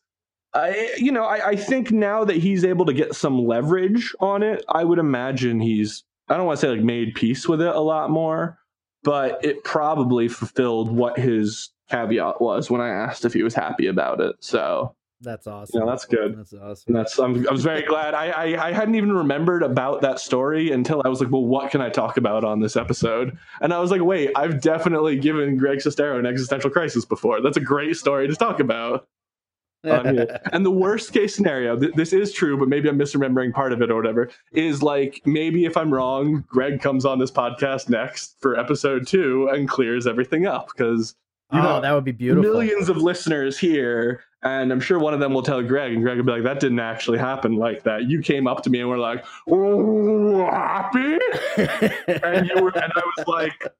I 0.54 0.92
you 0.98 1.12
know 1.12 1.24
I, 1.24 1.50
I 1.50 1.56
think 1.56 1.90
now 1.90 2.24
that 2.24 2.36
he's 2.36 2.62
able 2.62 2.84
to 2.84 2.92
get 2.92 3.14
some 3.14 3.46
leverage 3.46 4.14
on 4.20 4.42
it, 4.42 4.64
I 4.68 4.84
would 4.84 4.98
imagine 4.98 5.60
he's 5.60 6.04
I 6.28 6.36
don't 6.36 6.46
want 6.46 6.60
to 6.60 6.66
say 6.66 6.70
like 6.70 6.84
made 6.84 7.14
peace 7.14 7.48
with 7.48 7.62
it 7.62 7.74
a 7.74 7.80
lot 7.80 8.10
more, 8.10 8.58
but 9.02 9.42
it 9.44 9.64
probably 9.64 10.28
fulfilled 10.28 10.90
what 10.94 11.18
his 11.18 11.70
caveat 11.90 12.40
was 12.40 12.70
when 12.70 12.80
I 12.80 12.88
asked 12.88 13.24
if 13.24 13.32
he 13.32 13.42
was 13.42 13.54
happy 13.54 13.86
about 13.86 14.20
it. 14.20 14.36
So 14.40 14.94
That's 15.22 15.46
awesome. 15.46 15.80
yeah, 15.80 15.86
that's 15.86 16.04
good. 16.04 16.36
That's 16.36 16.52
awesome. 16.52 16.92
That's 16.92 17.18
I'm, 17.18 17.48
I 17.48 17.52
was 17.52 17.62
very 17.62 17.82
glad. 17.82 18.14
I, 18.14 18.30
I 18.30 18.68
I 18.68 18.72
hadn't 18.72 18.96
even 18.96 19.12
remembered 19.12 19.62
about 19.62 20.02
that 20.02 20.18
story 20.18 20.72
until 20.72 21.00
I 21.04 21.08
was 21.08 21.20
like, 21.20 21.30
well, 21.30 21.44
what 21.44 21.70
can 21.70 21.80
I 21.80 21.88
talk 21.88 22.16
about 22.16 22.44
on 22.44 22.60
this 22.60 22.76
episode? 22.76 23.38
And 23.60 23.72
I 23.72 23.78
was 23.78 23.90
like, 23.90 24.02
wait, 24.02 24.30
I've 24.34 24.60
definitely 24.60 25.16
given 25.16 25.56
Greg 25.56 25.78
Sestero 25.78 26.18
an 26.18 26.26
existential 26.26 26.70
crisis 26.70 27.04
before. 27.04 27.40
That's 27.40 27.56
a 27.56 27.60
great 27.60 27.96
story 27.96 28.26
to 28.28 28.34
talk 28.34 28.60
about. 28.60 29.06
here. 29.82 30.40
and 30.52 30.64
the 30.64 30.70
worst 30.70 31.12
case 31.12 31.34
scenario, 31.34 31.76
th- 31.76 31.94
this 31.94 32.12
is 32.12 32.32
true, 32.32 32.56
but 32.56 32.68
maybe 32.68 32.88
I'm 32.88 32.96
misremembering 32.98 33.52
part 33.52 33.72
of 33.72 33.82
it 33.82 33.90
or 33.90 33.96
whatever, 33.96 34.30
is 34.52 34.80
like 34.80 35.20
maybe 35.24 35.64
if 35.64 35.76
I'm 35.76 35.92
wrong, 35.92 36.44
Greg 36.46 36.80
comes 36.80 37.04
on 37.04 37.18
this 37.18 37.32
podcast 37.32 37.88
next 37.88 38.36
for 38.40 38.58
episode 38.58 39.08
two 39.08 39.48
and 39.52 39.68
clears 39.68 40.06
everything 40.06 40.46
up 40.46 40.68
because 40.68 41.16
you 41.52 41.60
oh, 41.60 41.80
that 41.80 41.92
would 41.92 42.04
be 42.04 42.12
beautiful. 42.12 42.50
millions 42.50 42.88
of 42.88 42.96
listeners 42.96 43.58
here. 43.58 44.24
And 44.44 44.72
I'm 44.72 44.80
sure 44.80 44.98
one 44.98 45.14
of 45.14 45.20
them 45.20 45.32
will 45.32 45.42
tell 45.42 45.62
Greg, 45.62 45.92
and 45.92 46.02
Greg 46.02 46.16
will 46.16 46.24
be 46.24 46.32
like, 46.32 46.42
that 46.42 46.58
didn't 46.58 46.80
actually 46.80 47.18
happen 47.18 47.56
like 47.56 47.84
that. 47.84 48.08
You 48.08 48.20
came 48.20 48.48
up 48.48 48.62
to 48.64 48.70
me 48.70 48.80
and 48.80 48.88
were 48.88 48.98
like, 48.98 49.24
oh, 49.48 50.44
happy? 50.46 51.18
And, 52.24 52.48
you 52.48 52.62
were, 52.62 52.70
and 52.70 52.92
I 52.96 53.02
was 53.16 53.26
like, 53.28 53.72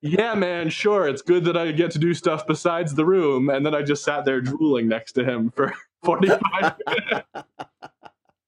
yeah, 0.00 0.34
man, 0.34 0.70
sure. 0.70 1.08
It's 1.08 1.22
good 1.22 1.44
that 1.44 1.56
I 1.56 1.72
get 1.72 1.90
to 1.92 1.98
do 1.98 2.14
stuff 2.14 2.46
besides 2.46 2.94
the 2.94 3.04
room. 3.04 3.50
And 3.50 3.66
then 3.66 3.74
I 3.74 3.82
just 3.82 4.04
sat 4.04 4.24
there 4.24 4.40
drooling 4.40 4.88
next 4.88 5.12
to 5.12 5.24
him 5.24 5.50
for 5.50 5.74
45 6.04 6.76
minutes. 6.86 7.26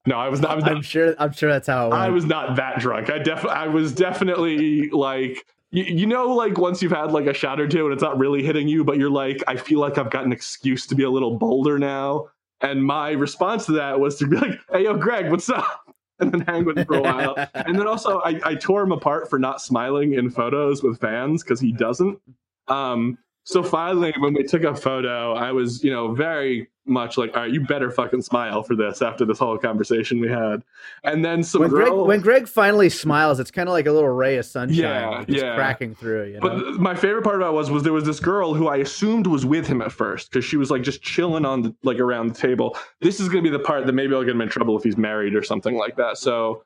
No, 0.07 0.16
I 0.16 0.31
was 0.31 0.41
not. 0.41 0.62
I 0.62 0.70
I'm 0.70 0.81
sure. 0.81 1.14
I'm 1.18 1.33
sure 1.33 1.53
that's 1.53 1.66
how. 1.66 1.91
I 1.91 2.09
was 2.09 2.24
not 2.24 2.57
that 2.57 2.79
drunk. 2.79 3.11
I 3.11 3.18
def. 3.18 3.45
I 3.45 3.68
was 3.68 3.93
definitely 3.93 4.89
like. 4.89 5.45
You, 5.71 5.85
you 5.85 6.07
know, 6.07 6.29
like 6.35 6.59
once 6.59 6.83
you've 6.83 6.93
had 6.93 7.12
like 7.12 7.27
a 7.27 7.35
shot 7.35 7.61
or 7.61 7.69
two 7.69 7.85
and 7.85 7.93
it's 7.93 8.03
not 8.03 8.19
really 8.19 8.43
hitting 8.43 8.69
you, 8.69 8.85
but 8.85 8.97
you're 8.97 9.11
like, 9.11 9.43
I 9.47 9.57
feel 9.57 9.81
like 9.81 9.99
I've 9.99 10.11
got 10.11 10.25
an 10.25 10.33
excuse 10.33 10.87
to 10.87 10.95
be 10.95 11.03
a 11.03 11.11
little 11.11 11.37
bolder 11.37 11.79
now. 11.79 12.29
And 12.61 12.85
my 12.85 13.11
response 13.11 13.66
to 13.66 13.73
that 13.73 14.01
was 14.01 14.16
to 14.19 14.27
be 14.27 14.37
like, 14.37 14.59
"Hey, 14.73 14.85
yo, 14.85 14.97
Greg, 14.97 15.31
what's 15.31 15.49
up?" 15.49 15.85
And 16.21 16.33
then 16.33 16.41
hang 16.41 16.64
with 16.64 16.77
him 16.77 16.85
for 16.85 16.97
a 16.97 17.01
while. 17.01 17.37
and 17.55 17.79
then 17.79 17.87
also, 17.87 18.19
I, 18.23 18.41
I 18.43 18.55
tore 18.57 18.83
him 18.83 18.91
apart 18.91 19.31
for 19.31 19.39
not 19.39 19.62
smiling 19.62 20.14
in 20.14 20.31
photos 20.31 20.83
with 20.83 21.01
fans 21.01 21.45
because 21.45 21.61
he 21.61 21.71
doesn't. 21.71 22.21
Um, 22.66 23.19
so 23.49 23.63
finally, 23.63 24.13
when 24.19 24.35
we 24.35 24.43
took 24.43 24.63
a 24.63 24.75
photo, 24.75 25.33
I 25.33 25.53
was, 25.53 25.83
you 25.83 25.91
know, 25.91 26.13
very 26.13 26.69
much 26.85 27.17
like, 27.17 27.35
"All 27.35 27.45
right, 27.45 27.51
you 27.51 27.63
better 27.63 27.91
fucking 27.91 28.21
smile 28.21 28.63
for 28.63 28.77
this." 28.77 29.01
After 29.01 29.25
this 29.25 29.39
whole 29.39 29.57
conversation 29.57 30.21
we 30.21 30.29
had, 30.29 30.63
and 31.03 31.25
then 31.25 31.43
some 31.43 31.63
when 31.63 31.71
Greg 31.71 31.87
girl. 31.89 32.07
when 32.07 32.21
Greg 32.21 32.47
finally 32.47 32.91
smiles, 32.91 33.41
it's 33.41 33.51
kind 33.51 33.67
of 33.67 33.73
like 33.73 33.87
a 33.87 33.93
little 33.93 34.11
ray 34.11 34.37
of 34.37 34.45
sunshine, 34.45 34.77
Yeah, 34.77 35.25
just 35.27 35.43
yeah. 35.45 35.55
cracking 35.55 35.95
through. 35.95 36.27
You 36.27 36.33
know, 36.35 36.41
But 36.41 36.75
my 36.79 36.95
favorite 36.95 37.25
part 37.25 37.37
about 37.37 37.55
it 37.55 37.57
was 37.57 37.71
was 37.71 37.85
there 37.85 37.95
was 37.95 38.05
this 38.05 38.21
girl 38.21 38.53
who 38.53 38.69
I 38.69 38.77
assumed 38.77 39.27
was 39.27 39.47
with 39.47 39.67
him 39.67 39.81
at 39.81 39.93
first 39.93 40.31
because 40.31 40.45
she 40.45 40.59
was 40.59 40.71
like 40.71 40.83
just 40.83 41.01
chilling 41.01 41.47
on 41.47 41.63
the 41.63 41.75
like 41.85 42.01
around 42.01 42.29
the 42.29 42.35
table. 42.35 42.77
This 43.01 43.19
is 43.19 43.31
gonna 43.31 43.41
be 43.41 43.49
the 43.49 43.59
part 43.59 43.87
that 43.87 43.95
maybe 43.95 44.15
I'll 44.15 44.25
get 44.25 44.33
him 44.35 44.43
in 44.43 44.51
trouble 44.51 44.77
if 44.77 44.85
he's 44.85 44.99
married 44.99 45.35
or 45.35 45.43
something 45.43 45.75
like 45.75 45.97
that. 45.97 46.19
So, 46.19 46.65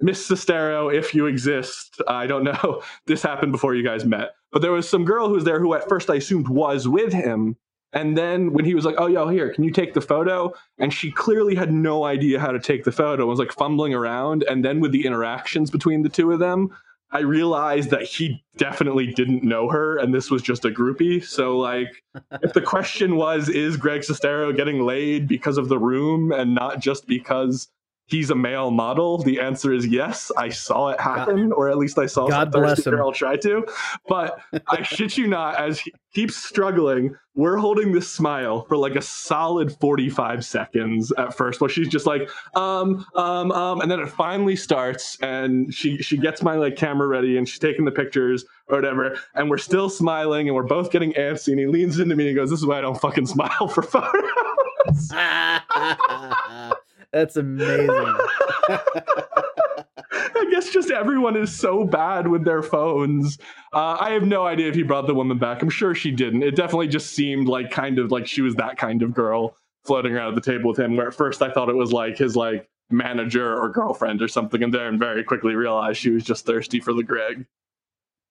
Miss 0.00 0.28
Sestero, 0.28 0.94
if 0.94 1.14
you 1.14 1.26
exist, 1.26 2.00
I 2.06 2.26
don't 2.28 2.44
know. 2.44 2.82
This 3.06 3.22
happened 3.22 3.50
before 3.52 3.74
you 3.74 3.82
guys 3.82 4.04
met, 4.04 4.32
but 4.52 4.62
there 4.62 4.72
was 4.72 4.88
some 4.88 5.04
girl 5.04 5.28
who 5.28 5.34
was 5.34 5.44
there 5.44 5.60
who 5.60 5.74
at 5.74 5.88
first 5.88 6.10
I 6.10 6.16
assumed 6.16 6.48
was 6.48 6.88
with 6.88 7.12
him. 7.12 7.56
And 7.92 8.18
then 8.18 8.52
when 8.52 8.64
he 8.64 8.74
was 8.74 8.84
like, 8.84 8.96
"Oh, 8.98 9.06
yo, 9.06 9.28
here, 9.28 9.52
can 9.52 9.64
you 9.64 9.70
take 9.70 9.94
the 9.94 10.00
photo?" 10.00 10.52
and 10.78 10.92
she 10.92 11.10
clearly 11.10 11.54
had 11.54 11.72
no 11.72 12.04
idea 12.04 12.40
how 12.40 12.52
to 12.52 12.60
take 12.60 12.84
the 12.84 12.92
photo, 12.92 13.26
was 13.26 13.38
like 13.38 13.52
fumbling 13.52 13.94
around. 13.94 14.42
And 14.44 14.64
then 14.64 14.80
with 14.80 14.92
the 14.92 15.06
interactions 15.06 15.70
between 15.70 16.02
the 16.02 16.08
two 16.08 16.32
of 16.32 16.38
them, 16.38 16.70
I 17.12 17.20
realized 17.20 17.90
that 17.90 18.02
he 18.02 18.44
definitely 18.56 19.06
didn't 19.06 19.44
know 19.44 19.68
her, 19.70 19.96
and 19.96 20.12
this 20.12 20.30
was 20.30 20.42
just 20.42 20.64
a 20.64 20.70
groupie. 20.70 21.24
So, 21.24 21.56
like, 21.56 22.02
if 22.42 22.52
the 22.52 22.60
question 22.60 23.16
was, 23.16 23.48
is 23.48 23.76
Greg 23.76 24.00
Sestero 24.00 24.54
getting 24.54 24.80
laid 24.80 25.28
because 25.28 25.56
of 25.56 25.68
the 25.68 25.78
room 25.78 26.32
and 26.32 26.54
not 26.54 26.80
just 26.80 27.06
because 27.06 27.68
he's 28.06 28.30
a 28.30 28.34
male 28.34 28.70
model? 28.70 29.18
The 29.18 29.40
answer 29.40 29.72
is 29.72 29.86
yes. 29.86 30.30
I 30.36 30.48
saw 30.48 30.88
it 30.88 31.00
happen, 31.00 31.52
or 31.52 31.68
at 31.68 31.76
least 31.76 31.98
I 31.98 32.06
saw 32.06 32.28
God 32.28 32.52
some 32.52 32.62
bless 32.62 32.76
thirsty 32.76 32.90
him. 32.90 32.96
girl 32.96 33.12
try 33.12 33.36
to. 33.36 33.66
But 34.08 34.38
I 34.68 34.82
shit 34.82 35.16
you 35.16 35.26
not, 35.26 35.56
as 35.56 35.80
he 35.80 35.92
keeps 36.14 36.36
struggling, 36.36 37.14
we're 37.34 37.56
holding 37.56 37.92
this 37.92 38.10
smile 38.10 38.62
for 38.62 38.76
like 38.76 38.96
a 38.96 39.02
solid 39.02 39.70
45 39.78 40.44
seconds 40.44 41.12
at 41.18 41.36
first, 41.36 41.60
where 41.60 41.68
she's 41.68 41.88
just 41.88 42.06
like, 42.06 42.30
um, 42.54 43.04
um, 43.14 43.52
um, 43.52 43.80
and 43.80 43.90
then 43.90 44.00
it 44.00 44.08
finally 44.08 44.56
starts, 44.56 45.18
and 45.20 45.72
she 45.74 45.98
she 45.98 46.16
gets 46.16 46.42
my 46.42 46.54
like 46.54 46.76
camera 46.76 47.06
ready, 47.06 47.36
and 47.36 47.48
she's 47.48 47.58
taking 47.58 47.84
the 47.84 47.90
pictures 47.90 48.44
or 48.68 48.76
whatever, 48.76 49.18
and 49.34 49.50
we're 49.50 49.58
still 49.58 49.90
smiling, 49.90 50.48
and 50.48 50.54
we're 50.56 50.62
both 50.62 50.90
getting 50.90 51.12
antsy, 51.12 51.48
and 51.48 51.58
he 51.60 51.66
leans 51.66 51.98
into 51.98 52.16
me 52.16 52.28
and 52.28 52.36
goes, 52.36 52.50
"This 52.50 52.60
is 52.60 52.66
why 52.66 52.78
I 52.78 52.80
don't 52.80 53.00
fucking 53.00 53.26
smile 53.36 53.68
for 53.68 53.82
photos." 53.82 55.12
That's 57.16 57.36
amazing. 57.36 57.88
I 58.68 60.48
guess 60.50 60.68
just 60.68 60.90
everyone 60.90 61.34
is 61.34 61.58
so 61.58 61.84
bad 61.84 62.28
with 62.28 62.44
their 62.44 62.62
phones. 62.62 63.38
Uh, 63.72 63.96
I 63.98 64.10
have 64.10 64.24
no 64.24 64.44
idea 64.44 64.68
if 64.68 64.74
he 64.74 64.82
brought 64.82 65.06
the 65.06 65.14
woman 65.14 65.38
back. 65.38 65.62
I'm 65.62 65.70
sure 65.70 65.94
she 65.94 66.10
didn't. 66.10 66.42
It 66.42 66.56
definitely 66.56 66.88
just 66.88 67.14
seemed 67.14 67.48
like 67.48 67.70
kind 67.70 67.98
of 67.98 68.12
like 68.12 68.26
she 68.26 68.42
was 68.42 68.54
that 68.56 68.76
kind 68.76 69.00
of 69.00 69.14
girl 69.14 69.56
floating 69.86 70.14
around 70.14 70.28
at 70.28 70.34
the 70.34 70.52
table 70.52 70.68
with 70.68 70.78
him. 70.78 70.94
Where 70.94 71.08
at 71.08 71.14
first 71.14 71.40
I 71.40 71.50
thought 71.50 71.70
it 71.70 71.74
was 71.74 71.90
like 71.90 72.18
his 72.18 72.36
like 72.36 72.68
manager 72.90 73.56
or 73.56 73.70
girlfriend 73.70 74.20
or 74.20 74.28
something 74.28 74.62
in 74.62 74.70
there, 74.70 74.86
and 74.86 74.98
very 74.98 75.24
quickly 75.24 75.54
realized 75.54 75.98
she 75.98 76.10
was 76.10 76.22
just 76.22 76.44
thirsty 76.44 76.80
for 76.80 76.92
the 76.92 77.02
Greg. 77.02 77.46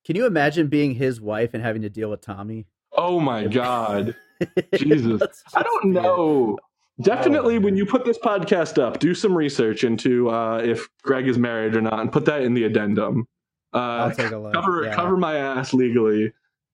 Can 0.06 0.16
you 0.16 0.28
imagine 0.28 0.68
being 0.68 0.94
his 0.94 1.20
wife 1.20 1.56
and 1.56 1.64
having 1.64 1.82
to 1.82 1.90
deal 1.90 2.12
with 2.12 2.22
Tommy? 2.22 2.68
Oh 2.92 3.20
my 3.20 3.48
god. 3.48 4.16
Jesus. 4.76 5.44
I 5.56 5.64
don't 5.64 5.86
know. 5.86 6.60
Definitely, 7.02 7.58
Oh, 7.58 7.62
when 7.62 7.76
you 7.76 7.86
put 7.86 8.06
this 8.06 8.18
podcast 8.18 8.82
up, 8.82 9.00
do 9.00 9.14
some 9.14 9.36
research 9.36 9.84
into 9.84 10.30
uh, 10.30 10.60
if 10.64 10.88
Greg 11.04 11.28
is 11.28 11.38
married 11.38 11.76
or 11.76 11.82
not, 11.82 12.00
and 12.00 12.12
put 12.12 12.26
that 12.26 12.42
in 12.42 12.54
the 12.54 12.64
addendum. 12.64 13.28
Uh, 13.74 13.78
I'll 13.78 14.12
take 14.12 14.32
a 14.32 14.38
look. 14.38 14.54
cover 14.54 14.86
yeah. 14.86 14.96
cover 14.96 15.18
my 15.18 15.36
ass 15.36 15.74
legally, 15.74 16.32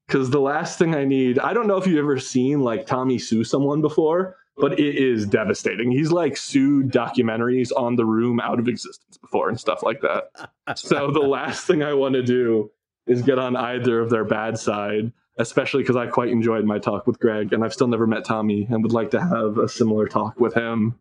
because 0.07 0.30
the 0.30 0.39
last 0.41 0.78
thing 0.78 0.93
I 0.93 1.05
need. 1.05 1.39
I 1.39 1.53
don't 1.53 1.67
know 1.67 1.78
if 1.78 1.88
you've 1.88 1.97
ever 1.97 2.19
seen 2.19 2.61
like 2.61 2.86
Tommy 2.86 3.17
sue 3.17 3.43
someone 3.43 3.82
before, 3.82 4.38
but 4.57 4.80
it 4.80 4.95
is 4.95 5.26
devastating. 5.26 5.91
He's 5.91 6.11
like 6.11 6.38
sued 6.38 6.91
documentaries 6.91 7.72
on 7.76 7.95
the 7.95 8.05
room 8.05 8.39
out 8.39 8.59
of 8.59 8.67
existence 8.67 9.17
before 9.17 9.49
and 9.49 9.59
stuff 9.59 9.82
like 9.84 10.01
that. 10.01 10.26
So 10.78 11.11
the 11.11 11.19
last 11.19 11.65
thing 11.67 11.84
I 11.84 11.93
want 11.93 12.13
to 12.13 12.24
do 12.24 12.72
is 13.05 13.22
get 13.24 13.38
on 13.38 13.57
either 13.57 13.99
of 13.99 14.09
their 14.09 14.24
bad 14.24 14.57
side, 14.57 15.11
especially 15.38 15.84
because 15.84 15.95
I 15.95 16.07
quite 16.07 16.29
enjoyed 16.29 16.65
my 16.65 16.79
talk 16.79 17.07
with 17.07 17.19
Greg, 17.19 17.53
and 17.53 17.63
I've 17.63 17.73
still 17.73 17.88
never 17.88 18.05
met 18.07 18.25
Tommy, 18.25 18.67
and 18.69 18.84
would 18.84 18.91
like 18.93 19.11
to 19.11 19.21
have 19.21 19.57
a 19.57 19.67
similar 19.69 20.07
talk 20.07 20.39
with 20.39 20.53
him 20.53 20.99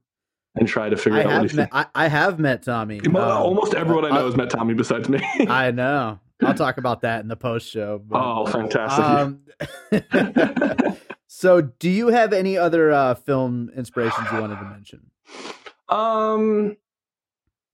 and 0.55 0.67
try 0.67 0.89
to 0.89 0.97
figure 0.97 1.19
I 1.21 1.23
out 1.25 1.43
what 1.43 1.51
he 1.51 1.57
met, 1.57 1.71
thinks. 1.73 1.91
I, 1.95 2.05
I 2.05 2.09
have 2.09 2.39
met 2.39 2.63
Tommy. 2.63 3.01
Um, 3.07 3.17
Almost 3.17 3.75
everyone 3.75 4.05
I 4.07 4.11
know 4.11 4.23
I- 4.23 4.25
has 4.25 4.37
met 4.37 4.51
Tommy 4.51 4.75
besides 4.75 5.09
me. 5.09 5.21
I 5.49 5.71
know. 5.73 6.19
I'll 6.43 6.55
talk 6.55 6.79
about 6.79 7.03
that 7.03 7.21
in 7.21 7.29
the 7.29 7.37
post 7.37 7.71
show. 7.71 8.01
but- 8.05 8.19
oh, 8.19 8.47
fantastic! 8.47 9.05
Um, 9.05 10.97
so, 11.27 11.61
do 11.61 11.91
you 11.91 12.09
have 12.09 12.33
any 12.33 12.57
other 12.57 12.91
uh, 12.93 13.15
film 13.15 13.71
inspirations 13.77 14.27
you 14.33 14.41
wanted 14.41 14.57
to 14.57 14.65
mention? 14.65 15.11
Um, 15.89 16.77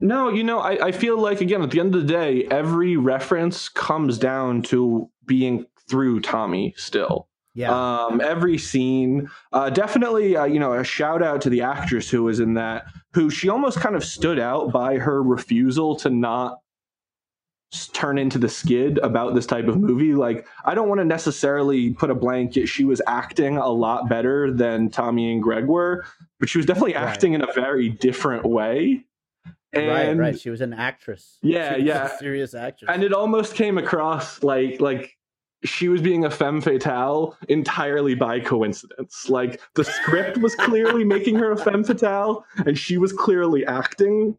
no, 0.00 0.28
you 0.30 0.42
know, 0.42 0.59
I, 0.59 0.86
I 0.86 0.92
feel 0.92 1.18
like 1.18 1.40
again 1.40 1.62
at 1.62 1.70
the 1.70 1.80
end 1.80 1.94
of 1.94 2.02
the 2.02 2.07
day, 2.12 2.46
every 2.50 2.96
reference 2.96 3.68
comes 3.68 4.18
down 4.18 4.62
to 4.62 5.09
being 5.24 5.66
through 5.89 6.20
Tommy 6.20 6.74
still. 6.76 7.28
Yeah, 7.55 7.70
Um, 7.72 8.20
every 8.20 8.59
scene, 8.59 9.30
uh, 9.53 9.70
definitely, 9.70 10.37
uh, 10.37 10.45
you 10.45 10.61
know, 10.61 10.74
a 10.74 10.84
shout 10.84 11.22
out 11.22 11.41
to 11.43 11.49
the 11.51 11.62
actress 11.62 12.11
who 12.11 12.22
was 12.24 12.39
in 12.39 12.53
that, 12.55 12.84
who 13.14 13.30
she 13.30 13.49
almost 13.49 13.80
kind 13.80 13.97
of 13.97 14.05
stood 14.05 14.39
out 14.39 14.72
by 14.72 14.99
her 14.99 15.22
refusal 15.22 15.97
to 15.97 16.11
not 16.11 16.59
turn 17.93 18.18
into 18.18 18.39
the 18.39 18.49
skid 18.49 18.99
about 18.99 19.34
this 19.34 19.47
type 19.47 19.68
of 19.68 19.78
movie. 19.78 20.12
Like, 20.14 20.47
I 20.66 20.74
don't 20.74 20.89
want 20.89 21.01
to 21.01 21.05
necessarily 21.05 21.95
put 21.95 22.11
a 22.11 22.14
blanket. 22.14 22.66
She 22.68 22.84
was 22.84 23.01
acting 23.07 23.57
a 23.57 23.68
lot 23.68 24.09
better 24.09 24.53
than 24.53 24.91
Tommy 24.91 25.32
and 25.32 25.43
Greg 25.43 25.64
were, 25.66 26.05
but 26.39 26.49
she 26.51 26.59
was 26.59 26.66
definitely 26.66 26.95
Right. 26.95 27.05
acting 27.05 27.32
in 27.32 27.43
a 27.43 27.53
very 27.55 27.89
different 27.89 28.45
way. 28.45 29.05
And 29.72 29.89
right, 29.89 30.16
right. 30.16 30.39
She 30.41 30.49
was 30.51 30.61
an 30.61 30.72
actress. 30.74 31.39
Yeah, 31.43 31.70
She 31.74 31.80
was 31.80 31.89
yeah. 31.89 32.05
a 32.14 32.18
serious 32.18 32.55
actress. 32.55 32.91
and 32.93 33.03
it 33.03 33.12
almost 33.12 33.55
came 33.55 33.78
across 33.78 34.43
like 34.43 34.80
like 34.80 35.16
she 35.64 35.88
was 35.88 36.00
being 36.00 36.24
a 36.24 36.30
femme 36.30 36.61
fatale 36.61 37.36
entirely 37.48 38.14
by 38.14 38.40
coincidence. 38.40 39.28
Like 39.28 39.61
the 39.74 39.84
script 39.84 40.38
was 40.38 40.54
clearly 40.54 41.04
making 41.16 41.36
her 41.36 41.52
a 41.52 41.57
femme 41.57 41.84
fatale, 41.84 42.44
and 42.64 42.78
she 42.78 42.98
was 42.98 43.12
clearly 43.12 43.64
acting 43.66 44.36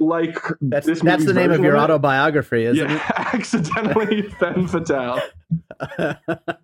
like 0.00 0.38
that's 0.60 0.86
that's 1.02 1.24
the 1.24 1.34
name 1.34 1.50
of 1.50 1.60
your 1.60 1.76
autobiography, 1.76 2.64
isn't 2.64 2.88
yeah, 2.88 3.12
accidentally 3.16 4.22
femme 4.22 4.68
fatale. 4.68 5.20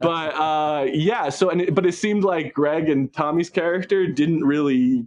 But 0.01 0.35
uh, 0.35 0.87
yeah, 0.93 1.31
so 1.31 1.49
and 1.49 1.63
it, 1.63 1.75
but 1.75 1.87
it 1.87 1.95
seemed 1.95 2.25
like 2.25 2.53
Greg 2.53 2.89
and 2.89 3.13
Tommy's 3.13 3.49
character 3.49 4.07
didn't 4.07 4.45
really 4.45 5.07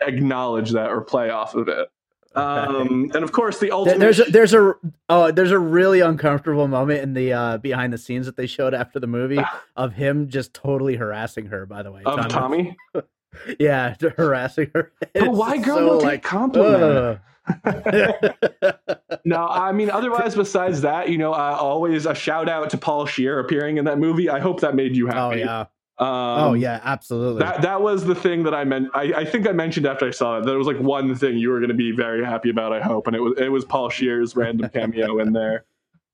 acknowledge 0.00 0.70
that 0.72 0.90
or 0.90 1.02
play 1.02 1.30
off 1.30 1.54
of 1.54 1.68
it. 1.68 1.88
Um, 2.34 3.10
and 3.14 3.22
of 3.22 3.32
course, 3.32 3.58
the 3.58 3.70
ultimate. 3.70 4.00
there's 4.00 4.20
a, 4.20 4.24
there's 4.24 4.54
a 4.54 4.74
oh 5.08 5.30
there's 5.30 5.52
a 5.52 5.58
really 5.58 6.00
uncomfortable 6.00 6.66
moment 6.66 7.02
in 7.02 7.14
the 7.14 7.32
uh, 7.32 7.58
behind 7.58 7.92
the 7.92 7.98
scenes 7.98 8.26
that 8.26 8.36
they 8.36 8.46
showed 8.46 8.74
after 8.74 8.98
the 8.98 9.06
movie 9.06 9.40
of 9.76 9.92
him 9.92 10.28
just 10.28 10.52
totally 10.52 10.96
harassing 10.96 11.46
her. 11.46 11.64
By 11.64 11.82
the 11.82 11.92
way, 11.92 12.02
of 12.04 12.28
Tommy. 12.28 12.76
yeah, 13.58 13.94
harassing 14.16 14.70
her. 14.74 14.92
But 15.12 15.32
why 15.32 15.58
girl 15.58 15.76
so, 15.76 15.86
don't 15.86 16.02
like, 16.02 16.22
get 16.22 16.28
compliment? 16.28 16.82
ugh. 16.82 17.20
No, 19.26 19.46
I 19.46 19.72
mean, 19.72 19.90
otherwise, 19.90 20.34
besides 20.34 20.82
that, 20.82 21.08
you 21.08 21.16
know, 21.16 21.32
uh, 21.32 21.56
always 21.58 22.04
a 22.04 22.14
shout 22.14 22.46
out 22.46 22.68
to 22.70 22.78
Paul 22.78 23.06
Scheer 23.06 23.38
appearing 23.38 23.78
in 23.78 23.86
that 23.86 23.98
movie. 23.98 24.28
I 24.28 24.38
hope 24.38 24.60
that 24.60 24.74
made 24.74 24.94
you 24.96 25.06
happy. 25.06 25.18
oh 25.18 25.30
happy. 25.30 25.40
yeah, 25.40 25.64
Um, 25.98 26.08
oh 26.08 26.54
yeah, 26.54 26.80
absolutely. 26.82 27.40
That 27.40 27.62
that 27.62 27.80
was 27.80 28.04
the 28.04 28.14
thing 28.16 28.42
that 28.44 28.54
I 28.54 28.64
meant. 28.64 28.88
I, 28.94 29.12
I 29.12 29.24
think 29.24 29.46
I 29.48 29.52
mentioned 29.52 29.86
after 29.86 30.06
I 30.06 30.10
saw 30.10 30.38
it 30.38 30.44
that 30.44 30.52
it 30.52 30.56
was 30.58 30.66
like 30.66 30.80
one 30.80 31.14
thing 31.14 31.38
you 31.38 31.50
were 31.50 31.60
going 31.60 31.68
to 31.68 31.74
be 31.74 31.92
very 31.92 32.24
happy 32.24 32.50
about. 32.50 32.72
I 32.72 32.80
hope, 32.80 33.06
and 33.06 33.14
it 33.14 33.20
was 33.20 33.34
it 33.38 33.48
was 33.48 33.64
Paul 33.64 33.90
Scheer's 33.90 34.34
random 34.34 34.68
cameo 34.70 35.18
in 35.20 35.32
there. 35.32 35.64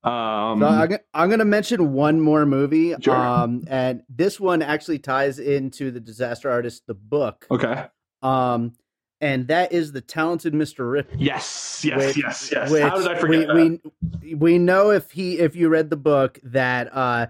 Um, 0.05 0.61
So 0.61 0.66
I'm, 0.66 0.93
I'm 1.14 1.28
going 1.28 1.39
to 1.41 1.45
mention 1.45 1.93
one 1.93 2.20
more 2.20 2.45
movie, 2.47 2.95
Sure. 3.01 3.14
um, 3.14 3.64
and 3.68 4.03
this 4.09 4.39
one 4.41 4.61
actually 4.62 4.99
ties 4.99 5.39
into 5.39 5.91
the 5.91 6.01
Disaster 6.01 6.51
Artist, 6.51 6.87
the 6.87 6.95
book, 6.95 7.47
okay. 7.51 7.87
um, 8.22 8.72
and 9.20 9.49
that 9.49 9.72
is 9.72 9.93
the 9.93 10.01
Talented 10.01 10.55
Mr. 10.55 10.91
Ripley. 10.91 11.18
Yes. 11.24 11.83
Yes. 11.85 11.99
which- 11.99 12.16
yes. 12.16 12.51
Yes. 12.51 12.70
which 12.70 12.83
How 12.83 12.97
did 12.99 13.09
I 13.09 13.18
forget 13.18 13.47
that? 13.49 13.55
we, 13.57 13.81
We, 14.22 14.35
we 14.35 14.59
know 14.59 14.91
if 14.91 15.11
he 15.11 15.39
if 15.39 15.55
you 15.57 15.68
read 15.68 15.91
the 15.91 15.97
book 15.97 16.39
that 16.45 16.89
uh, 16.97 17.26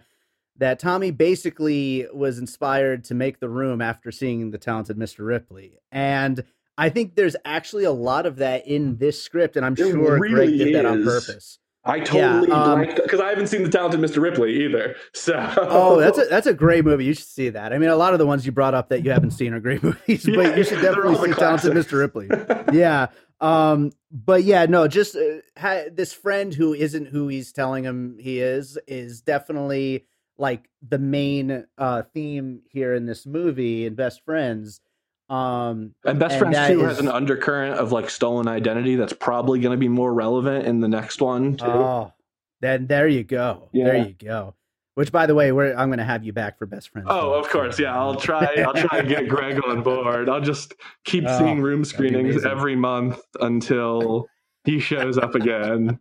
that 0.61 0.79
Tommy 0.79 1.11
basically 1.11 2.07
was 2.15 2.39
inspired 2.39 3.03
to 3.05 3.15
make 3.15 3.41
the 3.41 3.49
room 3.49 3.83
after 3.83 4.13
seeing 4.13 4.51
the 4.53 4.59
Talented 4.59 4.97
Mr. 4.97 5.27
Ripley, 5.27 5.79
and 5.91 6.45
I 6.79 6.89
think 6.89 7.17
there's 7.17 7.37
actually 7.45 7.85
a 7.85 7.93
lot 7.93 8.25
of 8.25 8.37
that 8.37 8.67
in 8.67 8.97
this 8.99 9.23
script, 9.23 9.57
and 9.57 9.67
I'm 9.67 9.75
There 9.75 9.91
sure 9.91 10.19
Greg 10.19 10.33
really 10.33 10.57
did 10.59 10.75
that 10.77 10.87
on 10.87 11.05
purpose. 11.05 11.59
I 11.85 12.01
totally 12.01 12.51
um, 12.51 12.79
blanked 12.81 13.03
because 13.03 13.21
I 13.21 13.31
haven't 13.31 13.47
seen 13.49 13.63
the 13.63 13.71
Talented 13.71 14.01
Mr. 14.01 14.21
Ripley 14.23 14.65
either. 14.65 14.97
So 15.15 15.53
Oh, 15.57 15.99
that's 15.99 16.19
a 16.19 16.25
that's 16.27 16.47
a 16.47 16.53
great 16.55 16.85
movie. 16.85 17.07
You 17.07 17.15
should 17.15 17.27
see 17.27 17.49
that. 17.49 17.73
I 17.73 17.79
mean, 17.79 17.89
a 17.89 17.97
lot 17.97 18.13
of 18.13 18.19
the 18.19 18.27
ones 18.27 18.45
you 18.45 18.53
brought 18.53 18.75
up 18.75 18.91
that 18.91 19.03
you 19.05 19.11
haven't 19.11 19.31
seen 19.33 19.55
are 19.55 19.61
great 19.61 19.83
movies, 19.83 20.27
Yeah, 20.27 20.37
but 20.37 20.57
you 20.59 20.65
should 20.65 20.81
definitely 20.83 21.33
see 21.33 21.39
Talented. 21.39 21.73
Mr. 21.73 21.99
Ripley. 21.99 22.29
Yeah. 22.73 23.07
Um. 23.41 23.93
But 24.13 24.45
yeah, 24.45 24.67
no. 24.67 24.89
Just 24.89 25.17
uh, 25.17 25.39
ha- 25.59 25.85
this 25.91 26.13
friend 26.13 26.53
who 26.53 26.75
isn't 26.75 27.07
who 27.09 27.29
he's 27.29 27.51
telling 27.53 27.85
him 27.85 28.19
he 28.21 28.41
is 28.41 28.79
is 28.87 29.23
definitely 29.23 30.05
like 30.41 30.69
the 30.89 30.99
main 30.99 31.67
uh 31.79 32.03
theme 32.15 32.63
here 32.71 32.95
in 32.95 33.07
this 33.07 33.27
movie 33.27 33.87
in 33.87 33.95
Best 33.95 34.25
Friends. 34.25 34.81
Um. 35.29 35.95
And 36.05 36.19
Best 36.19 36.33
And 36.43 36.53
Friends 36.53 36.69
2 36.69 36.81
is- 36.81 36.87
has 36.87 36.99
an 36.99 37.09
undercurrent 37.09 37.79
of 37.79 37.93
like 37.93 38.11
stolen 38.11 38.49
identity 38.49 38.97
that's 38.97 39.13
probably 39.13 39.61
going 39.61 39.77
to 39.77 39.79
be 39.79 39.89
more 39.89 40.13
relevant 40.13 40.67
in 40.67 40.81
the 40.81 40.89
next 40.89 41.21
one 41.21 41.57
too. 41.57 41.67
Oh, 41.67 42.13
then 42.61 42.87
there 42.89 43.07
you 43.07 43.23
go. 43.23 43.69
There 43.73 43.97
you 43.97 44.15
go. 44.15 44.55
Which, 44.97 45.13
by 45.13 45.27
the 45.27 45.35
way, 45.37 45.53
we're 45.53 45.73
I'm 45.75 45.89
going 45.89 45.99
to 46.01 46.05
have 46.05 46.25
you 46.25 46.33
back 46.33 46.59
for 46.59 46.67
Best 46.67 46.89
Friends. 46.91 47.07
Oh, 47.09 47.33
of 47.33 47.49
course, 47.49 47.79
yeah. 47.79 47.97
I'll 47.97 48.17
try. 48.17 48.45
I'll 48.59 48.75
try 48.75 48.99
and 48.99 49.09
get 49.09 49.29
Greg 49.29 49.61
on 49.65 49.83
board. 49.83 50.29
I'll 50.29 50.41
just 50.41 50.75
keep 51.05 51.25
Oh, 51.29 51.39
seeing 51.39 51.63
room 51.63 51.85
screenings 51.85 52.45
every 52.45 52.75
month 52.75 53.21
until 53.41 54.27
he 54.65 54.81
shows 54.81 55.17
up 55.17 55.35
again. 55.37 56.01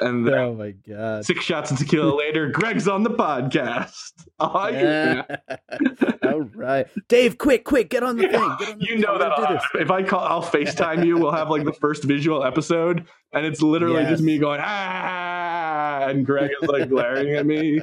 And 0.00 0.26
then 0.26 0.34
Oh 0.34 0.54
my 0.54 0.70
god. 0.70 1.24
six 1.24 1.44
shots 1.44 1.70
of 1.70 1.78
tequila 1.78 2.14
later, 2.14 2.48
Greg's 2.50 2.86
on 2.88 3.02
the 3.02 3.10
podcast. 3.10 4.12
Oh, 4.40 4.68
yeah. 4.68 5.24
All 6.22 6.42
right, 6.54 6.86
Dave, 7.08 7.38
quick, 7.38 7.64
quick, 7.64 7.90
get 7.90 8.04
on 8.04 8.16
the 8.16 8.22
thing. 8.28 8.30
Get 8.32 8.40
on 8.40 8.56
the 8.58 8.76
You 8.78 8.86
thing. 8.92 9.00
know 9.00 9.18
that 9.18 9.62
if 9.74 9.90
I 9.90 10.04
call, 10.04 10.20
I'll 10.20 10.42
FaceTime 10.44 11.04
you. 11.04 11.18
We'll 11.18 11.32
have 11.32 11.50
like 11.50 11.64
the 11.64 11.72
first 11.72 12.04
visual 12.04 12.44
episode, 12.44 13.04
and 13.32 13.44
it's 13.44 13.62
literally 13.62 14.02
Yes. 14.02 14.10
just 14.10 14.22
me 14.22 14.38
going 14.38 14.60
ah, 14.62 16.06
and 16.08 16.24
Greg 16.24 16.52
is 16.62 16.68
like 16.68 16.88
glaring 16.88 17.34
at 17.34 17.46
me, 17.46 17.80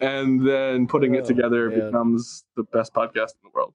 and 0.00 0.46
then 0.48 0.86
putting 0.86 1.14
it 1.14 1.24
Oh, 1.24 1.26
together 1.26 1.68
man. 1.68 1.86
becomes 1.90 2.44
the 2.56 2.62
best 2.62 2.94
podcast 2.94 3.34
in 3.34 3.44
the 3.44 3.50
world. 3.52 3.74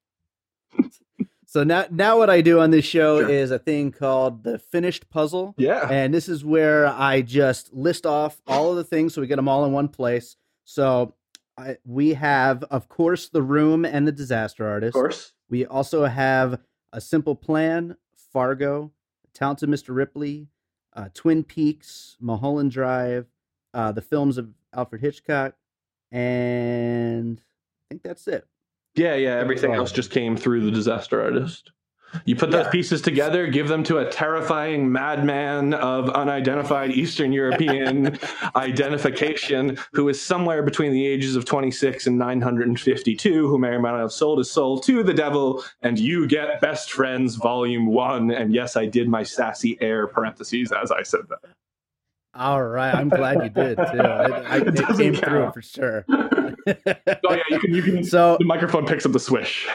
So 1.53 1.63
now, 1.63 1.85
now 1.91 2.17
what 2.17 2.31
I 2.31 2.41
do 2.41 2.59
on 2.61 2.71
this 2.71 2.83
show 2.83 3.19
Sure. 3.19 3.29
is 3.29 3.51
a 3.51 3.59
thing 3.59 3.91
called 3.91 4.43
the 4.43 4.57
finished 4.57 5.11
puzzle. 5.11 5.53
Yeah. 5.55 5.87
And 5.87 6.11
this 6.11 6.27
is 6.27 6.43
where 6.43 6.87
I 6.87 7.21
just 7.21 7.71
list 7.71 8.07
off 8.07 8.41
all 8.47 8.71
of 8.71 8.75
the 8.77 8.83
things 8.83 9.13
so 9.13 9.21
we 9.21 9.27
get 9.27 9.35
them 9.35 9.47
all 9.47 9.63
in 9.63 9.71
one 9.71 9.87
place. 9.87 10.35
So 10.63 11.13
I, 11.55 11.77
we 11.85 12.15
have, 12.15 12.63
of 12.71 12.89
course, 12.89 13.29
The 13.29 13.43
Room 13.43 13.85
and 13.85 14.07
The 14.07 14.11
Disaster 14.11 14.67
artist. 14.67 14.95
Of 14.95 14.99
course. 14.99 15.33
We 15.47 15.63
also 15.63 16.05
have 16.05 16.59
A 16.91 16.99
Simple 16.99 17.35
Plan, 17.35 17.97
Fargo, 18.31 18.91
Talented 19.35 19.69
Mr. 19.69 19.95
Ripley, 19.95 20.47
uh, 20.95 21.09
Twin 21.13 21.43
Peaks, 21.43 22.17
Mulholland 22.19 22.71
Drive, 22.71 23.27
uh, 23.75 23.91
the 23.91 24.01
films 24.01 24.39
of 24.39 24.49
Alfred 24.73 25.01
Hitchcock, 25.01 25.53
and 26.11 27.39
I 27.39 27.93
think 27.93 28.01
that's 28.01 28.27
it. 28.27 28.47
Yeah, 28.95 29.15
yeah. 29.15 29.35
Everything 29.37 29.73
else 29.73 29.91
just 29.91 30.11
came 30.11 30.37
through 30.37 30.65
the 30.65 30.71
disaster 30.71 31.21
artist. 31.21 31.71
You 32.25 32.35
put 32.35 32.51
those 32.51 32.65
Yeah. 32.65 32.69
pieces 32.71 33.01
together, 33.01 33.47
give 33.47 33.67
them 33.67 33.83
to 33.85 33.97
a 33.97 34.05
terrifying 34.05 34.91
madman 34.91 35.73
of 35.73 36.11
unidentified 36.11 36.91
Eastern 36.91 37.33
European 37.33 38.19
identification 38.55 39.79
who 39.93 40.09
is 40.09 40.21
somewhere 40.21 40.61
between 40.61 40.91
the 40.91 41.07
ages 41.07 41.35
of 41.35 41.43
26 41.45 42.05
and 42.05 42.19
952, 42.19 43.47
who 43.47 43.57
may 43.57 43.69
or 43.69 43.79
may 43.79 43.89
not 43.89 43.99
have 43.99 44.11
sold 44.11 44.37
his 44.37 44.51
soul 44.51 44.79
to 44.81 45.01
the 45.01 45.13
devil, 45.13 45.63
and 45.81 45.97
you 45.97 46.27
get 46.27 46.61
Best 46.61 46.91
Friends 46.91 47.33
Volume 47.35 47.87
1. 47.87 48.29
And 48.29 48.53
yes, 48.53 48.75
I 48.77 48.85
did 48.85 49.07
my 49.07 49.23
sassy 49.23 49.75
air 49.81 50.05
parentheses 50.05 50.71
as 50.71 50.91
I 50.91 51.01
said 51.01 51.21
that. 51.29 51.39
All 52.35 52.63
right, 52.63 52.93
I'm 52.93 53.09
glad 53.09 53.43
you 53.43 53.49
did 53.49 53.75
too. 53.75 53.81
I, 54.01 54.25
I, 54.25 54.57
It 54.57 54.67
it 54.67 54.75
doesn't 54.75 54.97
came 54.97 55.15
through 55.15 55.51
for 55.51 55.61
sure. 55.63 56.05
Oh, 56.67 56.73
yeah, 57.35 57.43
you 57.49 57.59
can, 57.59 57.73
you 57.73 57.81
can, 57.81 58.03
so 58.03 58.37
the 58.39 58.45
microphone 58.45 58.85
picks 58.85 59.05
up 59.05 59.11
the 59.11 59.19
swish. 59.19 59.67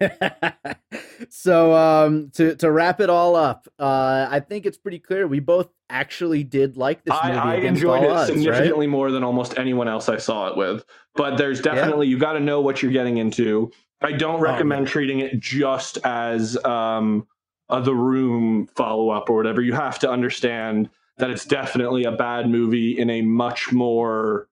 so 1.28 1.72
um 1.74 2.30
to 2.30 2.56
to 2.56 2.70
wrap 2.72 3.00
it 3.00 3.08
all 3.08 3.36
up 3.36 3.68
uh 3.78 4.26
i 4.28 4.40
think 4.40 4.66
it's 4.66 4.76
pretty 4.76 4.98
clear 4.98 5.28
we 5.28 5.38
both 5.38 5.68
actually 5.90 6.42
did 6.42 6.76
like 6.76 7.04
this 7.04 7.14
movie 7.22 7.36
I, 7.36 7.52
I 7.52 7.56
enjoyed 7.58 8.02
it 8.02 8.10
odds, 8.10 8.28
right? 8.30 8.36
significantly 8.36 8.86
more 8.88 9.12
than 9.12 9.22
almost 9.22 9.56
anyone 9.58 9.86
else 9.88 10.08
I 10.08 10.16
saw 10.16 10.48
it 10.48 10.56
with. 10.56 10.84
But 11.14 11.36
there's 11.36 11.60
definitely 11.60 12.08
you 12.08 12.18
got 12.18 12.32
to 12.32 12.40
know 12.40 12.62
what 12.62 12.82
you're 12.82 12.90
getting 12.92 13.18
into. 13.18 13.70
I 14.00 14.12
don't 14.12 14.36
Oh, 14.36 14.40
recommend 14.40 14.86
yeah. 14.86 14.92
treating 14.92 15.18
it 15.20 15.38
just 15.38 15.98
as 16.02 16.56
um, 16.64 17.26
a 17.68 17.82
The 17.82 17.94
Room 17.94 18.68
follow 18.74 19.10
up 19.10 19.28
or 19.28 19.36
whatever. 19.36 19.60
You 19.60 19.74
have 19.74 19.98
to 19.98 20.10
understand 20.10 20.88
that 21.18 21.28
it's 21.30 21.44
definitely 21.44 22.04
a 22.04 22.12
bad 22.12 22.48
movie 22.48 22.98
in 22.98 23.10
a 23.10 23.20
much 23.20 23.70
more 23.70 24.48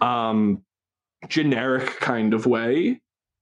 um, 0.00 0.62
generic 1.28 1.86
kind 2.00 2.34
of 2.34 2.46
way. 2.46 3.00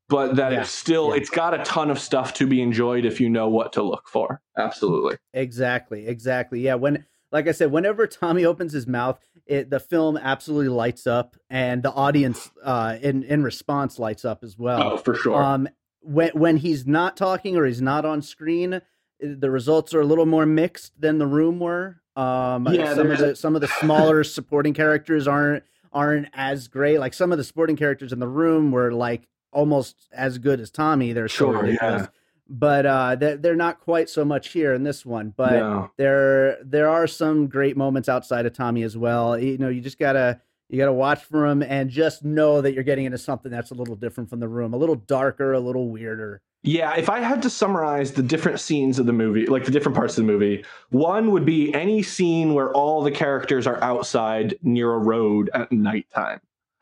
But 0.08 0.36
that 0.36 0.52
Yeah, 0.52 0.60
it's 0.60 0.70
still 0.70 1.10
yeah. 1.10 1.16
it's 1.16 1.30
got 1.30 1.58
a 1.58 1.64
ton 1.64 1.90
of 1.90 1.98
stuff 1.98 2.34
to 2.34 2.46
be 2.46 2.62
enjoyed 2.62 3.04
if 3.04 3.20
you 3.20 3.28
know 3.28 3.48
what 3.48 3.72
to 3.72 3.82
look 3.82 4.08
for. 4.08 4.40
Absolutely. 4.56 5.16
exactly 5.34 6.06
exactly 6.06 6.60
yeah 6.60 6.74
when 6.74 7.04
like 7.30 7.46
i 7.46 7.52
said 7.52 7.70
whenever 7.70 8.06
tommy 8.06 8.44
opens 8.44 8.72
his 8.72 8.86
mouth 8.86 9.18
it 9.46 9.68
the 9.68 9.78
film 9.80 10.16
absolutely 10.16 10.68
lights 10.68 11.06
up 11.06 11.36
and 11.50 11.82
the 11.82 11.90
audience 11.92 12.50
uh 12.64 12.96
in 13.02 13.22
in 13.24 13.42
response 13.42 13.98
lights 13.98 14.24
up 14.24 14.42
as 14.42 14.56
well 14.56 14.82
oh, 14.82 14.96
for 14.96 15.14
sure. 15.14 15.42
Um, 15.42 15.68
when 16.06 16.30
when 16.30 16.56
he's 16.56 16.86
not 16.86 17.16
talking 17.16 17.56
or 17.56 17.66
he's 17.66 17.82
not 17.82 18.04
on 18.04 18.22
screen, 18.22 18.80
the 19.20 19.50
results 19.50 19.92
are 19.92 20.00
a 20.00 20.04
little 20.06 20.26
more 20.26 20.46
mixed 20.46 20.98
than 21.00 21.18
the 21.18 21.26
room 21.26 21.58
were. 21.58 22.00
Um, 22.14 22.66
Yeah, 22.70 22.94
some 22.94 23.10
of 23.10 23.18
the 23.18 23.36
some 23.36 23.54
of 23.54 23.60
the 23.60 23.68
smaller 23.68 24.24
supporting 24.36 24.72
characters 24.72 25.26
aren't 25.26 25.64
aren't 25.96 26.28
as 26.34 26.68
great. 26.68 27.00
Like 27.00 27.14
some 27.14 27.32
of 27.32 27.38
the 27.38 27.44
sporting 27.44 27.74
characters 27.76 28.12
in 28.12 28.18
the 28.20 28.28
room 28.28 28.70
were 28.70 28.92
like 28.92 29.26
almost 29.50 29.96
as 30.12 30.36
good 30.36 30.60
as 30.60 30.70
Tommy. 30.70 31.14
They're 31.14 31.28
Sure, 31.28 31.66
yeah. 31.66 32.08
But 32.48 32.86
uh, 32.86 33.16
they're, 33.16 33.36
they're 33.38 33.56
not 33.56 33.80
quite 33.80 34.08
so 34.08 34.24
much 34.24 34.48
here 34.50 34.74
in 34.74 34.84
this 34.84 35.04
one. 35.06 35.32
But 35.36 35.52
No. 35.52 35.90
there 35.96 36.58
there 36.62 36.88
are 36.88 37.06
some 37.06 37.48
great 37.48 37.76
moments 37.76 38.08
outside 38.08 38.44
of 38.46 38.52
Tommy 38.52 38.82
as 38.82 38.96
well. 38.96 39.36
You 39.38 39.56
know, 39.58 39.68
you 39.68 39.80
just 39.80 39.98
gotta 39.98 40.40
you 40.68 40.78
gotta 40.78 40.92
watch 40.92 41.24
for 41.24 41.46
him 41.46 41.62
and 41.62 41.90
just 41.90 42.24
know 42.24 42.60
that 42.60 42.74
you're 42.74 42.84
getting 42.84 43.04
into 43.04 43.18
something 43.18 43.50
that's 43.50 43.70
a 43.70 43.74
little 43.74 43.96
different 43.96 44.28
from 44.28 44.40
the 44.40 44.48
room, 44.48 44.74
a 44.74 44.76
little 44.76 44.96
darker, 44.96 45.52
a 45.52 45.60
little 45.60 45.90
weirder. 45.90 46.42
Yeah, 46.62 46.96
if 46.96 47.08
I 47.08 47.20
had 47.20 47.42
to 47.42 47.50
summarize 47.50 48.12
the 48.12 48.24
different 48.24 48.58
scenes 48.58 48.98
of 48.98 49.06
the 49.06 49.12
movie, 49.12 49.46
like 49.46 49.64
the 49.64 49.70
different 49.70 49.96
parts 49.96 50.18
of 50.18 50.26
the 50.26 50.32
movie, 50.32 50.64
one 50.90 51.30
would 51.30 51.44
be 51.44 51.72
any 51.72 52.02
scene 52.02 52.54
where 52.54 52.72
all 52.72 53.02
the 53.02 53.12
characters 53.12 53.68
are 53.68 53.80
outside 53.84 54.56
near 54.62 54.92
a 54.92 54.98
road 54.98 55.48
at 55.54 55.70
nighttime. 55.70 56.40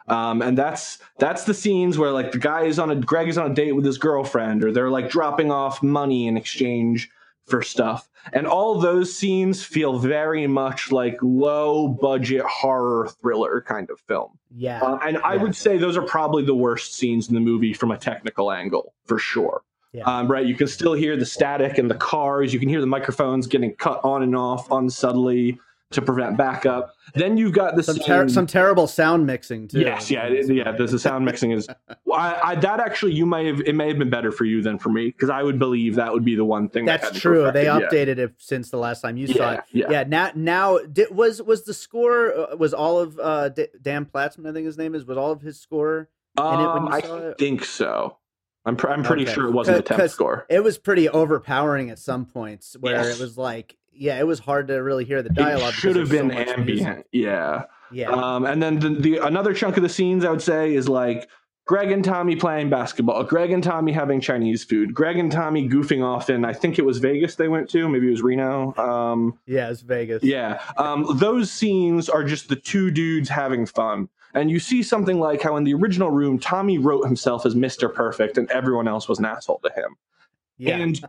Um, 0.09 0.43
and 0.43 0.57
that's 0.57 0.99
that's 1.19 1.45
the 1.45 1.55
scenes 1.55 1.99
where 1.99 2.11
like 2.11 2.33
the 2.33 2.39
guy 2.39 2.65
is 2.65 2.79
on 2.79 2.91
a 2.91 2.97
Greg 2.97 3.29
is 3.29 3.39
on 3.39 3.51
a 3.51 3.55
date 3.55 3.73
with 3.73 3.85
his 3.85 3.99
girlfriend, 3.99 4.65
or 4.65 4.73
they're 4.73 4.91
like 4.91 5.11
dropping 5.11 5.51
off 5.51 5.83
money 5.83 6.27
in 6.27 6.37
exchange 6.37 7.11
for 7.47 7.63
stuff. 7.63 8.09
And 8.33 8.47
all 8.47 8.79
those 8.79 9.15
scenes 9.15 9.63
feel 9.63 9.99
very 9.99 10.47
much 10.47 10.91
like 10.91 11.19
low 11.21 11.89
budget 11.89 12.43
horror 12.43 13.09
thriller 13.21 13.63
kind 13.67 13.91
of 13.91 14.01
film. 14.01 14.39
Yeah. 14.57 14.81
Um, 14.81 14.99
and 15.05 15.19
I 15.19 15.37
would 15.37 15.55
say 15.55 15.77
those 15.77 15.97
are 15.97 16.03
probably 16.03 16.45
the 16.45 16.55
worst 16.55 16.95
scenes 16.95 17.29
in 17.29 17.35
the 17.35 17.41
movie 17.41 17.75
from 17.75 17.91
a 17.91 17.99
technical 17.99 18.51
angle, 18.51 18.95
for 19.05 19.19
sure. 19.19 19.63
Yeah. 19.93 20.05
Um, 20.05 20.29
right, 20.29 20.45
you 20.45 20.57
can 20.57 20.67
still 20.67 20.95
hear 20.95 21.17
the 21.17 21.27
static 21.27 21.79
and 21.79 21.89
the 21.89 21.95
cars. 21.95 22.53
You 22.53 22.59
can 22.59 22.69
hear 22.69 22.81
the 22.81 22.87
microphones 22.87 23.47
getting 23.47 23.75
cut 23.75 24.01
on 24.03 24.23
and 24.25 24.35
off 24.35 24.69
unsubtly 24.73 25.61
to 25.95 26.03
prevent 26.03 26.37
backup. 26.37 26.95
Then 27.15 27.37
you've 27.37 27.53
got 27.53 27.77
this 27.77 27.87
some 27.87 27.97
ter- 27.99 28.29
some 28.29 28.47
terrible 28.47 28.87
sound 28.87 29.27
mixing 29.27 29.69
too. 29.69 29.81
Yes, 29.81 30.11
yeah, 30.11 30.27
it- 30.27 30.49
yeah. 30.53 30.73
The, 30.73 30.87
the 30.87 30.99
sound 30.99 31.25
mixing 31.25 31.51
is. 31.53 31.69
I, 32.13 32.41
I, 32.45 32.55
that 32.57 32.79
actually, 32.81 33.13
you 33.13 33.27
may 33.27 33.47
have. 33.47 33.61
It 33.61 33.75
may 33.75 33.89
have 33.89 33.99
been 33.99 34.11
better 34.11 34.31
for 34.31 34.45
you 34.45 34.63
than 34.63 34.79
for 34.79 34.89
me 34.91 35.07
because 35.07 35.31
I 35.31 35.43
would 35.43 35.59
believe 35.59 35.95
that 35.97 36.13
would 36.13 36.25
be 36.25 36.35
the 36.37 36.45
one 36.45 36.69
thing. 36.69 36.85
That's 36.85 37.05
hadn't 37.05 37.21
true. 37.21 37.51
They 37.53 37.65
updated 37.65 38.19
it 38.19 38.35
since 38.39 38.71
the 38.71 38.77
last 38.79 39.01
time 39.01 39.17
you 39.17 39.27
saw 39.27 39.53
it. 39.55 39.61
yeah. 39.73 39.87
Yeah. 39.91 40.05
Now, 40.07 40.31
now 40.35 40.79
did, 40.79 41.15
was 41.15 41.43
was 41.43 41.65
the 41.65 41.75
score 41.75 42.33
uh, 42.53 42.57
was 42.57 42.73
all 42.75 42.99
of 43.01 43.19
uh, 43.19 43.49
D- 43.49 43.67
Dan 43.83 44.05
Platzman? 44.07 44.49
I 44.49 44.53
think 44.53 44.67
his 44.67 44.79
name 44.79 44.95
is. 44.95 45.05
Was 45.05 45.17
all 45.19 45.33
of 45.33 45.41
his 45.41 45.61
score? 45.61 46.09
in 46.39 46.45
it 46.45 46.49
when 46.49 46.67
Um, 46.67 46.87
you 46.87 46.93
I 46.93 47.01
saw 47.01 47.17
it? 47.19 47.39
think 47.39 47.65
so. 47.65 48.19
I'm. 48.65 48.77
Pr- 48.77 48.89
I'm 48.89 49.03
pretty 49.03 49.25
Okay. 49.25 49.35
sure 49.35 49.47
it 49.47 49.53
wasn't 49.53 49.85
the 49.87 49.95
temp 49.97 50.11
score. 50.11 50.47
It 50.49 50.63
was 50.65 50.79
pretty 50.79 51.09
overpowering 51.09 51.91
at 51.91 51.99
some 51.99 52.25
points 52.27 52.77
where 52.81 52.95
Yes. 52.95 53.19
it 53.19 53.23
was 53.23 53.37
like, 53.37 53.77
yeah, 53.97 54.19
it 54.19 54.27
was 54.27 54.39
hard 54.39 54.69
to 54.69 54.75
really 54.83 55.05
hear 55.05 55.23
the 55.23 55.31
dialogue. 55.31 55.73
It 55.75 55.77
should 55.77 55.97
have 55.97 56.11
been 56.11 56.31
so 56.31 56.35
much 56.37 56.47
music. 56.59 56.87
ambient. 56.87 57.07
Yeah. 57.13 57.65
Yeah, 57.93 58.09
Um, 58.11 58.45
and 58.45 58.61
then 58.61 58.81
the, 58.81 58.89
the 58.89 59.17
another 59.19 59.55
chunk 59.55 59.77
of 59.77 59.83
the 59.85 59.89
scenes 59.89 60.25
I 60.25 60.31
would 60.31 60.43
say 60.43 60.75
is 60.75 60.89
like 60.89 61.29
Greg 61.67 61.93
and 61.93 62.05
Tommy 62.05 62.35
playing 62.35 62.69
basketball, 62.69 63.23
Greg 63.23 63.53
and 63.53 63.63
Tommy 63.63 63.93
having 63.93 64.21
Chinese 64.21 64.65
food, 64.65 64.93
Greg 64.93 65.17
and 65.17 65.31
Tommy 65.31 65.69
goofing 65.69 66.03
off 66.05 66.29
in 66.29 66.45
I 66.45 66.53
think 66.55 66.79
it 66.79 66.85
was 66.85 66.99
Vegas 66.99 67.37
they 67.37 67.47
went 67.47 67.71
to, 67.71 67.89
maybe 67.89 68.09
it 68.09 68.11
was 68.11 68.23
Reno. 68.23 68.75
Um, 68.77 69.39
yeah, 69.47 69.71
it's 69.71 69.83
Vegas. 69.83 70.25
yeah, 70.25 70.61
um, 70.77 71.07
those 71.19 71.53
scenes 71.53 72.09
are 72.09 72.25
just 72.25 72.49
the 72.49 72.57
two 72.57 72.91
dudes 72.91 73.29
having 73.29 73.65
fun. 73.65 74.09
And 74.33 74.51
you 74.51 74.59
see 74.59 74.83
something 74.83 75.21
like 75.21 75.41
how 75.41 75.57
in 75.57 75.63
the 75.63 75.75
original 75.75 76.11
room, 76.11 76.41
Tommy 76.41 76.79
wrote 76.79 77.05
himself 77.07 77.47
as 77.47 77.55
Mr. 77.55 77.93
Perfect 77.95 78.37
and 78.39 78.51
everyone 78.51 78.89
else 78.89 79.09
was 79.09 79.21
an 79.21 79.25
asshole 79.27 79.61
to 79.65 79.71
him. 79.71 79.95
yeah, 80.59 80.79
And 80.79 81.01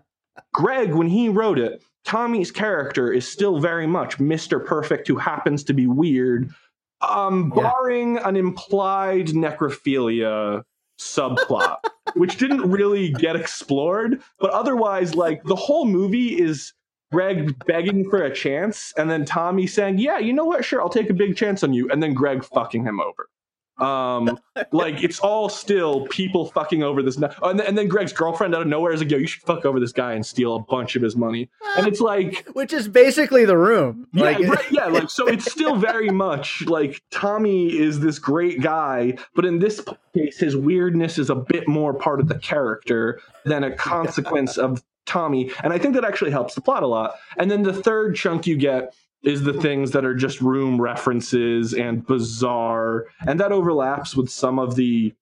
Greg, 0.53 0.93
when 0.93 1.07
he 1.07 1.29
wrote 1.29 1.59
it, 1.59 1.83
Tommy's 2.03 2.51
character 2.51 3.11
is 3.11 3.27
still 3.27 3.59
very 3.59 3.87
much 3.87 4.17
Mr. 4.19 4.63
Perfect 4.63 5.07
who 5.07 5.15
happens 5.17 5.63
to 5.63 5.73
be 5.73 5.87
weird, 5.87 6.53
um, 7.01 7.51
Yeah. 7.55 7.63
barring 7.63 8.17
an 8.19 8.35
implied 8.35 9.27
necrophilia 9.29 10.63
subplot, 10.99 11.77
which 12.15 12.37
didn't 12.37 12.69
really 12.69 13.09
get 13.09 13.35
explored. 13.35 14.21
But 14.39 14.51
otherwise, 14.51 15.15
like 15.15 15.43
the 15.43 15.55
whole 15.55 15.85
movie 15.85 16.39
is 16.39 16.73
Greg 17.11 17.63
begging 17.65 18.09
for 18.09 18.21
a 18.23 18.33
chance, 18.33 18.93
and 18.97 19.09
then 19.09 19.25
Tommy 19.25 19.67
saying, 19.67 19.99
"Yeah, 19.99 20.17
you 20.19 20.33
know 20.33 20.45
what? 20.45 20.65
Sure, 20.65 20.81
I'll 20.81 20.89
take 20.89 21.09
a 21.09 21.13
big 21.13 21.35
chance 21.35 21.63
on 21.63 21.73
you," 21.73 21.89
and 21.89 22.01
then 22.03 22.13
Greg 22.13 22.43
fucking 22.43 22.83
him 22.83 22.99
over. 22.99 23.29
Um, 23.77 24.39
like 24.71 25.03
it's 25.03 25.19
all 25.19 25.49
still 25.49 26.07
people 26.07 26.45
fucking 26.45 26.81
over 26.81 27.03
this, 27.03 27.17
and 27.17 27.59
then, 27.59 27.67
and 27.67 27.77
then 27.77 27.89
Greg's 27.89 28.13
girlfriend 28.13 28.55
out 28.55 28.61
of 28.61 28.67
nowhere 28.67 28.93
is 28.93 29.01
like, 29.01 29.11
"Yo, 29.11 29.17
you 29.17 29.27
should 29.27 29.43
fuck 29.43 29.65
over 29.65 29.81
this 29.81 29.91
guy 29.91 30.13
and 30.13 30.25
steal 30.25 30.55
a 30.55 30.59
bunch 30.59 30.95
of 30.95 31.01
his 31.01 31.17
money," 31.17 31.49
and 31.77 31.85
it's 31.85 31.99
like, 31.99 32.47
which 32.53 32.71
is 32.71 32.87
basically 32.87 33.43
the 33.43 33.57
room. 33.57 34.07
yeah, 34.13 34.23
Like, 34.23 34.39
right, 34.39 34.65
yeah, 34.71 34.85
like 34.85 35.09
so 35.09 35.27
it's 35.27 35.51
still 35.51 35.75
very 35.75 36.09
much 36.09 36.63
like 36.67 37.01
Tommy 37.11 37.77
is 37.77 37.99
this 37.99 38.17
great 38.17 38.61
guy, 38.61 39.17
but 39.35 39.43
in 39.43 39.59
this 39.59 39.83
case, 40.15 40.39
his 40.39 40.55
weirdness 40.55 41.17
is 41.17 41.29
a 41.29 41.35
bit 41.35 41.67
more 41.67 41.93
part 41.93 42.21
of 42.21 42.29
the 42.29 42.39
character 42.39 43.19
than 43.43 43.65
a 43.65 43.75
consequence 43.75 44.57
of 44.57 44.83
Tommy, 45.05 45.51
and 45.63 45.73
I 45.73 45.77
think 45.77 45.95
that 45.95 46.05
actually 46.05 46.31
helps 46.31 46.55
the 46.55 46.61
plot 46.61 46.81
a 46.81 46.87
lot. 46.87 47.15
And 47.37 47.51
then 47.51 47.63
the 47.63 47.73
third 47.73 48.15
chunk 48.15 48.47
you 48.47 48.55
get 48.55 48.95
is 49.25 49.43
the 49.43 49.53
things 49.53 49.91
that 49.91 50.05
are 50.05 50.13
just 50.15 50.39
room 50.41 50.79
references 50.81 51.73
and 51.73 52.05
bizarre, 52.05 53.05
and 53.27 53.39
that 53.39 53.51
overlaps 53.51 54.15
with 54.15 54.29
some 54.29 54.59
of 54.59 54.75
the 54.75 55.13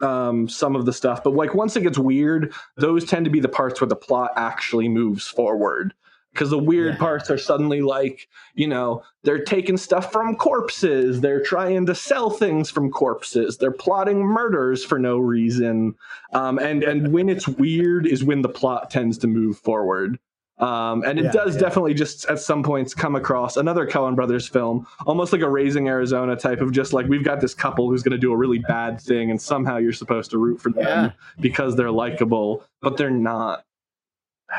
um 0.00 0.48
some 0.48 0.76
of 0.76 0.86
the 0.86 0.92
stuff. 0.92 1.24
But 1.24 1.34
like 1.34 1.54
once 1.54 1.74
it 1.76 1.82
gets 1.82 1.98
weird 1.98 2.52
those 2.76 3.04
tend 3.04 3.24
to 3.24 3.30
be 3.30 3.40
the 3.40 3.48
parts 3.48 3.80
where 3.80 3.88
the 3.88 3.96
plot 3.96 4.30
actually 4.36 4.88
moves 4.88 5.26
forward. 5.26 5.94
Because 6.32 6.50
the 6.50 6.58
weird 6.58 6.92
Yeah. 6.92 6.98
parts 6.98 7.30
are 7.30 7.38
suddenly 7.38 7.80
like 7.80 8.28
you 8.54 8.68
know 8.68 9.02
they're 9.24 9.42
taking 9.42 9.76
stuff 9.76 10.12
from 10.12 10.36
corpses. 10.36 11.20
They're 11.20 11.42
trying 11.42 11.86
to 11.86 11.96
sell 11.96 12.30
things 12.30 12.70
from 12.70 12.90
corpses. 12.92 13.56
They're 13.56 13.72
plotting 13.72 14.20
murders 14.20 14.84
for 14.84 15.00
no 15.00 15.18
reason. 15.18 15.94
Um, 16.32 16.58
and 16.60 16.84
and 16.84 17.12
when 17.12 17.28
it's 17.28 17.48
weird 17.48 18.06
is 18.06 18.22
when 18.22 18.42
the 18.42 18.48
plot 18.48 18.90
tends 18.90 19.18
to 19.18 19.26
move 19.26 19.58
forward 19.58 20.18
um, 20.60 21.02
and 21.04 21.18
it 21.18 21.26
Yeah, 21.26 21.32
does 21.32 21.54
yeah. 21.54 21.60
definitely 21.60 21.94
just 21.94 22.24
at 22.26 22.38
some 22.40 22.62
points 22.62 22.94
come 22.94 23.14
across 23.14 23.56
another 23.56 23.86
Coen 23.86 24.16
Brothers 24.16 24.48
film, 24.48 24.86
almost 25.06 25.32
like 25.32 25.42
a 25.42 25.48
Raising 25.48 25.88
Arizona 25.88 26.34
type 26.36 26.60
of 26.60 26.72
just 26.72 26.92
like 26.92 27.06
we've 27.06 27.24
got 27.24 27.40
this 27.40 27.54
couple 27.54 27.88
who's 27.88 28.02
going 28.02 28.12
to 28.12 28.18
do 28.18 28.32
a 28.32 28.36
really 28.36 28.58
bad 28.58 29.00
thing, 29.00 29.30
and 29.30 29.40
somehow 29.40 29.76
you're 29.76 29.92
supposed 29.92 30.30
to 30.32 30.38
root 30.38 30.60
for 30.60 30.70
them 30.70 30.82
Yeah. 30.84 31.10
because 31.40 31.76
they're 31.76 31.90
likable, 31.92 32.64
but 32.82 32.96
they're 32.96 33.10
not. 33.10 33.64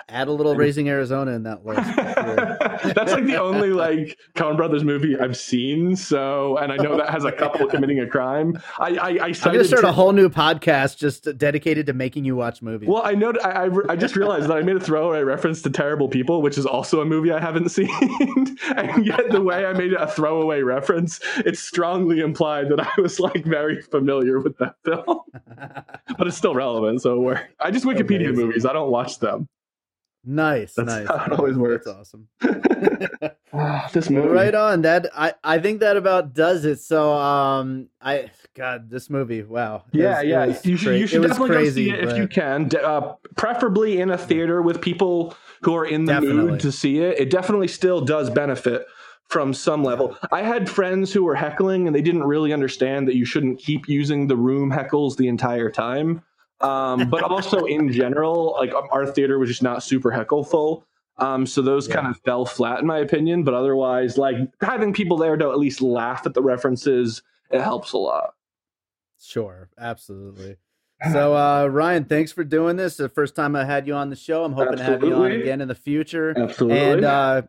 Add 0.07 0.27
a 0.27 0.31
little 0.31 0.55
Raising 0.55 0.87
Arizona 0.87 1.31
in 1.31 1.43
that 1.43 1.65
list. 1.65 1.81
That's 2.95 3.11
like 3.11 3.25
the 3.25 3.37
only 3.37 3.69
like 3.69 4.17
Coen 4.35 4.57
Brothers 4.57 4.83
movie 4.83 5.17
I've 5.19 5.37
seen. 5.37 5.95
So, 5.95 6.57
and 6.57 6.71
I 6.71 6.77
know 6.77 6.97
that 6.97 7.09
has 7.09 7.25
a 7.25 7.31
couple 7.31 7.67
committing 7.67 7.99
a 7.99 8.07
crime. 8.07 8.59
I 8.79 8.95
I, 8.95 9.07
I 9.07 9.25
I'm 9.27 9.33
gonna 9.53 9.63
start 9.63 9.83
a 9.83 9.91
whole 9.91 10.11
new 10.11 10.29
podcast 10.29 10.97
just 10.97 11.37
dedicated 11.37 11.85
to 11.87 11.93
making 11.93 12.25
you 12.25 12.35
watch 12.35 12.61
movies. 12.61 12.89
Well, 12.89 13.01
I 13.03 13.13
know. 13.13 13.33
I, 13.43 13.65
I 13.65 13.69
I 13.89 13.95
just 13.95 14.15
realized 14.15 14.49
that 14.49 14.57
I 14.57 14.61
made 14.61 14.75
a 14.75 14.79
throwaway 14.79 15.21
reference 15.21 15.61
to 15.63 15.69
Terrible 15.69 16.07
People, 16.07 16.41
which 16.41 16.57
is 16.57 16.65
also 16.65 17.01
a 17.01 17.05
movie 17.05 17.31
I 17.31 17.39
haven't 17.39 17.69
seen, 17.69 17.89
and 18.75 19.05
yet 19.05 19.29
the 19.29 19.41
way 19.41 19.65
I 19.65 19.73
made 19.73 19.93
it 19.93 20.01
a 20.01 20.07
throwaway 20.07 20.61
reference, 20.61 21.19
it 21.45 21.57
strongly 21.57 22.19
implied 22.19 22.69
that 22.69 22.79
I 22.79 23.01
was 23.01 23.19
like 23.19 23.45
very 23.45 23.81
familiar 23.81 24.39
with 24.39 24.57
that 24.59 24.75
film, 24.85 25.19
but 26.17 26.27
it's 26.27 26.37
still 26.37 26.55
relevant. 26.55 27.01
So 27.01 27.19
we're 27.19 27.47
I 27.59 27.71
just 27.71 27.85
Wikipedia 27.85 28.33
movies. 28.33 28.65
I 28.65 28.73
don't 28.73 28.91
watch 28.91 29.19
them. 29.19 29.47
Nice, 30.25 30.73
That's 30.75 30.87
nice. 30.87 31.07
how 31.07 31.25
it 31.25 31.31
always 31.33 31.57
works. 31.57 31.85
That's 31.85 31.97
awesome. 31.97 32.27
this 33.93 34.09
Well, 34.09 34.23
movie, 34.23 34.27
right 34.29 34.53
on. 34.55 34.81
That 34.83 35.07
I 35.15 35.33
I 35.43 35.59
think 35.59 35.79
that 35.81 35.97
about 35.97 36.33
does 36.33 36.65
it. 36.65 36.79
So 36.79 37.13
um 37.13 37.87
I 38.01 38.31
God 38.55 38.89
this 38.89 39.09
movie 39.09 39.43
wow. 39.43 39.83
Yeah, 39.91 40.17
was- 40.21 40.27
yeah. 40.27 40.45
You 40.63 40.77
should, 40.77 40.87
cra- 40.87 40.97
you 40.97 41.07
should 41.07 41.21
definitely 41.21 41.49
crazy, 41.49 41.85
go 41.89 41.95
see 41.95 42.01
it 42.01 42.09
if 42.09 42.17
you 42.17 42.27
can. 42.27 42.69
Uh, 42.75 43.13
preferably 43.35 43.99
in 43.99 44.09
a 44.11 44.17
theater 44.17 44.61
with 44.61 44.81
people 44.81 45.35
who 45.61 45.75
are 45.75 45.85
in 45.85 46.05
the 46.05 46.13
Definitely. 46.13 46.51
mood 46.51 46.59
to 46.61 46.71
see 46.71 46.99
it. 46.99 47.19
It 47.19 47.29
definitely 47.29 47.67
still 47.67 48.01
does 48.01 48.29
benefit 48.29 48.85
from 49.27 49.53
some 49.53 49.83
level. 49.83 50.17
I 50.31 50.41
had 50.41 50.69
friends 50.69 51.13
who 51.13 51.23
were 51.23 51.35
heckling 51.35 51.85
and 51.85 51.95
they 51.95 52.01
didn't 52.01 52.23
really 52.23 52.51
understand 52.53 53.07
that 53.07 53.15
you 53.15 53.25
shouldn't 53.25 53.59
keep 53.59 53.87
using 53.87 54.27
the 54.27 54.35
room 54.37 54.71
heckles 54.71 55.17
the 55.17 55.27
entire 55.27 55.69
time. 55.69 56.23
Um, 56.61 57.09
but 57.09 57.23
also 57.23 57.65
in 57.65 57.91
general, 57.91 58.55
like 58.59 58.73
um, 58.73 58.87
our 58.91 59.05
theater 59.05 59.39
was 59.39 59.49
just 59.49 59.63
not 59.63 59.81
super 59.83 60.11
heckleful. 60.11 60.83
Um, 61.17 61.45
so 61.45 61.61
those 61.61 61.87
Yeah. 61.87 61.95
kind 61.95 62.07
of 62.07 62.17
fell 62.21 62.45
flat 62.45 62.79
in 62.79 62.85
my 62.85 62.99
opinion. 62.99 63.43
But 63.43 63.53
otherwise, 63.53 64.17
like 64.17 64.35
having 64.61 64.93
people 64.93 65.17
there 65.17 65.37
to 65.37 65.49
at 65.51 65.57
least 65.59 65.81
laugh 65.81 66.25
at 66.25 66.33
the 66.33 66.41
references, 66.41 67.21
it 67.51 67.61
helps 67.61 67.93
a 67.93 67.97
lot. 67.97 68.35
Sure, 69.21 69.69
absolutely. 69.77 70.57
So 71.11 71.35
uh 71.35 71.67
Ryan, 71.67 72.05
thanks 72.05 72.31
for 72.31 72.43
doing 72.43 72.75
this. 72.75 72.97
The 72.97 73.09
first 73.09 73.35
time 73.35 73.55
I 73.55 73.65
had 73.65 73.87
you 73.87 73.93
on 73.95 74.09
the 74.09 74.15
show. 74.15 74.43
I'm 74.43 74.53
hoping 74.53 74.77
to 74.77 74.83
have 74.83 75.03
you 75.03 75.13
on 75.13 75.31
again 75.31 75.61
in 75.61 75.67
the 75.67 75.75
future. 75.75 76.33
Absolutely. 76.37 76.79
And 76.79 77.05
uh 77.05 77.41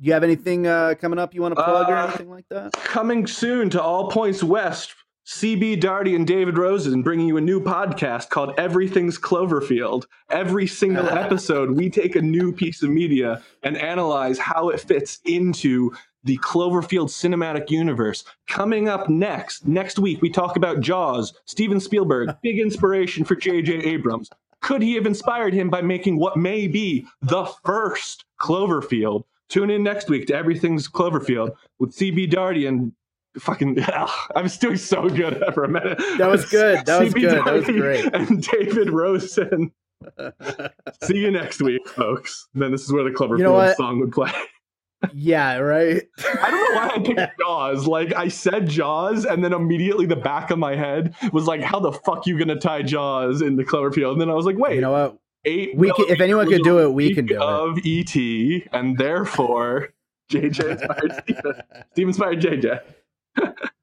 you 0.00 0.12
have 0.12 0.24
anything 0.24 0.66
uh 0.66 0.94
coming 1.00 1.18
up 1.18 1.34
you 1.34 1.42
want 1.42 1.54
to 1.56 1.62
plug 1.62 1.88
or 1.88 1.96
Uh, 1.96 2.06
anything 2.08 2.30
like 2.30 2.46
that? 2.50 2.72
coming 2.72 3.26
soon 3.26 3.70
to 3.70 3.82
all 3.82 4.10
points 4.10 4.42
west 4.42 4.94
cb 5.26 5.80
darty 5.80 6.14
and 6.14 6.26
david 6.26 6.58
rosen 6.58 7.02
bringing 7.02 7.26
you 7.26 7.38
a 7.38 7.40
new 7.40 7.58
podcast 7.58 8.28
called 8.28 8.52
everything's 8.58 9.18
cloverfield. 9.18 10.04
Every 10.28 10.66
single 10.66 11.08
episode 11.24 11.70
we 11.70 11.88
take 11.88 12.14
a 12.14 12.20
new 12.20 12.52
piece 12.52 12.82
of 12.82 12.90
media 12.90 13.42
and 13.62 13.78
analyze 13.78 14.38
how 14.38 14.68
it 14.68 14.80
fits 14.80 15.20
into 15.24 15.92
the 16.24 16.36
cloverfield 16.38 17.08
cinematic 17.08 17.70
universe. 17.70 18.24
Coming 18.48 18.86
up 18.86 19.08
next 19.08 19.66
next 19.66 19.98
week 19.98 20.20
we 20.20 20.28
talk 20.28 20.56
about 20.56 20.80
jaws 20.80 21.32
steven 21.46 21.80
spielberg 21.80 22.36
big 22.42 22.58
inspiration 22.58 23.24
for 23.24 23.34
jj 23.34 23.82
abrams. 23.82 24.28
Could 24.60 24.82
he 24.82 24.92
have 24.94 25.06
inspired 25.06 25.54
him 25.54 25.70
by 25.70 25.80
making 25.80 26.18
what 26.18 26.36
may 26.36 26.68
be 26.68 27.06
the 27.22 27.46
first 27.64 28.26
cloverfield? 28.38 29.24
Tune 29.48 29.70
in 29.70 29.82
next 29.82 30.10
week 30.10 30.26
to 30.26 30.34
everything's 30.34 30.86
cloverfield 30.86 31.56
with 31.78 31.96
cb 31.96 32.30
darty 32.30 32.68
and 32.68 32.92
fucking 33.38 33.78
I 33.82 34.42
was 34.42 34.56
doing 34.58 34.76
so 34.76 35.08
good 35.08 35.42
for 35.54 35.64
a 35.64 35.68
minute. 35.68 35.98
That 36.18 36.28
was 36.28 36.44
good. 36.46 36.84
That 36.86 37.00
was 37.00 37.14
CB 37.14 37.20
good. 37.20 37.44
That 37.44 37.52
was 37.54 37.64
great. 37.66 38.14
And 38.14 38.42
David 38.42 38.90
Rosen. 38.90 39.72
See 41.02 41.16
you 41.18 41.30
next 41.30 41.62
week, 41.62 41.86
folks. 41.88 42.48
Then 42.54 42.72
this 42.72 42.82
is 42.84 42.92
where 42.92 43.04
the 43.04 43.10
Cloverfield 43.10 43.38
You 43.38 43.44
know 43.44 43.74
song 43.74 44.00
would 44.00 44.12
play. 44.12 44.30
yeah, 45.14 45.56
right. 45.56 46.02
I 46.18 46.50
don't 46.50 46.74
know 46.74 46.80
why 46.80 46.90
I 46.94 46.98
picked 46.98 47.38
Jaws. 47.38 47.86
Like 47.86 48.14
I 48.14 48.28
said 48.28 48.68
Jaws, 48.68 49.24
and 49.24 49.42
then 49.44 49.52
immediately 49.52 50.06
the 50.06 50.16
back 50.16 50.50
of 50.50 50.58
my 50.58 50.76
head 50.76 51.14
was 51.32 51.46
like, 51.46 51.60
"How 51.62 51.80
the 51.80 51.92
fuck 51.92 52.26
you 52.26 52.38
gonna 52.38 52.58
tie 52.58 52.82
Jaws 52.82 53.40
in 53.40 53.48
into 53.48 53.64
Cloverfield?" 53.64 54.12
And 54.12 54.20
then 54.20 54.30
I 54.30 54.34
was 54.34 54.46
like, 54.46 54.58
"Wait, 54.58 54.76
You 54.76 54.80
know 54.82 54.92
what? 54.92 55.18
eight 55.46 55.76
We 55.76 55.92
can, 55.92 56.06
if 56.08 56.20
anyone 56.20 56.48
could 56.48 56.62
do 56.62 56.78
it, 56.80 56.92
we 56.92 57.14
can 57.14 57.26
do 57.26 57.34
it. 57.34 57.40
of 57.42 57.78
ET, 57.84 58.68
and 58.72 58.96
therefore 58.98 59.90
JJ 60.30 60.70
inspired 60.70 61.12
Steven. 61.22 61.62
Steve 61.92 62.08
inspired 62.08 62.40
JJ. 62.40 62.80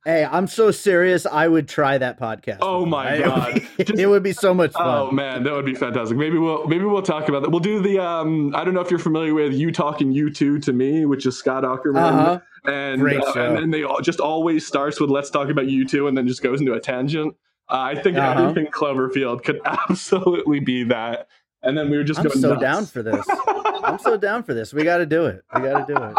Hey, 0.04 0.26
I'm 0.26 0.48
so 0.48 0.72
serious. 0.72 1.28
I 1.28 1.48
would 1.48 1.68
try 1.70 2.00
that 2.00 2.20
podcast. 2.20 2.58
Oh 2.62 2.88
my 2.88 3.14
I- 3.18 3.20
God. 3.20 3.62
Just- 3.78 4.00
it 4.00 4.08
would 4.08 4.24
be 4.24 4.34
so 4.34 4.52
much 4.52 4.72
fun. 4.74 4.88
Oh 4.88 5.12
man, 5.12 5.44
that 5.44 5.54
would 5.54 5.66
be 5.66 5.76
fantastic. 5.76 6.18
Maybe 6.18 6.40
we'll 6.40 6.66
maybe 6.68 6.86
we'll 6.86 7.04
talk 7.04 7.30
about 7.30 7.44
that. 7.44 7.50
We'll 7.52 7.60
do 7.60 7.80
the 7.82 8.00
um 8.00 8.56
I 8.56 8.64
don't 8.64 8.74
know 8.74 8.82
if 8.82 8.90
you're 8.90 9.00
familiar 9.00 9.36
with 9.36 9.54
you 9.54 9.72
talking 9.72 10.12
U2 10.12 10.64
to 10.64 10.74
me, 10.74 11.06
which 11.06 11.28
is 11.28 11.38
Scott 11.38 11.64
Aukerman. 11.64 11.98
Uh-huh. 11.98 12.40
And 12.66 13.04
uh, 13.04 13.32
and 13.36 13.58
then 13.58 13.70
they 13.72 13.84
all 13.84 14.02
just 14.02 14.20
always 14.20 14.66
starts 14.66 15.00
with 15.00 15.12
let's 15.12 15.30
talk 15.30 15.50
about 15.50 15.66
U2 15.66 16.08
and 16.08 16.18
then 16.18 16.28
just 16.28 16.42
goes 16.42 16.60
into 16.62 16.74
a 16.74 16.80
tangent. 16.80 17.36
Uh, 17.70 17.78
I 17.80 17.96
think 18.02 18.18
Uh-huh. 18.18 18.42
everything 18.42 18.72
Cloverfield 18.72 19.44
could 19.44 19.62
absolutely 19.66 20.62
be 20.62 20.84
that. 20.86 21.28
And 21.64 21.78
then 21.78 21.90
we 21.90 21.98
were 21.98 22.04
just 22.04 22.22
going. 22.24 22.32
I'm 22.32 22.42
go 22.42 22.48
so 22.48 22.54
nuts. 22.54 22.62
down 22.62 22.86
for 22.88 23.04
this. 23.04 23.26
I'm 23.84 24.00
so 24.00 24.18
down 24.28 24.44
for 24.44 24.54
this. 24.54 24.74
We 24.74 24.84
got 24.84 24.98
to 24.98 25.06
do 25.06 25.26
it. 25.26 25.44
We 25.56 25.62
got 25.62 25.86
to 25.88 25.94
do 25.94 26.02
it. 26.02 26.18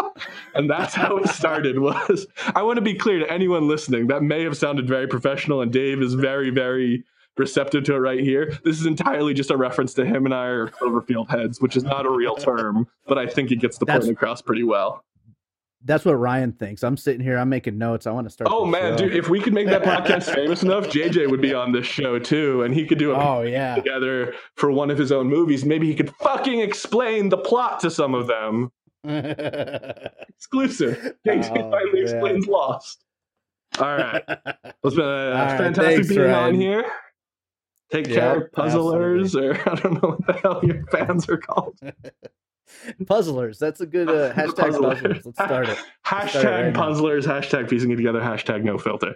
and 0.55 0.69
that's 0.69 0.93
how 0.93 1.17
it 1.17 1.27
started 1.29 1.79
was 1.79 2.27
i 2.55 2.61
want 2.61 2.77
to 2.77 2.81
be 2.81 2.93
clear 2.93 3.19
to 3.19 3.29
anyone 3.31 3.67
listening 3.67 4.07
that 4.07 4.21
may 4.21 4.43
have 4.43 4.55
sounded 4.55 4.87
very 4.87 5.07
professional 5.07 5.61
and 5.61 5.73
dave 5.73 6.01
is 6.01 6.13
very 6.13 6.49
very 6.51 7.03
receptive 7.37 7.83
to 7.83 7.95
it 7.95 7.97
right 7.97 8.19
here 8.19 8.57
this 8.63 8.79
is 8.79 8.85
entirely 8.85 9.33
just 9.33 9.49
a 9.49 9.57
reference 9.57 9.93
to 9.95 10.05
him 10.05 10.25
and 10.25 10.33
i 10.33 10.45
are 10.45 10.67
cloverfield 10.67 11.27
heads 11.29 11.59
which 11.59 11.75
is 11.75 11.83
not 11.83 12.05
a 12.05 12.09
real 12.09 12.35
term 12.35 12.87
but 13.07 13.17
i 13.17 13.25
think 13.25 13.51
it 13.51 13.55
gets 13.57 13.77
the 13.79 13.85
That's- 13.85 14.05
point 14.05 14.15
across 14.15 14.41
pretty 14.41 14.63
well 14.63 15.03
That's 15.85 16.05
what 16.05 16.13
Ryan 16.13 16.53
thinks. 16.53 16.81
I'm 16.83 16.95
sitting 16.95 17.19
here. 17.21 17.37
I'm 17.37 17.49
making 17.49 17.77
notes. 17.77 18.07
I 18.07 18.11
want 18.11 18.25
to 18.25 18.29
start. 18.31 18.49
oh 18.53 18.65
man 18.65 18.97
show. 18.97 19.05
dude 19.07 19.15
if 19.17 19.29
we 19.29 19.41
could 19.41 19.53
make 19.53 19.67
that 19.67 19.83
podcast 19.83 20.33
famous 20.35 20.63
enough 20.63 20.85
jj 20.87 21.29
would 21.29 21.41
be 21.41 21.53
on 21.53 21.71
this 21.73 21.85
show 21.85 22.17
too 22.19 22.63
and 22.63 22.73
he 22.73 22.85
could 22.85 22.97
do 22.99 23.11
a 23.11 23.15
Oh 23.15 23.41
yeah. 23.41 23.75
together 23.83 24.33
for 24.55 24.71
one 24.71 24.89
of 24.89 24.97
his 24.97 25.11
own 25.11 25.27
movies 25.27 25.65
maybe 25.65 25.87
he 25.87 25.95
could 25.95 26.09
fucking 26.21 26.59
explain 26.61 27.29
the 27.29 27.37
plot 27.37 27.79
to 27.81 27.91
some 27.91 28.13
of 28.15 28.27
them 28.27 28.71
exclusive 30.29 31.15
jj 31.27 31.49
Oh, 31.51 31.71
finally 31.71 31.91
man. 31.93 32.03
explains 32.03 32.47
lost 32.47 33.03
all 33.79 33.95
right 33.97 34.23
It's 34.27 34.95
been 34.95 35.05
right, 35.05 35.57
fantastic 35.57 35.95
thanks, 35.95 36.07
being 36.09 36.29
on 36.29 36.53
here. 36.55 36.85
Take 37.91 38.07
Yep, 38.07 38.15
care, 38.15 38.49
puzzlers, 38.53 39.35
or 39.35 39.53
I 39.69 39.75
don't 39.75 40.01
know 40.01 40.09
what 40.17 40.25
the 40.25 40.33
hell 40.33 40.61
your 40.63 40.83
fans 40.91 41.29
are 41.29 41.37
called. 41.37 41.77
puzzlers. 43.07 43.59
That's 43.59 43.81
a 43.81 43.85
good 43.85 44.09
uh, 44.09 44.33
hashtag 44.35 44.55
Puzzlers. 44.55 45.01
puzzlers. 45.01 45.25
Let's 45.25 45.37
start 45.37 45.69
it. 45.69 45.77
Hashtag 46.05 46.29
start 46.29 46.45
it 46.45 46.49
right 46.49 46.73
now. 46.73 46.79
puzzlers, 46.85 47.25
hashtag 47.25 47.69
piecing 47.69 47.91
it 47.91 47.95
together, 47.97 48.19
hashtag 48.21 48.63
no 48.63 48.77
filter. 48.77 49.15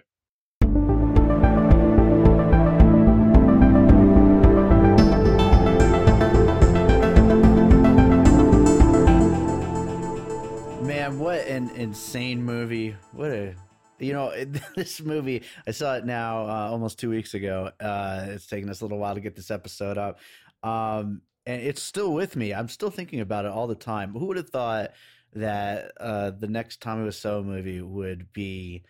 Man, 10.82 11.20
what 11.20 11.40
an 11.48 11.70
insane 11.76 12.42
movie! 12.44 12.96
What 13.12 13.32
a 13.32 13.56
you 14.00 14.14
know 14.14 14.32
this 14.76 15.02
movie. 15.02 15.44
I 15.68 15.72
saw 15.72 15.96
it 15.96 16.06
now 16.06 16.44
uh, 16.48 16.70
almost 16.72 17.00
two 17.00 17.10
weeks 17.10 17.34
ago. 17.34 17.72
Uh, 17.80 18.26
it's 18.30 18.48
taken 18.48 18.70
us 18.70 18.82
a 18.82 18.86
little 18.86 18.98
while 19.00 19.16
to 19.16 19.22
get 19.22 19.36
this 19.36 19.52
episode 19.52 19.98
up, 19.98 20.20
um, 20.64 21.22
and 21.48 21.62
it's 21.62 21.82
still 21.82 22.14
with 22.14 22.36
me. 22.36 22.54
I'm 22.54 22.68
still 22.68 22.92
thinking 22.92 23.22
about 23.22 23.46
it 23.46 23.52
all 23.52 23.68
the 23.68 23.76
time. 23.76 24.12
Who 24.12 24.26
would 24.26 24.38
have 24.38 24.50
thought 24.50 24.92
that 25.34 25.94
uh, 26.00 26.32
the 26.32 26.48
next 26.48 26.82
Tommy 26.82 27.08
Wiseau 27.08 27.44
movie 27.44 27.82
would 27.82 28.34
be 28.34 28.84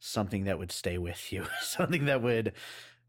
something 0.00 0.44
that 0.44 0.58
would 0.58 0.72
stay 0.72 0.98
with 0.98 1.32
you, 1.32 1.46
something 1.62 2.06
that 2.06 2.20
would 2.20 2.52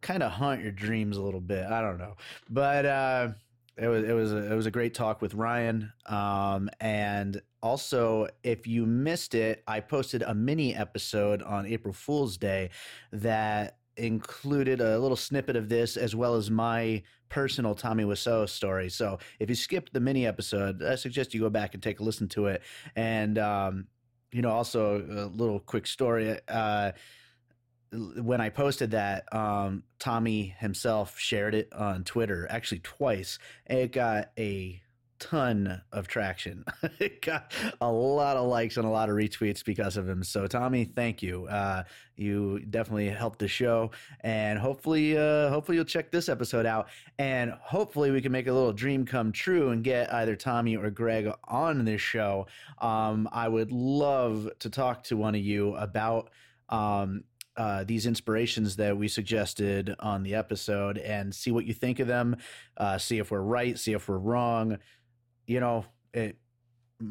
kind 0.01 0.21
of 0.21 0.31
haunt 0.31 0.61
your 0.61 0.71
dreams 0.71 1.17
a 1.17 1.21
little 1.21 1.41
bit. 1.41 1.65
I 1.65 1.81
don't 1.81 1.97
know, 1.97 2.15
but. 2.49 2.85
Uh, 2.85 3.29
it 3.77 3.87
was 3.87 4.03
it 4.03 4.11
was 4.11 4.33
a, 4.33 4.51
it 4.51 4.55
was 4.55 4.65
a 4.65 4.71
great 4.71 4.93
talk 4.93 5.21
with 5.21 5.33
Ryan. 5.33 5.91
Um, 6.05 6.69
and 6.81 7.41
also, 7.63 8.27
if 8.43 8.67
you 8.67 8.85
missed 8.85 9.33
it, 9.33 9.63
I 9.65 9.79
posted 9.79 10.23
a 10.23 10.35
mini 10.35 10.75
episode 10.75 11.41
on 11.41 11.65
April 11.65 11.93
Fool's 11.93 12.37
Day 12.37 12.69
that 13.13 13.77
included 13.97 14.81
a 14.81 14.97
little 14.99 15.17
snippet 15.17 15.55
of 15.55 15.69
this 15.69 15.97
as 15.97 16.15
well 16.15 16.35
as 16.35 16.49
my 16.49 17.03
personal 17.29 17.75
Tommy 17.75 18.03
Wiseau 18.03 18.47
story. 18.47 18.89
So 18.89 19.19
if 19.39 19.49
you 19.49 19.55
skipped 19.55 19.93
the 19.93 19.99
mini 19.99 20.25
episode, 20.25 20.83
I 20.83 20.95
suggest 20.95 21.33
you 21.33 21.41
go 21.41 21.49
back 21.49 21.73
and 21.73 21.81
take 21.81 21.99
a 21.99 22.03
listen 22.03 22.27
to 22.29 22.47
it. 22.47 22.61
And 22.95 23.37
um, 23.37 23.87
you 24.31 24.41
know, 24.41 24.51
also 24.51 24.97
a 24.97 25.25
little 25.25 25.59
quick 25.59 25.87
story. 25.87 26.39
Uh, 26.47 26.91
when 27.91 28.39
I 28.39 28.49
posted 28.49 28.91
that, 28.91 29.33
um, 29.33 29.83
Tommy 29.99 30.55
himself 30.59 31.19
shared 31.19 31.53
it 31.53 31.73
on 31.73 32.03
Twitter, 32.05 32.47
actually 32.49 32.79
twice. 32.79 33.37
It 33.65 33.91
got 33.91 34.31
a 34.37 34.81
ton 35.21 35.81
of 35.91 36.07
traction. 36.07 36.65
it 36.99 37.21
got 37.25 37.53
a 37.79 37.89
lot 37.89 38.35
of 38.35 38.47
likes 38.47 38.75
and 38.75 38.85
a 38.85 38.89
lot 38.89 39.07
of 39.07 39.15
retweets 39.15 39.63
because 39.63 39.95
of 39.95 40.09
him. 40.09 40.23
So 40.23 40.47
Tommy, 40.47 40.83
thank 40.83 41.21
you. 41.21 41.45
Uh, 41.45 41.83
you 42.17 42.59
definitely 42.69 43.09
helped 43.09 43.39
the 43.39 43.47
show, 43.47 43.91
and 44.21 44.59
hopefully, 44.59 45.17
uh, 45.17 45.49
hopefully 45.49 45.77
you'll 45.77 45.85
check 45.85 46.11
this 46.11 46.27
episode 46.27 46.65
out, 46.65 46.89
and 47.17 47.51
hopefully 47.51 48.11
we 48.11 48.21
can 48.21 48.31
make 48.31 48.47
a 48.47 48.53
little 48.53 48.73
dream 48.73 49.05
come 49.05 49.31
true 49.31 49.69
and 49.69 49.83
get 49.83 50.13
either 50.13 50.35
Tommy 50.35 50.75
or 50.75 50.89
Greg 50.89 51.31
on 51.45 51.85
this 51.85 52.01
show. 52.01 52.47
Um, 52.79 53.29
I 53.31 53.47
would 53.47 53.71
love 53.71 54.49
to 54.59 54.69
talk 54.69 55.03
to 55.05 55.17
one 55.17 55.35
of 55.35 55.41
you 55.41 55.75
about. 55.75 56.29
Um, 56.69 57.23
uh, 57.57 57.83
these 57.83 58.05
inspirations 58.05 58.77
that 58.77 58.97
we 58.97 59.07
suggested 59.09 59.93
on 59.99 60.23
the 60.23 60.33
episode 60.33 60.97
and 60.97 61.35
see 61.35 61.51
what 61.51 61.65
you 61.65 61.73
think 61.73 61.99
of 61.99 62.07
them. 62.07 62.37
Uh, 62.77 62.97
see 62.97 63.17
if 63.17 63.29
we're 63.29 63.41
right, 63.41 63.77
see 63.77 63.91
if 63.91 64.07
we're 64.07 64.17
wrong. 64.17 64.77
You 65.51 65.59
know, 65.59 65.85
it, 66.13 66.37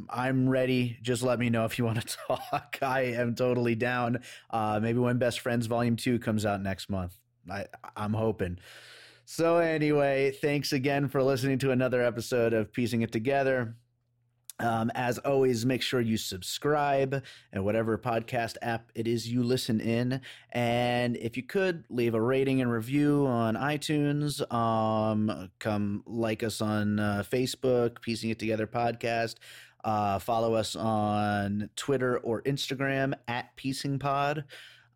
I'm 0.09 0.49
ready. 0.49 0.97
Just 1.03 1.23
let 1.23 1.39
me 1.39 1.51
know 1.51 1.67
if 1.67 1.79
you 1.79 1.85
want 1.85 2.01
to 2.01 2.17
talk. 2.27 2.79
I 2.81 3.03
am 3.03 3.35
totally 3.35 3.75
down. 3.75 4.21
Uh, 4.49 4.81
maybe 4.83 4.99
when 4.99 5.19
Best 5.19 5.41
Friends 5.41 5.67
Volume 5.67 5.97
Two 5.97 6.19
comes 6.19 6.47
out 6.47 6.63
next 6.63 6.89
month. 6.89 7.19
I, 7.51 7.67
I'm 7.95 8.15
hoping. 8.15 8.59
So 9.27 9.59
anyway, 9.59 10.33
thanks 10.33 10.73
again 10.73 11.07
for 11.07 11.23
listening 11.23 11.59
to 11.59 11.71
another 11.71 12.03
episode 12.03 12.55
of 12.55 12.73
Piecing 12.73 13.03
It 13.03 13.13
Together. 13.13 13.77
Um, 14.61 14.91
as 14.95 15.19
always, 15.19 15.65
make 15.65 15.83
sure 15.83 16.01
you 16.01 16.17
subscribe 16.17 17.25
and 17.53 17.65
whatever 17.65 17.97
podcast 17.97 18.57
app 18.63 18.93
it 18.95 19.09
is 19.09 19.29
you 19.29 19.43
listen 19.43 19.81
in. 19.81 20.21
And 20.53 21.17
if 21.17 21.37
you 21.37 21.43
could 21.43 21.85
leave 21.89 22.15
a 22.15 22.21
rating 22.21 22.61
and 22.61 22.71
review 22.71 23.27
on 23.27 23.57
iTunes, 23.57 24.41
um, 24.53 25.51
come 25.59 26.03
like 26.07 26.43
us 26.43 26.61
on 26.61 26.99
uh, 27.01 27.25
Facebook, 27.27 28.03
Piecing 28.03 28.31
It 28.31 28.39
Together 28.39 28.67
podcast. 28.67 29.37
Uh, 29.83 30.19
follow 30.19 30.55
us 30.55 30.77
on 30.77 31.71
Twitter 31.75 32.19
or 32.19 32.43
Instagram 32.43 33.15
at 33.27 33.57
Piecing 33.57 33.99
Pod. 33.99 34.45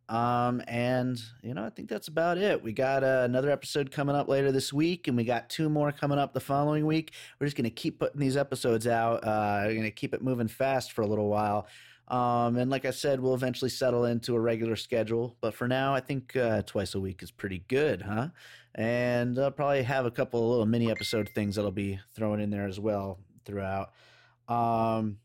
Um, 0.08 0.62
and 0.68 1.18
you 1.42 1.54
know, 1.54 1.64
I 1.64 1.70
think 1.70 1.88
that's 1.88 2.08
about 2.08 2.36
it. 2.36 2.62
We 2.62 2.72
got 2.72 3.02
uh, 3.02 3.22
another 3.24 3.50
episode 3.50 3.90
coming 3.90 4.14
up 4.14 4.28
later 4.28 4.52
this 4.52 4.72
week, 4.72 5.08
and 5.08 5.16
we 5.16 5.24
got 5.24 5.48
two 5.48 5.68
more 5.68 5.92
coming 5.92 6.18
up 6.18 6.34
the 6.34 6.40
following 6.40 6.86
week. 6.86 7.12
We're 7.38 7.46
just 7.46 7.56
gonna 7.56 7.70
keep 7.70 7.98
putting 7.98 8.20
these 8.20 8.36
episodes 8.36 8.86
out. 8.86 9.24
Uh, 9.24 9.64
we're 9.66 9.76
gonna 9.76 9.90
keep 9.90 10.12
it 10.12 10.22
moving 10.22 10.48
fast 10.48 10.92
for 10.92 11.02
a 11.02 11.06
little 11.06 11.28
while. 11.28 11.66
Um, 12.08 12.56
and 12.56 12.70
like 12.70 12.84
I 12.84 12.90
said, 12.90 13.18
we'll 13.18 13.34
eventually 13.34 13.70
settle 13.70 14.04
into 14.04 14.34
a 14.34 14.40
regular 14.40 14.76
schedule. 14.76 15.36
But 15.40 15.54
for 15.54 15.66
now, 15.66 15.94
I 15.94 16.00
think 16.00 16.36
uh, 16.36 16.62
twice 16.62 16.94
a 16.94 17.00
week 17.00 17.22
is 17.22 17.30
pretty 17.30 17.64
good, 17.68 18.02
huh? 18.02 18.28
And 18.74 19.38
I'll 19.38 19.50
probably 19.50 19.82
have 19.84 20.04
a 20.04 20.10
couple 20.10 20.42
of 20.42 20.50
little 20.50 20.66
mini 20.66 20.90
episode 20.90 21.30
things 21.30 21.56
that'll 21.56 21.70
be 21.70 21.98
thrown 22.14 22.40
in 22.40 22.50
there 22.50 22.66
as 22.66 22.78
well 22.78 23.20
throughout. 23.46 23.92
Um, 24.48 25.18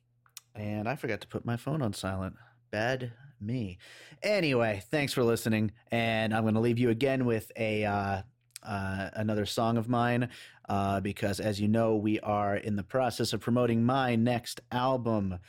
and 0.55 0.87
I 0.87 0.95
forgot 0.95 1.19
to 1.21 1.27
put 1.27 1.45
my 1.45 1.57
phone 1.57 1.81
on 1.81 1.91
silent. 1.93 2.35
Bad 2.71 3.11
me. 3.41 3.77
Anyway, 4.23 4.83
thanks 4.89 5.13
for 5.13 5.23
listening, 5.23 5.71
and 5.91 6.33
I'm 6.33 6.43
going 6.43 6.55
to 6.55 6.59
leave 6.59 6.79
you 6.79 6.89
again 6.89 7.25
with 7.25 7.51
a 7.55 7.85
uh, 7.85 8.21
uh, 8.63 9.09
another 9.13 9.45
song 9.45 9.77
of 9.77 9.89
mine 9.89 10.29
uh, 10.67 10.99
because, 10.99 11.39
as 11.39 11.59
you 11.59 11.67
know, 11.67 11.95
we 11.95 12.19
are 12.19 12.55
in 12.55 12.75
the 12.75 12.83
process 12.83 13.33
of 13.33 13.41
promoting 13.41 13.83
my 13.83 14.15
next 14.15 14.61
album, 14.71 15.39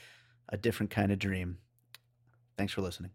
A 0.49 0.57
Different 0.57 0.91
Kind 0.91 1.13
of 1.13 1.19
Dream. 1.19 1.59
Thanks 2.57 2.73
for 2.73 2.83
listening. 2.83 3.11